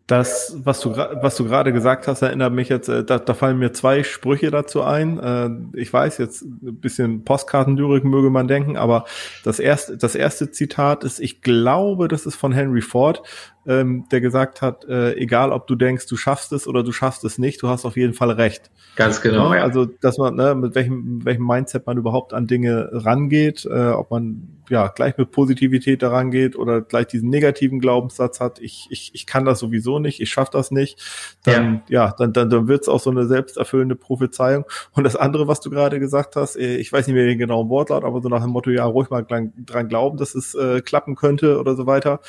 Das, 0.06 0.54
was 0.58 0.80
du, 0.80 0.90
was 0.94 1.34
du 1.36 1.44
gerade 1.44 1.72
gesagt 1.72 2.06
hast, 2.08 2.20
erinnert 2.20 2.52
mich 2.52 2.68
jetzt, 2.68 2.88
äh, 2.90 3.04
da, 3.04 3.18
da 3.18 3.32
fallen 3.32 3.58
mir 3.58 3.72
zwei 3.72 4.02
Sprüche 4.02 4.50
dazu 4.50 4.82
ein. 4.82 5.18
Äh, 5.18 5.78
ich 5.80 5.90
weiß 5.90 6.18
jetzt, 6.18 6.42
ein 6.42 6.78
bisschen 6.78 7.24
Postkartenlyrik 7.24 8.04
möge 8.04 8.28
man 8.28 8.46
denken, 8.46 8.76
aber 8.76 9.06
das 9.44 9.58
erste, 9.58 9.96
das 9.96 10.14
erste 10.14 10.50
Zitat 10.50 11.04
ist, 11.04 11.20
ich 11.20 11.40
glaube, 11.40 12.08
das 12.08 12.26
ist 12.26 12.34
von 12.34 12.52
Henry 12.52 12.82
Ford. 12.82 13.22
Ähm, 13.66 14.06
der 14.10 14.20
gesagt 14.20 14.62
hat, 14.62 14.84
äh, 14.84 15.14
egal 15.14 15.52
ob 15.52 15.66
du 15.66 15.74
denkst, 15.74 16.06
du 16.06 16.16
schaffst 16.16 16.52
es 16.52 16.66
oder 16.68 16.82
du 16.82 16.92
schaffst 16.92 17.24
es 17.24 17.38
nicht, 17.38 17.62
du 17.62 17.68
hast 17.68 17.84
auf 17.84 17.96
jeden 17.96 18.14
Fall 18.14 18.30
recht. 18.30 18.70
Ganz 18.96 19.20
genau. 19.20 19.52
Ja, 19.54 19.62
also, 19.62 19.86
dass 19.86 20.18
man, 20.18 20.34
ne, 20.34 20.54
mit 20.54 20.74
welchem, 20.74 21.16
mit 21.16 21.24
welchem 21.24 21.46
Mindset 21.46 21.86
man 21.86 21.96
überhaupt 21.96 22.32
an 22.32 22.46
Dinge 22.46 22.90
rangeht, 22.92 23.64
äh, 23.64 23.88
ob 23.90 24.10
man 24.10 24.54
ja 24.70 24.88
gleich 24.88 25.16
mit 25.18 25.30
Positivität 25.30 26.02
daran 26.02 26.30
geht 26.30 26.56
oder 26.56 26.80
gleich 26.80 27.06
diesen 27.06 27.28
negativen 27.28 27.80
Glaubenssatz 27.80 28.40
hat, 28.40 28.60
ich, 28.60 28.86
ich, 28.90 29.10
ich 29.14 29.26
kann 29.26 29.44
das 29.44 29.58
sowieso 29.58 29.98
nicht, 29.98 30.20
ich 30.20 30.30
schaffe 30.30 30.52
das 30.52 30.70
nicht, 30.70 31.02
dann 31.44 31.82
ja, 31.88 32.06
ja 32.06 32.14
dann, 32.16 32.32
dann, 32.32 32.50
dann 32.50 32.68
wird 32.68 32.82
es 32.82 32.88
auch 32.88 33.00
so 33.00 33.10
eine 33.10 33.26
selbsterfüllende 33.26 33.96
Prophezeiung. 33.96 34.64
Und 34.92 35.04
das 35.04 35.16
andere, 35.16 35.48
was 35.48 35.60
du 35.60 35.70
gerade 35.70 35.98
gesagt 36.00 36.36
hast, 36.36 36.56
äh, 36.56 36.76
ich 36.76 36.92
weiß 36.92 37.06
nicht 37.06 37.14
mehr 37.14 37.26
den 37.26 37.38
genauen 37.38 37.68
Wortlaut, 37.68 38.04
aber 38.04 38.20
so 38.20 38.28
nach 38.28 38.42
dem 38.42 38.50
Motto, 38.50 38.70
ja, 38.70 38.84
ruhig 38.84 39.10
mal 39.10 39.22
dran 39.24 39.88
glauben, 39.88 40.18
dass 40.18 40.34
es 40.34 40.54
äh, 40.54 40.80
klappen 40.80 41.14
könnte 41.14 41.58
oder 41.58 41.74
so 41.74 41.86
weiter 41.86 42.20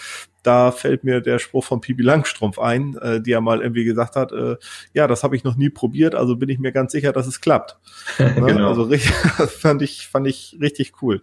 da 0.46 0.72
fällt 0.72 1.04
mir 1.04 1.22
der 1.22 1.40
Spruch 1.40 1.64
von 1.64 1.82
Pipi 1.82 2.04
Langstrumpf 2.04 2.60
ein, 2.60 2.96
äh, 2.98 3.22
die 3.22 3.32
ja 3.32 3.42
mal 3.42 3.62
irgendwie 3.62 3.84
gesagt 3.84 4.16
hat, 4.16 4.32
äh, 4.32 4.58
ja, 4.94 5.08
das 5.08 5.24
habe 5.24 5.36
ich 5.36 5.44
noch 5.44 5.56
nie 5.56 5.70
probiert, 5.70 6.14
also 6.14 6.36
bin 6.36 6.50
ich 6.50 6.60
mir 6.60 6.72
ganz 6.72 6.92
sicher, 6.92 7.12
dass 7.12 7.26
es 7.26 7.42
klappt. 7.42 7.78
ne? 8.20 8.34
genau. 8.36 8.70
Also 8.70 8.84
richtig, 8.84 9.14
fand 9.50 9.82
ich, 9.82 10.08
fand 10.08 10.28
ich 10.28 10.58
richtig 10.62 11.02
cool. 11.02 11.22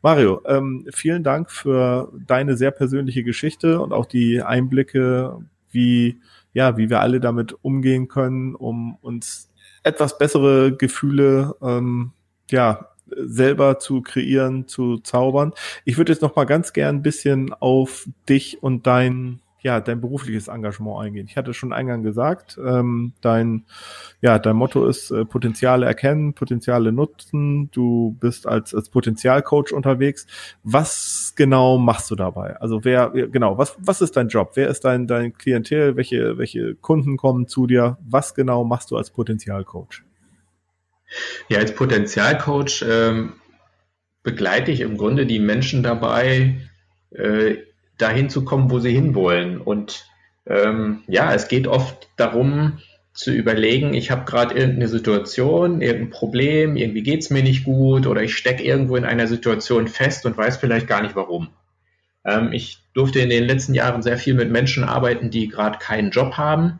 Mario, 0.00 0.42
ähm, 0.46 0.86
vielen 0.92 1.24
Dank 1.24 1.50
für 1.50 2.12
deine 2.26 2.56
sehr 2.56 2.70
persönliche 2.70 3.24
Geschichte 3.24 3.80
und 3.80 3.92
auch 3.92 4.06
die 4.06 4.42
Einblicke, 4.42 5.38
wie, 5.70 6.20
ja, 6.52 6.76
wie 6.76 6.90
wir 6.90 7.00
alle 7.00 7.20
damit 7.20 7.56
umgehen 7.62 8.08
können, 8.08 8.54
um 8.54 8.96
uns 8.96 9.50
etwas 9.82 10.18
bessere 10.18 10.76
Gefühle 10.76 11.56
ähm, 11.60 12.12
ja, 12.50 12.91
selber 13.16 13.78
zu 13.78 14.02
kreieren, 14.02 14.68
zu 14.68 14.98
zaubern. 14.98 15.52
Ich 15.84 15.98
würde 15.98 16.12
jetzt 16.12 16.22
noch 16.22 16.36
mal 16.36 16.44
ganz 16.44 16.72
gern 16.72 16.96
ein 16.96 17.02
bisschen 17.02 17.52
auf 17.54 18.08
dich 18.28 18.62
und 18.62 18.86
dein 18.86 19.40
ja, 19.62 19.80
dein 19.80 20.00
berufliches 20.00 20.48
Engagement 20.48 20.98
eingehen. 21.00 21.26
Ich 21.28 21.36
hatte 21.36 21.54
schon 21.54 21.72
eingangs 21.72 22.04
gesagt, 22.04 22.58
ähm, 22.64 23.12
dein, 23.20 23.64
ja, 24.20 24.38
dein 24.38 24.56
Motto 24.56 24.86
ist 24.86 25.10
äh, 25.10 25.24
Potenziale 25.24 25.86
erkennen, 25.86 26.34
Potenziale 26.34 26.92
nutzen. 26.92 27.70
Du 27.70 28.16
bist 28.20 28.46
als, 28.46 28.74
als 28.74 28.88
Potenzialcoach 28.88 29.72
unterwegs. 29.72 30.26
Was 30.64 31.34
genau 31.36 31.78
machst 31.78 32.10
du 32.10 32.16
dabei? 32.16 32.56
Also 32.60 32.84
wer, 32.84 33.10
genau, 33.10 33.56
was, 33.56 33.76
was 33.78 34.02
ist 34.02 34.16
dein 34.16 34.28
Job? 34.28 34.52
Wer 34.54 34.68
ist 34.68 34.84
dein, 34.84 35.06
dein 35.06 35.32
Klientel? 35.32 35.96
Welche, 35.96 36.38
welche 36.38 36.74
Kunden 36.74 37.16
kommen 37.16 37.46
zu 37.46 37.66
dir? 37.66 37.98
Was 38.04 38.34
genau 38.34 38.64
machst 38.64 38.90
du 38.90 38.96
als 38.96 39.10
Potenzialcoach? 39.10 40.02
Ja, 41.48 41.58
als 41.58 41.74
Potenzialcoach 41.74 42.84
ähm, 42.88 43.34
begleite 44.22 44.70
ich 44.70 44.80
im 44.80 44.96
Grunde 44.96 45.26
die 45.26 45.40
Menschen 45.40 45.82
dabei, 45.82 46.56
äh, 47.10 47.56
dahin 47.98 48.30
zu 48.30 48.44
kommen, 48.44 48.70
wo 48.70 48.78
sie 48.78 48.92
hinwollen. 48.92 49.60
Und 49.60 50.06
ähm, 50.46 51.02
ja, 51.06 51.34
es 51.34 51.48
geht 51.48 51.66
oft 51.66 52.08
darum 52.16 52.78
zu 53.14 53.30
überlegen, 53.30 53.92
ich 53.92 54.10
habe 54.10 54.24
gerade 54.24 54.54
irgendeine 54.54 54.88
Situation, 54.88 55.82
irgendein 55.82 56.10
Problem, 56.10 56.76
irgendwie 56.76 57.02
geht 57.02 57.20
es 57.20 57.30
mir 57.30 57.42
nicht 57.42 57.64
gut 57.64 58.06
oder 58.06 58.22
ich 58.22 58.34
stecke 58.36 58.62
irgendwo 58.62 58.96
in 58.96 59.04
einer 59.04 59.26
Situation 59.26 59.86
fest 59.86 60.24
und 60.24 60.36
weiß 60.36 60.56
vielleicht 60.56 60.86
gar 60.86 61.02
nicht 61.02 61.14
warum. 61.14 61.48
Ähm, 62.24 62.52
ich 62.52 62.78
durfte 62.94 63.20
in 63.20 63.28
den 63.28 63.44
letzten 63.44 63.74
Jahren 63.74 64.02
sehr 64.02 64.16
viel 64.16 64.34
mit 64.34 64.50
Menschen 64.50 64.84
arbeiten, 64.84 65.30
die 65.30 65.48
gerade 65.48 65.78
keinen 65.78 66.10
Job 66.10 66.34
haben. 66.38 66.78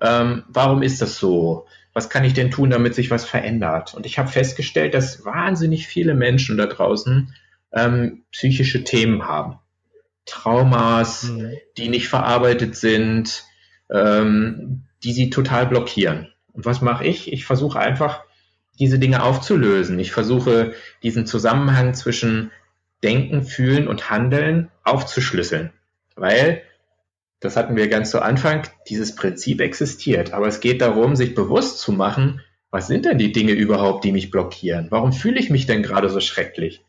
Ähm, 0.00 0.44
warum 0.48 0.82
ist 0.82 1.02
das 1.02 1.18
so? 1.18 1.66
Was 1.96 2.10
kann 2.10 2.24
ich 2.24 2.34
denn 2.34 2.50
tun, 2.50 2.68
damit 2.68 2.94
sich 2.94 3.10
was 3.10 3.24
verändert? 3.24 3.94
Und 3.94 4.04
ich 4.04 4.18
habe 4.18 4.28
festgestellt, 4.28 4.92
dass 4.92 5.24
wahnsinnig 5.24 5.86
viele 5.86 6.12
Menschen 6.12 6.58
da 6.58 6.66
draußen 6.66 7.34
ähm, 7.72 8.24
psychische 8.32 8.84
Themen 8.84 9.26
haben. 9.26 9.60
Traumas, 10.26 11.22
mhm. 11.22 11.54
die 11.78 11.88
nicht 11.88 12.08
verarbeitet 12.08 12.76
sind, 12.76 13.44
ähm, 13.90 14.82
die 15.04 15.14
sie 15.14 15.30
total 15.30 15.68
blockieren. 15.68 16.28
Und 16.52 16.66
was 16.66 16.82
mache 16.82 17.06
ich? 17.06 17.32
Ich 17.32 17.46
versuche 17.46 17.78
einfach, 17.78 18.24
diese 18.78 18.98
Dinge 18.98 19.22
aufzulösen. 19.22 19.98
Ich 19.98 20.12
versuche, 20.12 20.74
diesen 21.02 21.24
Zusammenhang 21.24 21.94
zwischen 21.94 22.50
Denken, 23.02 23.42
Fühlen 23.42 23.88
und 23.88 24.10
Handeln 24.10 24.70
aufzuschlüsseln. 24.84 25.72
Weil 26.14 26.60
das 27.40 27.56
hatten 27.56 27.76
wir 27.76 27.88
ganz 27.88 28.10
zu 28.10 28.22
Anfang, 28.22 28.62
dieses 28.88 29.14
Prinzip 29.14 29.60
existiert. 29.60 30.32
Aber 30.32 30.48
es 30.48 30.60
geht 30.60 30.80
darum, 30.80 31.16
sich 31.16 31.34
bewusst 31.34 31.78
zu 31.78 31.92
machen, 31.92 32.40
was 32.70 32.88
sind 32.88 33.04
denn 33.04 33.18
die 33.18 33.32
Dinge 33.32 33.52
überhaupt, 33.52 34.04
die 34.04 34.12
mich 34.12 34.30
blockieren? 34.30 34.88
Warum 34.90 35.12
fühle 35.12 35.38
ich 35.38 35.50
mich 35.50 35.66
denn 35.66 35.82
gerade 35.82 36.08
so 36.08 36.20
schrecklich? 36.20 36.84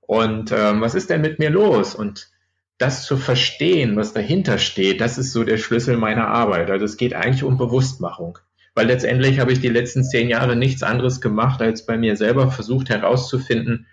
Und 0.00 0.52
ähm, 0.52 0.80
was 0.80 0.94
ist 0.94 1.10
denn 1.10 1.20
mit 1.20 1.38
mir 1.38 1.50
los? 1.50 1.94
Und 1.94 2.30
das 2.78 3.04
zu 3.04 3.16
verstehen, 3.16 3.96
was 3.96 4.12
dahinter 4.12 4.58
steht, 4.58 5.00
das 5.00 5.18
ist 5.18 5.32
so 5.32 5.44
der 5.44 5.58
Schlüssel 5.58 5.96
meiner 5.96 6.28
Arbeit. 6.28 6.70
Also 6.70 6.84
es 6.84 6.96
geht 6.96 7.14
eigentlich 7.14 7.44
um 7.44 7.56
Bewusstmachung. 7.56 8.38
Weil 8.74 8.86
letztendlich 8.86 9.38
habe 9.38 9.52
ich 9.52 9.60
die 9.60 9.68
letzten 9.68 10.02
zehn 10.02 10.28
Jahre 10.28 10.56
nichts 10.56 10.82
anderes 10.82 11.20
gemacht, 11.20 11.60
als 11.60 11.86
bei 11.86 11.96
mir 11.96 12.16
selber 12.16 12.50
versucht 12.50 12.88
herauszufinden, 12.88 13.86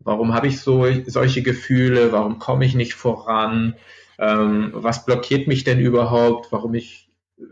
warum 0.00 0.34
habe 0.34 0.48
ich 0.48 0.60
so 0.60 0.86
solche 1.06 1.42
Gefühle, 1.42 2.12
warum 2.12 2.38
komme 2.38 2.64
ich 2.64 2.74
nicht 2.74 2.94
voran, 2.94 3.74
ähm, 4.18 4.70
was 4.74 5.04
blockiert 5.04 5.46
mich 5.46 5.64
denn 5.64 5.78
überhaupt, 5.78 6.50
warum 6.50 6.74
ich 6.74 7.10
äh, 7.38 7.42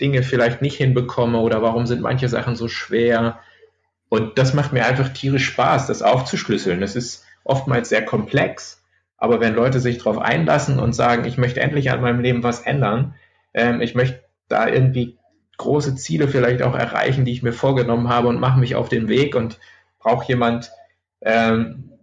Dinge 0.00 0.22
vielleicht 0.22 0.62
nicht 0.62 0.76
hinbekomme 0.76 1.38
oder 1.38 1.62
warum 1.62 1.86
sind 1.86 2.02
manche 2.02 2.28
Sachen 2.28 2.56
so 2.56 2.68
schwer. 2.68 3.40
Und 4.08 4.38
das 4.38 4.54
macht 4.54 4.72
mir 4.72 4.86
einfach 4.86 5.08
tierisch 5.08 5.46
Spaß, 5.46 5.86
das 5.86 6.02
aufzuschlüsseln. 6.02 6.80
Das 6.80 6.94
ist 6.94 7.24
oftmals 7.42 7.88
sehr 7.88 8.04
komplex, 8.04 8.82
aber 9.16 9.40
wenn 9.40 9.54
Leute 9.54 9.80
sich 9.80 9.98
darauf 9.98 10.18
einlassen 10.18 10.78
und 10.78 10.92
sagen, 10.92 11.24
ich 11.24 11.38
möchte 11.38 11.60
endlich 11.60 11.90
an 11.90 12.00
meinem 12.00 12.20
Leben 12.20 12.42
was 12.42 12.60
ändern, 12.60 13.14
ähm, 13.54 13.80
ich 13.80 13.94
möchte 13.94 14.22
da 14.48 14.68
irgendwie 14.68 15.18
große 15.56 15.94
Ziele 15.94 16.28
vielleicht 16.28 16.62
auch 16.62 16.74
erreichen, 16.74 17.24
die 17.24 17.32
ich 17.32 17.42
mir 17.42 17.52
vorgenommen 17.52 18.08
habe 18.08 18.28
und 18.28 18.40
mache 18.40 18.58
mich 18.58 18.74
auf 18.74 18.88
den 18.88 19.08
Weg 19.08 19.36
und 19.36 19.58
brauche 19.98 20.26
jemand, 20.26 20.70
ähm, 21.22 21.93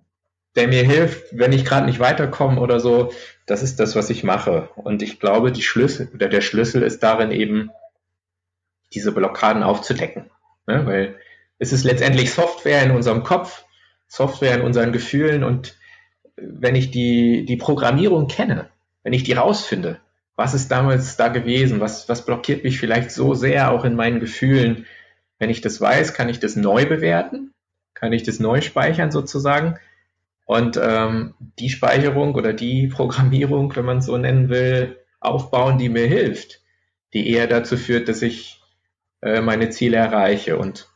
der 0.55 0.67
mir 0.67 0.83
hilft, 0.83 1.37
wenn 1.37 1.53
ich 1.53 1.65
gerade 1.65 1.85
nicht 1.85 1.99
weiterkomme 1.99 2.59
oder 2.59 2.79
so, 2.79 3.13
das 3.45 3.63
ist 3.63 3.79
das, 3.79 3.95
was 3.95 4.09
ich 4.09 4.23
mache. 4.23 4.69
Und 4.75 5.01
ich 5.01 5.19
glaube, 5.19 5.51
die 5.51 5.61
Schlüssel 5.61 6.09
oder 6.13 6.27
der 6.27 6.41
Schlüssel 6.41 6.83
ist 6.83 7.01
darin 7.03 7.31
eben, 7.31 7.71
diese 8.93 9.13
Blockaden 9.13 9.63
aufzudecken. 9.63 10.29
Ne? 10.67 10.85
Weil 10.85 11.15
es 11.59 11.71
ist 11.71 11.85
letztendlich 11.85 12.33
Software 12.33 12.83
in 12.83 12.91
unserem 12.91 13.23
Kopf, 13.23 13.63
Software 14.07 14.55
in 14.55 14.61
unseren 14.61 14.91
Gefühlen 14.91 15.43
und 15.43 15.77
wenn 16.35 16.75
ich 16.75 16.91
die, 16.91 17.45
die 17.45 17.55
Programmierung 17.55 18.27
kenne, 18.27 18.69
wenn 19.03 19.13
ich 19.13 19.23
die 19.23 19.33
rausfinde, 19.33 20.01
was 20.35 20.53
ist 20.53 20.71
damals 20.71 21.17
da 21.17 21.27
gewesen, 21.27 21.79
was, 21.79 22.09
was 22.09 22.25
blockiert 22.25 22.63
mich 22.63 22.79
vielleicht 22.79 23.11
so 23.11 23.33
sehr 23.33 23.71
auch 23.71 23.85
in 23.85 23.95
meinen 23.95 24.19
Gefühlen, 24.19 24.85
wenn 25.39 25.49
ich 25.49 25.61
das 25.61 25.79
weiß, 25.79 26.13
kann 26.13 26.29
ich 26.29 26.39
das 26.39 26.55
neu 26.55 26.85
bewerten, 26.85 27.53
kann 27.93 28.11
ich 28.11 28.23
das 28.23 28.39
neu 28.39 28.61
speichern 28.61 29.11
sozusagen 29.11 29.79
und 30.51 30.77
ähm, 30.83 31.33
die 31.59 31.69
Speicherung 31.69 32.35
oder 32.35 32.51
die 32.51 32.87
Programmierung, 32.89 33.73
wenn 33.73 33.85
man 33.85 33.99
es 33.99 34.07
so 34.07 34.17
nennen 34.17 34.49
will, 34.49 34.97
aufbauen, 35.21 35.77
die 35.77 35.87
mir 35.87 36.07
hilft, 36.07 36.59
die 37.13 37.29
eher 37.29 37.47
dazu 37.47 37.77
führt, 37.77 38.09
dass 38.09 38.21
ich 38.21 38.61
äh, 39.21 39.39
meine 39.39 39.69
Ziele 39.69 39.95
erreiche. 39.95 40.57
Und 40.57 40.89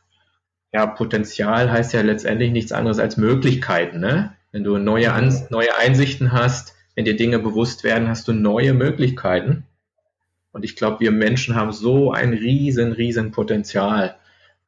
ja, 0.74 0.84
Potenzial 0.84 1.72
heißt 1.72 1.94
ja 1.94 2.02
letztendlich 2.02 2.52
nichts 2.52 2.70
anderes 2.70 2.98
als 2.98 3.16
Möglichkeiten. 3.16 3.98
Ne? 3.98 4.36
Wenn 4.52 4.62
du 4.62 4.76
neue, 4.76 5.14
An 5.14 5.34
neue 5.48 5.74
Einsichten 5.78 6.32
hast, 6.32 6.74
wenn 6.94 7.06
dir 7.06 7.16
Dinge 7.16 7.38
bewusst 7.38 7.82
werden, 7.82 8.10
hast 8.10 8.28
du 8.28 8.34
neue 8.34 8.74
Möglichkeiten. 8.74 9.64
Und 10.52 10.66
ich 10.66 10.76
glaube, 10.76 11.00
wir 11.00 11.12
Menschen 11.12 11.54
haben 11.54 11.72
so 11.72 12.12
ein 12.12 12.34
riesen, 12.34 12.92
riesen 12.92 13.30
Potenzial. 13.30 14.16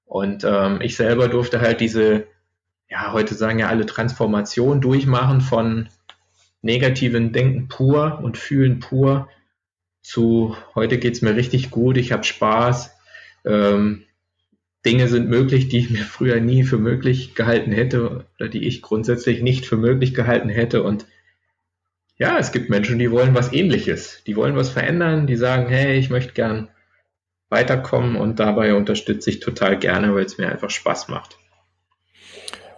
Und 0.07 0.45
ähm, 0.45 0.81
ich 0.81 0.97
selber 0.97 1.29
durfte 1.29 1.61
halt 1.61 1.83
diese 1.83 2.27
ja, 2.91 3.13
heute 3.13 3.35
sagen 3.35 3.59
ja 3.59 3.69
alle 3.69 3.87
Transformation 3.87 4.81
durchmachen 4.81 5.41
von 5.41 5.89
negativen 6.63 7.33
Denken 7.33 7.69
pur 7.69 8.21
und 8.23 8.37
Fühlen 8.37 8.81
pur 8.81 9.29
zu 10.03 10.57
heute 10.75 10.99
geht's 10.99 11.23
mir 11.23 11.37
richtig 11.37 11.71
gut, 11.71 11.97
ich 11.97 12.13
habe 12.13 12.25
Spaß, 12.25 12.97
ähm, 13.45 14.05
Dinge 14.87 15.09
sind 15.09 15.29
möglich, 15.29 15.69
die 15.69 15.79
ich 15.79 15.91
mir 15.91 16.05
früher 16.05 16.41
nie 16.41 16.65
für 16.65 16.79
möglich 16.79 17.35
gehalten 17.35 17.73
hätte 17.73 18.25
oder 18.39 18.49
die 18.49 18.67
ich 18.67 18.81
grundsätzlich 18.81 19.43
nicht 19.43 19.67
für 19.67 19.77
möglich 19.77 20.15
gehalten 20.15 20.49
hätte. 20.49 20.83
Und 20.83 21.07
ja, 22.17 22.39
es 22.39 22.53
gibt 22.53 22.71
Menschen, 22.71 22.99
die 22.99 23.11
wollen 23.11 23.35
was 23.35 23.53
ähnliches, 23.53 24.23
die 24.27 24.37
wollen 24.37 24.57
was 24.57 24.71
verändern, 24.71 25.27
die 25.27 25.37
sagen, 25.37 25.69
hey, 25.69 25.99
ich 25.99 26.11
möchte 26.11 26.33
gern 26.33 26.69
weiterkommen 27.51 28.17
und 28.17 28.39
dabei 28.41 28.75
unterstütze 28.75 29.31
ich 29.31 29.41
total 29.41 29.79
gerne, 29.79 30.15
weil 30.15 30.25
es 30.25 30.39
mir 30.39 30.49
einfach 30.49 30.71
Spaß 30.71 31.09
macht. 31.09 31.39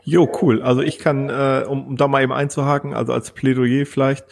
Jo, 0.04 0.30
cool. 0.40 0.62
Also 0.62 0.82
ich 0.82 0.98
kann, 0.98 1.28
äh, 1.28 1.64
um, 1.68 1.86
um 1.86 1.96
da 1.96 2.08
mal 2.08 2.22
eben 2.22 2.32
einzuhaken, 2.32 2.94
also 2.94 3.12
als 3.12 3.32
Plädoyer 3.32 3.86
vielleicht, 3.86 4.26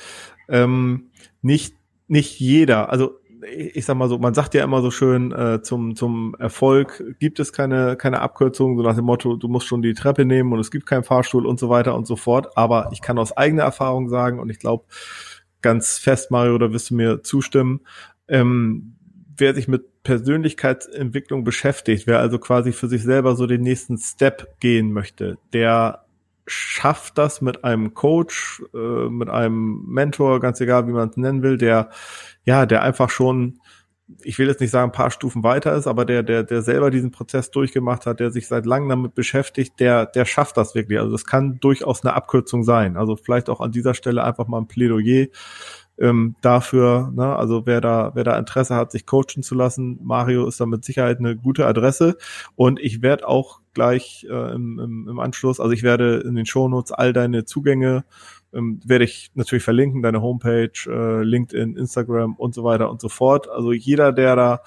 ähm, 0.49 1.11
nicht, 1.43 1.75
nicht 2.07 2.41
jeder, 2.41 2.91
also 2.91 3.19
ich 3.47 3.85
sag 3.85 3.97
mal 3.97 4.09
so, 4.09 4.19
man 4.19 4.35
sagt 4.35 4.55
ja 4.55 4.65
immer 4.65 4.83
so 4.83 4.91
schön, 4.91 5.33
äh, 5.33 5.63
zum, 5.63 5.95
zum 5.95 6.35
Erfolg 6.39 7.03
gibt 7.19 7.39
es 7.39 7.53
keine, 7.53 7.97
keine 7.97 8.21
Abkürzung, 8.21 8.77
so 8.77 8.83
nach 8.83 8.97
dem 8.97 9.05
Motto, 9.05 9.37
du 9.37 9.49
musst 9.49 9.67
schon 9.67 9.83
die 9.83 9.95
Treppe 9.95 10.25
nehmen 10.25 10.53
und 10.53 10.59
es 10.59 10.71
gibt 10.71 10.87
keinen 10.87 11.05
Fahrstuhl 11.05 11.47
und 11.47 11.59
so 11.59 11.69
weiter 11.69 11.95
und 11.95 12.07
so 12.07 12.17
fort. 12.17 12.57
Aber 12.57 12.91
ich 12.93 13.01
kann 13.01 13.19
aus 13.19 13.37
eigener 13.37 13.63
Erfahrung 13.63 14.09
sagen 14.09 14.41
und 14.41 14.51
ich 14.51 14.59
glaube, 14.59 14.85
ganz 15.63 15.99
fest, 15.99 16.31
Mario, 16.31 16.59
da 16.59 16.73
wirst 16.73 16.91
du 16.91 16.95
mir 16.95 17.23
zustimmen. 17.23 17.81
Ähm, 18.29 18.97
wer 19.37 19.55
sich 19.55 19.69
mit 19.69 19.98
Persönlichkeitsentwicklung 20.09 21.45
beschäftigt, 21.45 22.07
wer 22.07 22.19
also 22.19 22.39
quasi 22.39 22.73
für 22.73 22.89
sich 22.89 23.03
selber 23.03 23.37
so 23.37 23.47
den 23.47 23.61
nächsten 23.61 23.99
Step 23.99 24.59
gehen 24.59 24.91
möchte, 24.91 25.37
der 25.53 26.07
schafft 26.47 27.19
das 27.19 27.43
mit 27.43 27.63
einem 27.63 27.93
Coach, 27.93 28.63
äh, 28.73 29.11
mit 29.11 29.29
einem 29.29 29.85
Mentor, 29.87 30.41
ganz 30.41 30.63
egal, 30.63 30.87
wie 30.89 30.93
man 30.93 31.11
es 31.11 31.19
nennen 31.19 31.43
will, 31.43 31.59
der 31.59 31.91
ja, 32.45 32.65
der 32.65 32.83
einfach 32.85 33.11
schon 33.11 33.61
ich 34.23 34.39
will 34.39 34.49
jetzt 34.49 34.63
nicht 34.63 34.71
sagen, 34.71 34.89
ein 34.89 34.97
paar 34.97 35.11
Stufen 35.11 35.43
weiter 35.43 35.75
ist, 35.75 35.87
aber 35.87 36.07
der, 36.07 36.23
der, 36.23 36.43
der 36.43 36.63
selber 36.63 36.91
diesen 36.91 37.11
Prozess 37.11 37.51
durchgemacht 37.51 38.07
hat, 38.07 38.21
der 38.21 38.31
sich 38.31 38.49
seit 38.49 38.65
langem 38.65 38.89
damit 38.89 39.15
beschäftigt, 39.15 39.79
der, 39.79 40.07
der 40.07 40.25
schafft 40.25 40.57
das 40.57 40.75
wirklich. 40.75 40.99
Also 40.99 41.13
das 41.13 41.27
kann 41.27 41.61
durchaus 41.61 42.03
eine 42.03 42.15
Abkürzung 42.15 42.63
sein. 42.63 42.97
Also 42.97 43.17
vielleicht 43.17 43.51
auch 43.51 43.61
an 43.61 43.71
dieser 43.71 43.93
Stelle 43.93 44.25
einfach 44.25 44.49
mal 44.49 44.57
ein 44.63 44.67
Plädoyer 44.67 45.27
ähm, 46.01 46.37
dafür, 46.41 47.13
ne, 47.15 47.37
also 47.37 47.67
wer 47.67 47.81
da, 47.81 48.13
wer 48.15 48.25
da 48.25 48.39
Interesse 48.39 48.75
hat, 48.75 48.93
sich 48.93 49.07
coachen 49.07 49.43
zu 49.43 49.55
lassen, 49.55 49.99
Mario 50.03 50.47
ist 50.47 50.61
da 50.61 50.67
mit 50.67 50.85
Sicherheit 50.85 51.19
eine 51.19 51.37
gute 51.37 51.67
Adresse. 51.67 52.17
Und 52.57 52.81
ich 52.81 53.03
werde 53.03 53.27
auch 53.27 53.61
gleich 53.75 54.27
äh, 54.29 54.55
im, 54.55 54.79
im, 54.79 55.09
im 55.09 55.19
Anschluss, 55.19 55.61
also 55.61 55.73
ich 55.73 55.83
werde 55.83 56.19
in 56.19 56.35
den 56.35 56.47
Shownotes 56.47 56.93
all 56.93 57.13
deine 57.13 57.45
Zugänge 57.45 58.05
ähm, 58.53 58.81
werde 58.85 59.05
ich 59.05 59.31
natürlich 59.35 59.65
verlinken, 59.65 60.03
deine 60.03 60.23
Homepage, 60.23 60.73
äh, 60.87 61.23
LinkedIn, 61.23 61.77
Instagram 61.77 62.35
und 62.35 62.55
so 62.55 62.65
weiter 62.65 62.91
und 62.91 63.01
so 63.01 63.09
fort. 63.09 63.49
Also 63.49 63.73
jeder, 63.73 64.13
der 64.13 64.37
da 64.37 64.61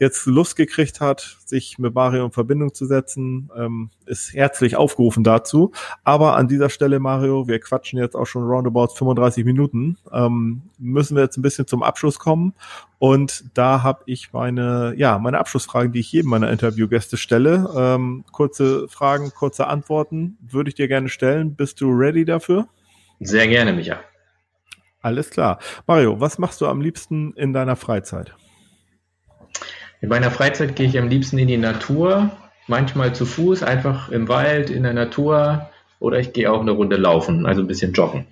jetzt 0.00 0.26
Lust 0.26 0.56
gekriegt 0.56 1.00
hat, 1.00 1.38
sich 1.44 1.78
mit 1.78 1.94
Mario 1.94 2.24
in 2.24 2.32
Verbindung 2.32 2.74
zu 2.74 2.86
setzen, 2.86 3.50
ähm, 3.56 3.90
ist 4.06 4.34
herzlich 4.34 4.76
aufgerufen 4.76 5.22
dazu. 5.22 5.72
Aber 6.04 6.36
an 6.36 6.48
dieser 6.48 6.70
Stelle, 6.70 6.98
Mario, 6.98 7.46
wir 7.46 7.60
quatschen 7.60 7.98
jetzt 7.98 8.16
auch 8.16 8.26
schon 8.26 8.42
roundabout 8.42 8.94
35 8.94 9.44
Minuten, 9.44 9.98
ähm, 10.12 10.62
müssen 10.78 11.16
wir 11.16 11.22
jetzt 11.22 11.36
ein 11.36 11.42
bisschen 11.42 11.66
zum 11.66 11.82
Abschluss 11.82 12.18
kommen. 12.18 12.54
Und 12.98 13.44
da 13.54 13.82
habe 13.82 14.02
ich 14.06 14.32
meine, 14.32 14.94
ja, 14.96 15.18
meine 15.18 15.38
Abschlussfragen, 15.38 15.92
die 15.92 16.00
ich 16.00 16.12
jedem 16.12 16.30
meiner 16.30 16.50
Interviewgäste 16.50 17.16
stelle. 17.16 17.70
Ähm, 17.76 18.24
kurze 18.32 18.88
Fragen, 18.88 19.30
kurze 19.30 19.66
Antworten 19.68 20.36
würde 20.40 20.68
ich 20.68 20.74
dir 20.74 20.88
gerne 20.88 21.08
stellen. 21.08 21.54
Bist 21.54 21.80
du 21.80 21.90
ready 21.90 22.24
dafür? 22.24 22.68
Sehr 23.20 23.46
gerne, 23.48 23.72
Micha. 23.72 24.00
Alles 25.02 25.30
klar. 25.30 25.58
Mario, 25.86 26.20
was 26.20 26.38
machst 26.38 26.60
du 26.60 26.66
am 26.66 26.80
liebsten 26.80 27.32
in 27.34 27.52
deiner 27.52 27.76
Freizeit? 27.76 28.34
In 30.00 30.08
meiner 30.08 30.30
Freizeit 30.30 30.76
gehe 30.76 30.86
ich 30.86 30.98
am 30.98 31.08
liebsten 31.08 31.38
in 31.38 31.48
die 31.48 31.58
Natur, 31.58 32.30
manchmal 32.66 33.14
zu 33.14 33.26
Fuß, 33.26 33.62
einfach 33.62 34.08
im 34.10 34.28
Wald, 34.28 34.70
in 34.70 34.82
der 34.82 34.94
Natur 34.94 35.70
oder 35.98 36.18
ich 36.18 36.32
gehe 36.32 36.50
auch 36.50 36.60
eine 36.60 36.70
Runde 36.70 36.96
laufen, 36.96 37.44
also 37.44 37.60
ein 37.60 37.66
bisschen 37.66 37.92
joggen. 37.92 38.26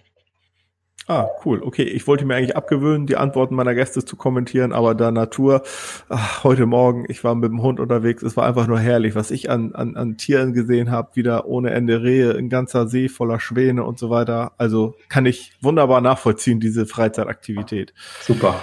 Ah, 1.07 1.29
cool. 1.45 1.63
Okay, 1.63 1.85
ich 1.85 2.07
wollte 2.07 2.27
mir 2.27 2.35
eigentlich 2.35 2.55
abgewöhnen, 2.55 3.07
die 3.07 3.17
Antworten 3.17 3.55
meiner 3.55 3.75
Gäste 3.75 4.05
zu 4.05 4.17
kommentieren, 4.17 4.75
aber 4.75 4.95
da 4.95 5.11
Natur, 5.11 5.63
ach, 6.11 6.45
heute 6.45 6.67
Morgen, 6.67 7.07
ich 7.09 7.25
war 7.25 7.35
mit 7.35 7.51
dem 7.51 7.63
Hund 7.63 7.81
unterwegs, 7.81 8.23
es 8.23 8.37
war 8.37 8.47
einfach 8.47 8.67
nur 8.67 8.79
herrlich, 8.79 9.15
was 9.15 9.31
ich 9.31 9.49
an, 9.49 9.75
an, 9.75 9.97
an 9.97 10.19
Tieren 10.19 10.53
gesehen 10.53 10.91
habe, 10.91 11.17
wieder 11.17 11.47
ohne 11.47 11.71
Ende 11.71 12.03
Rehe, 12.03 12.37
ein 12.37 12.51
ganzer 12.51 12.89
See 12.89 13.09
voller 13.09 13.41
Schwäne 13.41 13.85
und 13.85 13.99
so 13.99 14.11
weiter. 14.11 14.53
Also 14.59 14.97
kann 15.09 15.25
ich 15.25 15.53
wunderbar 15.63 16.03
nachvollziehen, 16.03 16.61
diese 16.61 16.85
Freizeitaktivität. 16.85 17.95
Super. 18.21 18.63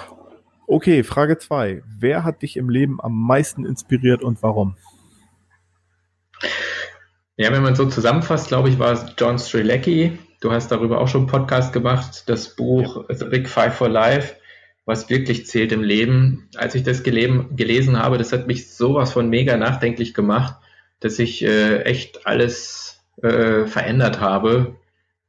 Okay, 0.67 1.03
Frage 1.03 1.39
zwei: 1.39 1.81
Wer 1.99 2.23
hat 2.23 2.43
dich 2.43 2.57
im 2.57 2.69
Leben 2.69 2.99
am 3.01 3.19
meisten 3.19 3.65
inspiriert 3.65 4.23
und 4.23 4.43
warum? 4.43 4.75
Ja, 7.37 7.51
wenn 7.51 7.63
man 7.63 7.75
so 7.75 7.85
zusammenfasst, 7.87 8.47
glaube 8.47 8.69
ich, 8.69 8.79
war 8.79 8.93
es 8.93 9.05
John 9.17 9.37
Strelecki, 9.37 10.17
Du 10.41 10.51
hast 10.51 10.71
darüber 10.71 10.99
auch 10.99 11.07
schon 11.07 11.21
einen 11.21 11.29
Podcast 11.29 11.73
gemacht, 11.73 12.23
das 12.27 12.55
Buch 12.55 13.05
ja. 13.09 13.15
The 13.15 13.25
Big 13.25 13.49
Five 13.49 13.75
for 13.75 13.89
Life, 13.89 14.35
was 14.85 15.09
wirklich 15.09 15.45
zählt 15.47 15.71
im 15.71 15.81
Leben. 15.81 16.49
Als 16.55 16.75
ich 16.75 16.83
das 16.83 17.03
gelesen 17.03 17.99
habe, 17.99 18.17
das 18.17 18.31
hat 18.31 18.47
mich 18.47 18.71
sowas 18.73 19.13
von 19.13 19.29
mega 19.29 19.57
nachdenklich 19.57 20.13
gemacht, 20.13 20.55
dass 20.99 21.19
ich 21.19 21.43
äh, 21.43 21.81
echt 21.83 22.27
alles 22.27 23.03
äh, 23.21 23.65
verändert 23.65 24.19
habe, 24.19 24.75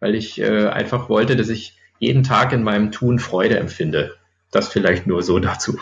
weil 0.00 0.14
ich 0.14 0.40
äh, 0.40 0.68
einfach 0.68 1.08
wollte, 1.08 1.36
dass 1.36 1.48
ich 1.48 1.78
jeden 1.98 2.22
Tag 2.22 2.52
in 2.52 2.62
meinem 2.62 2.92
Tun 2.92 3.18
Freude 3.18 3.58
empfinde. 3.58 4.16
Das 4.50 4.68
vielleicht 4.68 5.06
nur 5.06 5.22
so 5.22 5.38
dazu. 5.38 5.78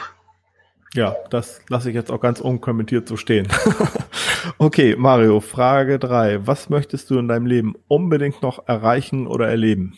Ja, 0.95 1.16
das 1.31 1.61
lasse 1.68 1.89
ich 1.89 1.95
jetzt 1.97 2.11
auch 2.11 2.20
ganz 2.20 2.41
unkommentiert 2.41 3.09
so 3.09 3.16
stehen. 3.16 3.49
okay, 4.59 4.97
Mario, 4.97 5.41
Frage 5.41 5.99
drei: 5.99 6.47
Was 6.47 6.71
möchtest 6.71 7.11
du 7.11 7.19
in 7.19 7.29
deinem 7.29 7.47
Leben 7.47 7.75
unbedingt 7.89 8.43
noch 8.43 8.67
erreichen 8.69 9.27
oder 9.27 9.49
erleben? 9.49 9.97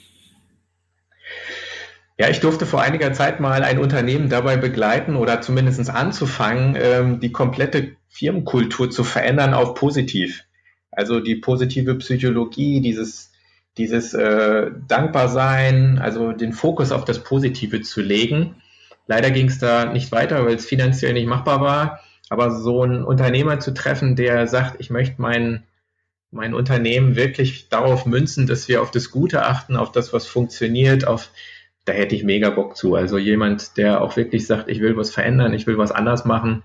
Ja, 2.18 2.30
ich 2.30 2.40
durfte 2.40 2.64
vor 2.64 2.80
einiger 2.80 3.12
Zeit 3.12 3.40
mal 3.40 3.62
ein 3.62 3.78
Unternehmen 3.78 4.30
dabei 4.30 4.56
begleiten 4.56 5.16
oder 5.16 5.42
zumindest 5.42 5.90
anzufangen, 5.90 6.76
ähm, 6.80 7.20
die 7.20 7.32
komplette 7.32 7.96
Firmenkultur 8.08 8.90
zu 8.90 9.04
verändern 9.04 9.52
auf 9.52 9.74
positiv. 9.74 10.44
Also 10.90 11.20
die 11.20 11.36
positive 11.36 11.94
Psychologie, 11.96 12.80
dieses, 12.80 13.32
dieses 13.76 14.14
äh, 14.14 14.70
Dankbarsein, 14.88 15.98
also 15.98 16.32
den 16.32 16.54
Fokus 16.54 16.90
auf 16.90 17.04
das 17.04 17.22
Positive 17.22 17.82
zu 17.82 18.00
legen 18.00 18.56
Leider 19.06 19.30
ging 19.30 19.46
es 19.46 19.58
da 19.58 19.86
nicht 19.86 20.10
weiter, 20.12 20.44
weil 20.44 20.56
es 20.56 20.66
finanziell 20.66 21.12
nicht 21.12 21.26
machbar 21.26 21.60
war. 21.60 22.00
Aber 22.28 22.50
so 22.50 22.82
einen 22.82 23.04
Unternehmer 23.04 23.60
zu 23.60 23.72
treffen, 23.72 24.16
der 24.16 24.46
sagt, 24.48 24.80
ich 24.80 24.90
möchte 24.90 25.20
mein, 25.20 25.62
mein 26.30 26.54
Unternehmen 26.54 27.16
wirklich 27.16 27.68
darauf 27.68 28.06
münzen, 28.06 28.46
dass 28.46 28.68
wir 28.68 28.82
auf 28.82 28.90
das 28.90 29.10
Gute 29.10 29.44
achten, 29.44 29.76
auf 29.76 29.92
das, 29.92 30.12
was 30.12 30.26
funktioniert, 30.26 31.06
auf, 31.06 31.30
da 31.84 31.92
hätte 31.92 32.16
ich 32.16 32.24
mega 32.24 32.50
Bock 32.50 32.76
zu. 32.76 32.96
Also 32.96 33.16
jemand, 33.18 33.76
der 33.76 34.00
auch 34.00 34.16
wirklich 34.16 34.46
sagt, 34.46 34.68
ich 34.68 34.80
will 34.80 34.96
was 34.96 35.10
verändern, 35.10 35.54
ich 35.54 35.66
will 35.66 35.78
was 35.78 35.92
anders 35.92 36.24
machen 36.24 36.62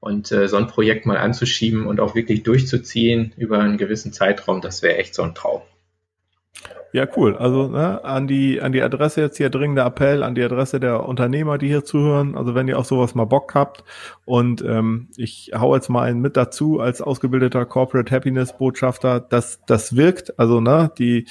und 0.00 0.32
äh, 0.32 0.48
so 0.48 0.56
ein 0.56 0.66
Projekt 0.66 1.06
mal 1.06 1.18
anzuschieben 1.18 1.86
und 1.86 2.00
auch 2.00 2.14
wirklich 2.14 2.42
durchzuziehen 2.42 3.32
über 3.36 3.60
einen 3.60 3.78
gewissen 3.78 4.12
Zeitraum, 4.12 4.60
das 4.60 4.82
wäre 4.82 4.96
echt 4.96 5.14
so 5.14 5.22
ein 5.22 5.34
Traum. 5.34 5.62
Ja, 6.96 7.06
cool. 7.14 7.36
Also 7.36 7.68
ne, 7.68 8.02
an 8.06 8.26
die 8.26 8.62
an 8.62 8.72
die 8.72 8.80
Adresse 8.80 9.20
jetzt 9.20 9.36
hier 9.36 9.50
dringender 9.50 9.84
Appell 9.84 10.22
an 10.22 10.34
die 10.34 10.42
Adresse 10.42 10.80
der 10.80 11.06
Unternehmer, 11.06 11.58
die 11.58 11.68
hier 11.68 11.84
zuhören. 11.84 12.38
Also 12.38 12.54
wenn 12.54 12.68
ihr 12.68 12.78
auf 12.78 12.86
sowas 12.86 13.14
mal 13.14 13.26
Bock 13.26 13.54
habt 13.54 13.84
und 14.24 14.62
ähm, 14.62 15.08
ich 15.18 15.50
hau 15.54 15.74
jetzt 15.74 15.90
mal 15.90 16.04
einen 16.04 16.22
mit 16.22 16.38
dazu 16.38 16.80
als 16.80 17.02
ausgebildeter 17.02 17.66
Corporate 17.66 18.10
Happiness 18.14 18.56
Botschafter, 18.56 19.20
dass 19.20 19.60
das 19.66 19.94
wirkt. 19.94 20.38
Also 20.38 20.62
ne, 20.62 20.90
die 20.96 21.26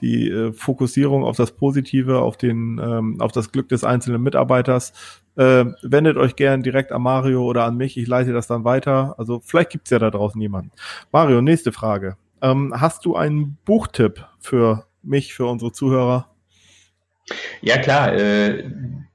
die 0.00 0.30
äh, 0.30 0.54
Fokussierung 0.54 1.24
auf 1.24 1.36
das 1.36 1.50
Positive, 1.52 2.20
auf 2.20 2.38
den 2.38 2.80
ähm, 2.82 3.20
auf 3.20 3.32
das 3.32 3.52
Glück 3.52 3.68
des 3.68 3.84
einzelnen 3.84 4.22
Mitarbeiters. 4.22 4.94
Äh, 5.36 5.66
wendet 5.82 6.16
euch 6.16 6.36
gern 6.36 6.62
direkt 6.62 6.90
an 6.90 7.02
Mario 7.02 7.44
oder 7.44 7.64
an 7.64 7.76
mich. 7.76 7.98
Ich 7.98 8.08
leite 8.08 8.32
das 8.32 8.46
dann 8.46 8.64
weiter. 8.64 9.14
Also 9.18 9.42
vielleicht 9.44 9.72
gibt's 9.72 9.90
ja 9.90 9.98
da 9.98 10.10
draußen 10.10 10.40
jemanden. 10.40 10.70
Mario, 11.12 11.42
nächste 11.42 11.70
Frage. 11.70 12.16
Ähm, 12.40 12.72
hast 12.74 13.04
du 13.04 13.14
einen 13.14 13.58
Buchtipp 13.66 14.26
für 14.40 14.86
mich, 15.02 15.34
für 15.34 15.46
unsere 15.46 15.72
Zuhörer? 15.72 16.28
Ja, 17.60 17.78
klar. 17.78 18.14
Äh, 18.14 18.64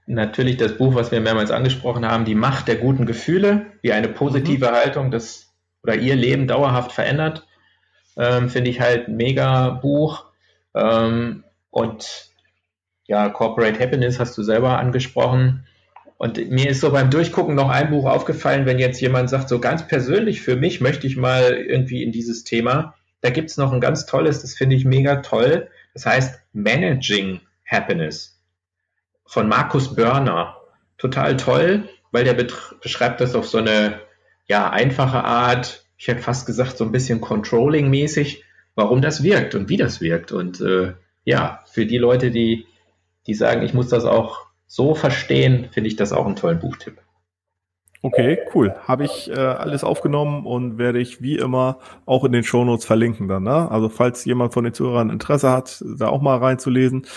natürlich 0.05 0.57
das 0.57 0.77
Buch, 0.77 0.95
was 0.95 1.11
wir 1.11 1.19
mehrmals 1.19 1.51
angesprochen 1.51 2.05
haben, 2.05 2.25
Die 2.25 2.35
Macht 2.35 2.67
der 2.67 2.77
guten 2.77 3.05
Gefühle, 3.05 3.67
wie 3.81 3.91
eine 3.91 4.07
positive 4.07 4.67
mhm. 4.67 4.71
Haltung 4.71 5.11
das 5.11 5.53
oder 5.83 5.95
ihr 5.95 6.15
Leben 6.15 6.47
dauerhaft 6.47 6.91
verändert. 6.91 7.45
Ähm, 8.17 8.49
Finde 8.49 8.71
ich 8.71 8.81
halt 8.81 9.07
ein 9.07 9.15
mega 9.15 9.69
Buch. 9.69 10.25
Ähm, 10.73 11.43
und 11.69 12.31
ja, 13.05 13.29
Corporate 13.29 13.79
Happiness 13.79 14.19
hast 14.19 14.37
du 14.37 14.43
selber 14.43 14.79
angesprochen. 14.79 15.65
Und 16.17 16.49
mir 16.49 16.69
ist 16.69 16.81
so 16.81 16.91
beim 16.91 17.11
Durchgucken 17.11 17.53
noch 17.55 17.69
ein 17.69 17.91
Buch 17.91 18.05
aufgefallen, 18.05 18.65
wenn 18.65 18.79
jetzt 18.79 18.99
jemand 18.99 19.29
sagt, 19.29 19.49
so 19.49 19.59
ganz 19.59 19.87
persönlich 19.87 20.41
für 20.41 20.55
mich 20.55 20.81
möchte 20.81 21.05
ich 21.05 21.15
mal 21.15 21.53
irgendwie 21.53 22.03
in 22.03 22.11
dieses 22.11 22.43
Thema. 22.43 22.95
Da 23.21 23.29
gibt 23.29 23.51
es 23.51 23.57
noch 23.57 23.71
ein 23.71 23.81
ganz 23.81 24.05
tolles, 24.07 24.41
das 24.41 24.55
finde 24.55 24.75
ich 24.75 24.83
mega 24.83 25.17
toll. 25.17 25.69
Das 25.97 26.05
heißt 26.05 26.39
Managing 26.53 27.41
Happiness 27.65 28.39
von 29.25 29.47
Markus 29.47 29.95
Börner. 29.95 30.55
Total 30.99 31.35
toll, 31.37 31.89
weil 32.11 32.23
der 32.23 32.35
beschreibt 32.35 33.19
das 33.19 33.33
auf 33.33 33.47
so 33.47 33.57
eine 33.57 34.01
ja, 34.47 34.69
einfache 34.69 35.23
Art, 35.23 35.87
ich 35.97 36.07
hätte 36.07 36.21
fast 36.21 36.45
gesagt, 36.45 36.77
so 36.77 36.83
ein 36.83 36.91
bisschen 36.91 37.19
Controlling-mäßig, 37.19 38.43
warum 38.75 39.01
das 39.01 39.23
wirkt 39.23 39.55
und 39.55 39.69
wie 39.69 39.77
das 39.77 39.99
wirkt. 39.99 40.31
Und 40.31 40.61
äh, 40.61 40.93
ja, 41.25 41.63
für 41.65 41.87
die 41.87 41.97
Leute, 41.97 42.29
die, 42.29 42.67
die 43.25 43.33
sagen, 43.33 43.63
ich 43.63 43.73
muss 43.73 43.89
das 43.89 44.05
auch 44.05 44.45
so 44.67 44.93
verstehen, 44.93 45.69
finde 45.71 45.87
ich 45.87 45.95
das 45.95 46.13
auch 46.13 46.27
einen 46.27 46.35
tollen 46.35 46.59
Buchtipp. 46.59 47.01
Okay, 48.01 48.39
cool. 48.53 48.75
Habe 48.87 49.05
ich 49.05 49.29
äh, 49.29 49.35
alles 49.35 49.83
aufgenommen 49.83 50.45
und 50.45 50.77
werde 50.77 50.99
ich 50.99 51.21
wie 51.21 51.35
immer 51.35 51.79
auch 52.05 52.23
in 52.23 52.31
den 52.31 52.43
Shownotes 52.43 52.85
verlinken 52.85 53.27
dann. 53.27 53.43
Ne? 53.43 53.69
Also 53.71 53.89
falls 53.89 54.23
jemand 54.25 54.53
von 54.53 54.63
den 54.63 54.73
Zuhörern 54.73 55.09
Interesse 55.09 55.51
hat, 55.51 55.83
da 55.97 56.07
auch 56.07 56.21
mal 56.21 56.37
reinzulesen. 56.37 57.07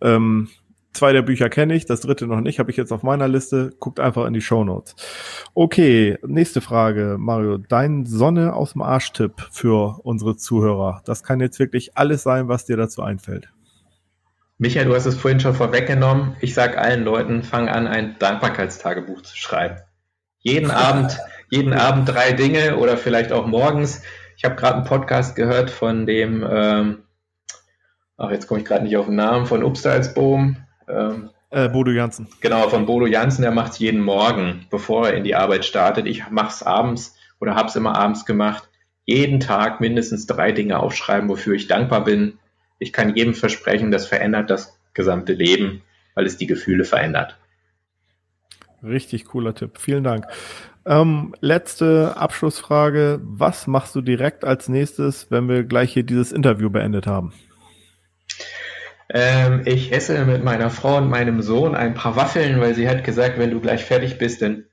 Ähm, 0.00 0.48
zwei 0.92 1.12
der 1.12 1.22
Bücher 1.22 1.48
kenne 1.48 1.74
ich, 1.74 1.86
das 1.86 2.00
dritte 2.00 2.26
noch 2.26 2.40
nicht, 2.40 2.58
habe 2.58 2.70
ich 2.70 2.76
jetzt 2.76 2.92
auf 2.92 3.02
meiner 3.02 3.26
Liste. 3.26 3.70
Guckt 3.78 4.00
einfach 4.00 4.26
in 4.26 4.34
die 4.34 4.42
Shownotes. 4.42 4.96
Okay, 5.54 6.18
nächste 6.26 6.60
Frage, 6.60 7.16
Mario. 7.18 7.56
Dein 7.56 8.04
Sonne 8.04 8.54
aus 8.54 8.74
dem 8.74 8.82
Arsch-Tipp 8.82 9.48
für 9.50 9.98
unsere 10.02 10.36
Zuhörer. 10.36 11.02
Das 11.06 11.22
kann 11.22 11.40
jetzt 11.40 11.58
wirklich 11.58 11.96
alles 11.96 12.22
sein, 12.22 12.48
was 12.48 12.66
dir 12.66 12.76
dazu 12.76 13.02
einfällt. 13.02 13.48
Michael, 14.58 14.86
du 14.86 14.94
hast 14.94 15.06
es 15.06 15.16
vorhin 15.16 15.40
schon 15.40 15.54
vorweggenommen. 15.54 16.36
Ich 16.40 16.52
sage 16.52 16.78
allen 16.78 17.04
Leuten, 17.04 17.44
fang 17.44 17.68
an, 17.68 17.86
ein 17.86 18.16
Dankbarkeitstagebuch 18.18 19.22
zu 19.22 19.36
schreiben. 19.36 19.76
Jeden 20.48 20.70
Abend, 20.70 21.18
jeden 21.50 21.74
Abend 21.74 22.08
drei 22.08 22.32
Dinge 22.32 22.78
oder 22.78 22.96
vielleicht 22.96 23.32
auch 23.32 23.46
morgens. 23.46 24.02
Ich 24.38 24.46
habe 24.46 24.54
gerade 24.56 24.76
einen 24.76 24.84
Podcast 24.84 25.36
gehört 25.36 25.70
von 25.70 26.06
dem, 26.06 26.42
ähm, 26.50 27.02
ach 28.16 28.30
jetzt 28.30 28.46
komme 28.46 28.60
ich 28.60 28.66
gerade 28.66 28.84
nicht 28.84 28.96
auf 28.96 29.06
den 29.06 29.16
Namen, 29.16 29.44
von 29.44 29.62
Upstalsboom. 29.62 30.56
Ähm, 30.88 31.28
äh, 31.50 31.68
Bodo 31.68 31.90
Jansen. 31.90 32.28
Genau, 32.40 32.66
von 32.70 32.86
Bodo 32.86 33.04
Jansen, 33.04 33.42
der 33.42 33.50
macht 33.50 33.72
es 33.72 33.78
jeden 33.78 34.00
Morgen, 34.00 34.66
bevor 34.70 35.08
er 35.08 35.16
in 35.16 35.24
die 35.24 35.34
Arbeit 35.34 35.66
startet. 35.66 36.06
Ich 36.06 36.30
mache 36.30 36.48
es 36.48 36.62
abends 36.62 37.14
oder 37.40 37.54
habe 37.54 37.68
es 37.68 37.76
immer 37.76 37.94
abends 37.94 38.24
gemacht. 38.24 38.70
Jeden 39.04 39.40
Tag 39.40 39.82
mindestens 39.82 40.26
drei 40.26 40.52
Dinge 40.52 40.80
aufschreiben, 40.80 41.28
wofür 41.28 41.54
ich 41.56 41.68
dankbar 41.68 42.04
bin. 42.04 42.38
Ich 42.78 42.94
kann 42.94 43.14
jedem 43.14 43.34
versprechen, 43.34 43.90
das 43.90 44.06
verändert 44.06 44.48
das 44.48 44.78
gesamte 44.94 45.34
Leben, 45.34 45.82
weil 46.14 46.24
es 46.24 46.38
die 46.38 46.46
Gefühle 46.46 46.84
verändert. 46.84 47.36
Richtig 48.82 49.26
cooler 49.26 49.54
Tipp. 49.54 49.78
Vielen 49.78 50.04
Dank. 50.04 50.26
Ähm, 50.86 51.34
letzte 51.40 52.16
Abschlussfrage. 52.16 53.20
Was 53.22 53.66
machst 53.66 53.94
du 53.94 54.00
direkt 54.00 54.44
als 54.44 54.68
nächstes, 54.68 55.30
wenn 55.30 55.48
wir 55.48 55.64
gleich 55.64 55.92
hier 55.92 56.04
dieses 56.04 56.32
Interview 56.32 56.70
beendet 56.70 57.06
haben? 57.06 57.32
Ähm, 59.10 59.62
ich 59.64 59.92
esse 59.92 60.24
mit 60.24 60.44
meiner 60.44 60.70
Frau 60.70 60.98
und 60.98 61.08
meinem 61.08 61.42
Sohn 61.42 61.74
ein 61.74 61.94
paar 61.94 62.16
Waffeln, 62.16 62.60
weil 62.60 62.74
sie 62.74 62.88
hat 62.88 63.04
gesagt, 63.04 63.38
wenn 63.38 63.50
du 63.50 63.60
gleich 63.60 63.84
fertig 63.84 64.18
bist, 64.18 64.42
dann 64.42 64.64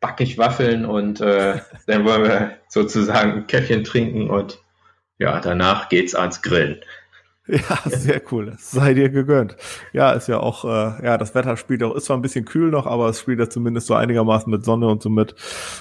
backe 0.00 0.22
ich 0.22 0.38
Waffeln 0.38 0.84
und 0.84 1.20
äh, 1.20 1.60
dann 1.86 2.04
wollen 2.04 2.24
wir 2.24 2.58
sozusagen 2.68 3.32
ein 3.32 3.46
Käffchen 3.46 3.84
trinken 3.84 4.30
und 4.30 4.58
ja, 5.18 5.40
danach 5.40 5.88
geht's 5.88 6.14
ans 6.14 6.42
Grillen. 6.42 6.80
Ja, 7.58 7.78
sehr 7.86 8.20
cool. 8.30 8.54
Sei 8.58 8.92
dir 8.92 9.08
gegönnt. 9.08 9.56
Ja, 9.94 10.12
ist 10.12 10.28
ja 10.28 10.38
auch, 10.38 10.64
äh, 10.64 11.04
ja, 11.04 11.16
das 11.16 11.34
Wetter 11.34 11.56
spielt 11.56 11.82
auch, 11.82 11.94
ist 11.94 12.04
zwar 12.04 12.18
ein 12.18 12.22
bisschen 12.22 12.44
kühl 12.44 12.70
noch, 12.70 12.86
aber 12.86 13.08
es 13.08 13.20
spielt 13.20 13.38
ja 13.38 13.48
zumindest 13.48 13.86
so 13.86 13.94
einigermaßen 13.94 14.50
mit 14.50 14.64
Sonne 14.66 14.86
und 14.86 15.02
so 15.02 15.08
mit. 15.08 15.34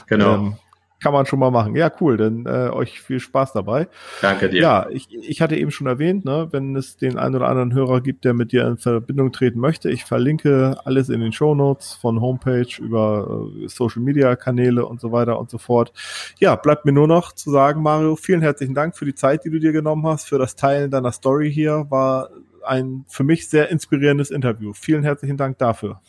Genau. 0.07 0.35
Ähm, 0.35 0.55
kann 0.99 1.13
man 1.13 1.25
schon 1.25 1.39
mal 1.39 1.51
machen. 1.51 1.75
Ja, 1.75 1.91
cool. 2.01 2.17
Dann 2.17 2.45
äh, 2.45 2.69
euch 2.69 2.99
viel 3.01 3.19
Spaß 3.19 3.53
dabei. 3.53 3.87
Danke 4.21 4.49
dir. 4.49 4.61
Ja, 4.61 4.87
ich, 4.89 5.07
ich 5.13 5.41
hatte 5.41 5.55
eben 5.55 5.71
schon 5.71 5.87
erwähnt, 5.87 6.25
ne, 6.25 6.47
wenn 6.51 6.75
es 6.75 6.97
den 6.97 7.17
einen 7.17 7.35
oder 7.35 7.47
anderen 7.47 7.73
Hörer 7.73 8.01
gibt, 8.01 8.25
der 8.25 8.33
mit 8.33 8.51
dir 8.51 8.65
in 8.65 8.77
Verbindung 8.77 9.31
treten 9.31 9.59
möchte, 9.59 9.89
ich 9.89 10.05
verlinke 10.05 10.77
alles 10.85 11.09
in 11.09 11.21
den 11.21 11.31
Show 11.31 11.55
Notes 11.55 11.93
von 11.93 12.21
Homepage 12.21 12.67
über 12.79 13.47
äh, 13.63 13.67
Social 13.67 14.01
Media 14.01 14.35
Kanäle 14.35 14.85
und 14.85 14.99
so 14.99 15.11
weiter 15.11 15.39
und 15.39 15.49
so 15.49 15.57
fort. 15.57 15.93
Ja, 16.39 16.55
bleibt 16.55 16.85
mir 16.85 16.93
nur 16.93 17.07
noch 17.07 17.31
zu 17.31 17.51
sagen, 17.51 17.81
Mario, 17.81 18.15
vielen 18.15 18.41
herzlichen 18.41 18.73
Dank 18.73 18.97
für 18.97 19.05
die 19.05 19.15
Zeit, 19.15 19.45
die 19.45 19.49
du 19.49 19.59
dir 19.59 19.71
genommen 19.71 20.05
hast, 20.07 20.27
für 20.27 20.39
das 20.39 20.55
Teilen 20.55 20.91
deiner 20.91 21.11
Story 21.11 21.51
hier. 21.51 21.85
War 21.89 22.29
ein 22.65 23.05
für 23.07 23.23
mich 23.23 23.47
sehr 23.49 23.69
inspirierendes 23.69 24.31
Interview. 24.31 24.73
Vielen 24.73 25.03
herzlichen 25.03 25.37
Dank 25.37 25.57
dafür. 25.57 26.01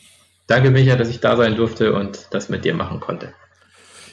Danke, 0.47 0.71
Micha, 0.71 0.97
dass 0.97 1.11
ich 1.11 1.21
da 1.21 1.37
sein 1.37 1.57
durfte 1.57 1.93
und 1.93 2.29
das 2.31 2.49
mit 2.49 2.65
dir 2.65 2.75
machen 2.75 3.01
konnte. 3.01 3.35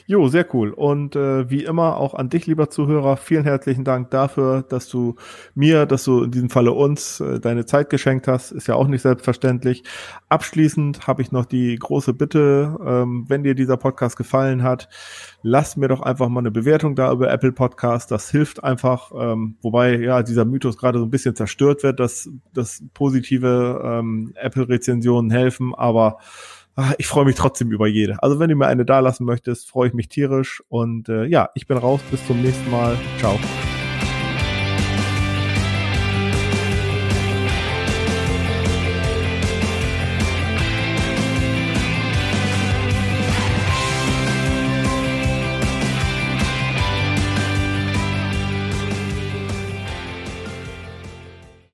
Jo, 0.08 0.28
sehr 0.28 0.46
cool. 0.54 0.70
Und 0.70 1.16
äh, 1.16 1.50
wie 1.50 1.64
immer 1.64 1.96
auch 1.96 2.14
an 2.14 2.28
dich, 2.28 2.46
lieber 2.46 2.70
Zuhörer, 2.70 3.16
vielen 3.16 3.42
herzlichen 3.42 3.82
Dank 3.82 4.08
dafür, 4.12 4.62
dass 4.62 4.88
du 4.88 5.16
mir, 5.56 5.84
dass 5.84 6.04
du 6.04 6.22
in 6.22 6.30
diesem 6.30 6.48
Falle 6.48 6.70
uns 6.70 7.18
äh, 7.18 7.40
deine 7.40 7.66
Zeit 7.66 7.90
geschenkt 7.90 8.28
hast. 8.28 8.52
Ist 8.52 8.68
ja 8.68 8.76
auch 8.76 8.86
nicht 8.86 9.02
selbstverständlich. 9.02 9.82
Abschließend 10.28 11.08
habe 11.08 11.22
ich 11.22 11.32
noch 11.32 11.44
die 11.44 11.74
große 11.74 12.14
Bitte, 12.14 12.78
ähm, 12.86 13.24
wenn 13.26 13.42
dir 13.42 13.56
dieser 13.56 13.76
Podcast 13.76 14.16
gefallen 14.16 14.62
hat, 14.62 14.88
lass 15.42 15.76
mir 15.76 15.88
doch 15.88 16.02
einfach 16.02 16.28
mal 16.28 16.38
eine 16.38 16.52
Bewertung 16.52 16.94
da 16.94 17.10
über 17.10 17.28
Apple 17.32 17.50
Podcast. 17.50 18.12
Das 18.12 18.30
hilft 18.30 18.62
einfach, 18.62 19.10
ähm, 19.12 19.56
wobei 19.60 19.96
ja 19.96 20.22
dieser 20.22 20.44
Mythos 20.44 20.78
gerade 20.78 21.00
so 21.00 21.04
ein 21.04 21.10
bisschen 21.10 21.34
zerstört 21.34 21.82
wird, 21.82 21.98
dass, 21.98 22.30
dass 22.54 22.84
positive 22.94 23.82
ähm, 23.84 24.32
Apple-Rezensionen 24.36 25.32
helfen, 25.32 25.74
aber 25.74 26.18
Ah, 26.78 26.92
ich 26.98 27.06
freue 27.06 27.24
mich 27.24 27.36
trotzdem 27.36 27.72
über 27.72 27.86
jede. 27.86 28.22
Also 28.22 28.38
wenn 28.38 28.50
du 28.50 28.54
mir 28.54 28.66
eine 28.66 28.84
da 28.84 29.00
lassen 29.00 29.24
möchtest, 29.24 29.70
freue 29.70 29.88
ich 29.88 29.94
mich 29.94 30.08
tierisch. 30.08 30.62
Und 30.68 31.08
äh, 31.08 31.24
ja, 31.24 31.48
ich 31.54 31.66
bin 31.66 31.78
raus. 31.78 32.00
Bis 32.10 32.24
zum 32.26 32.42
nächsten 32.42 32.70
Mal. 32.70 32.98
Ciao. 33.18 33.38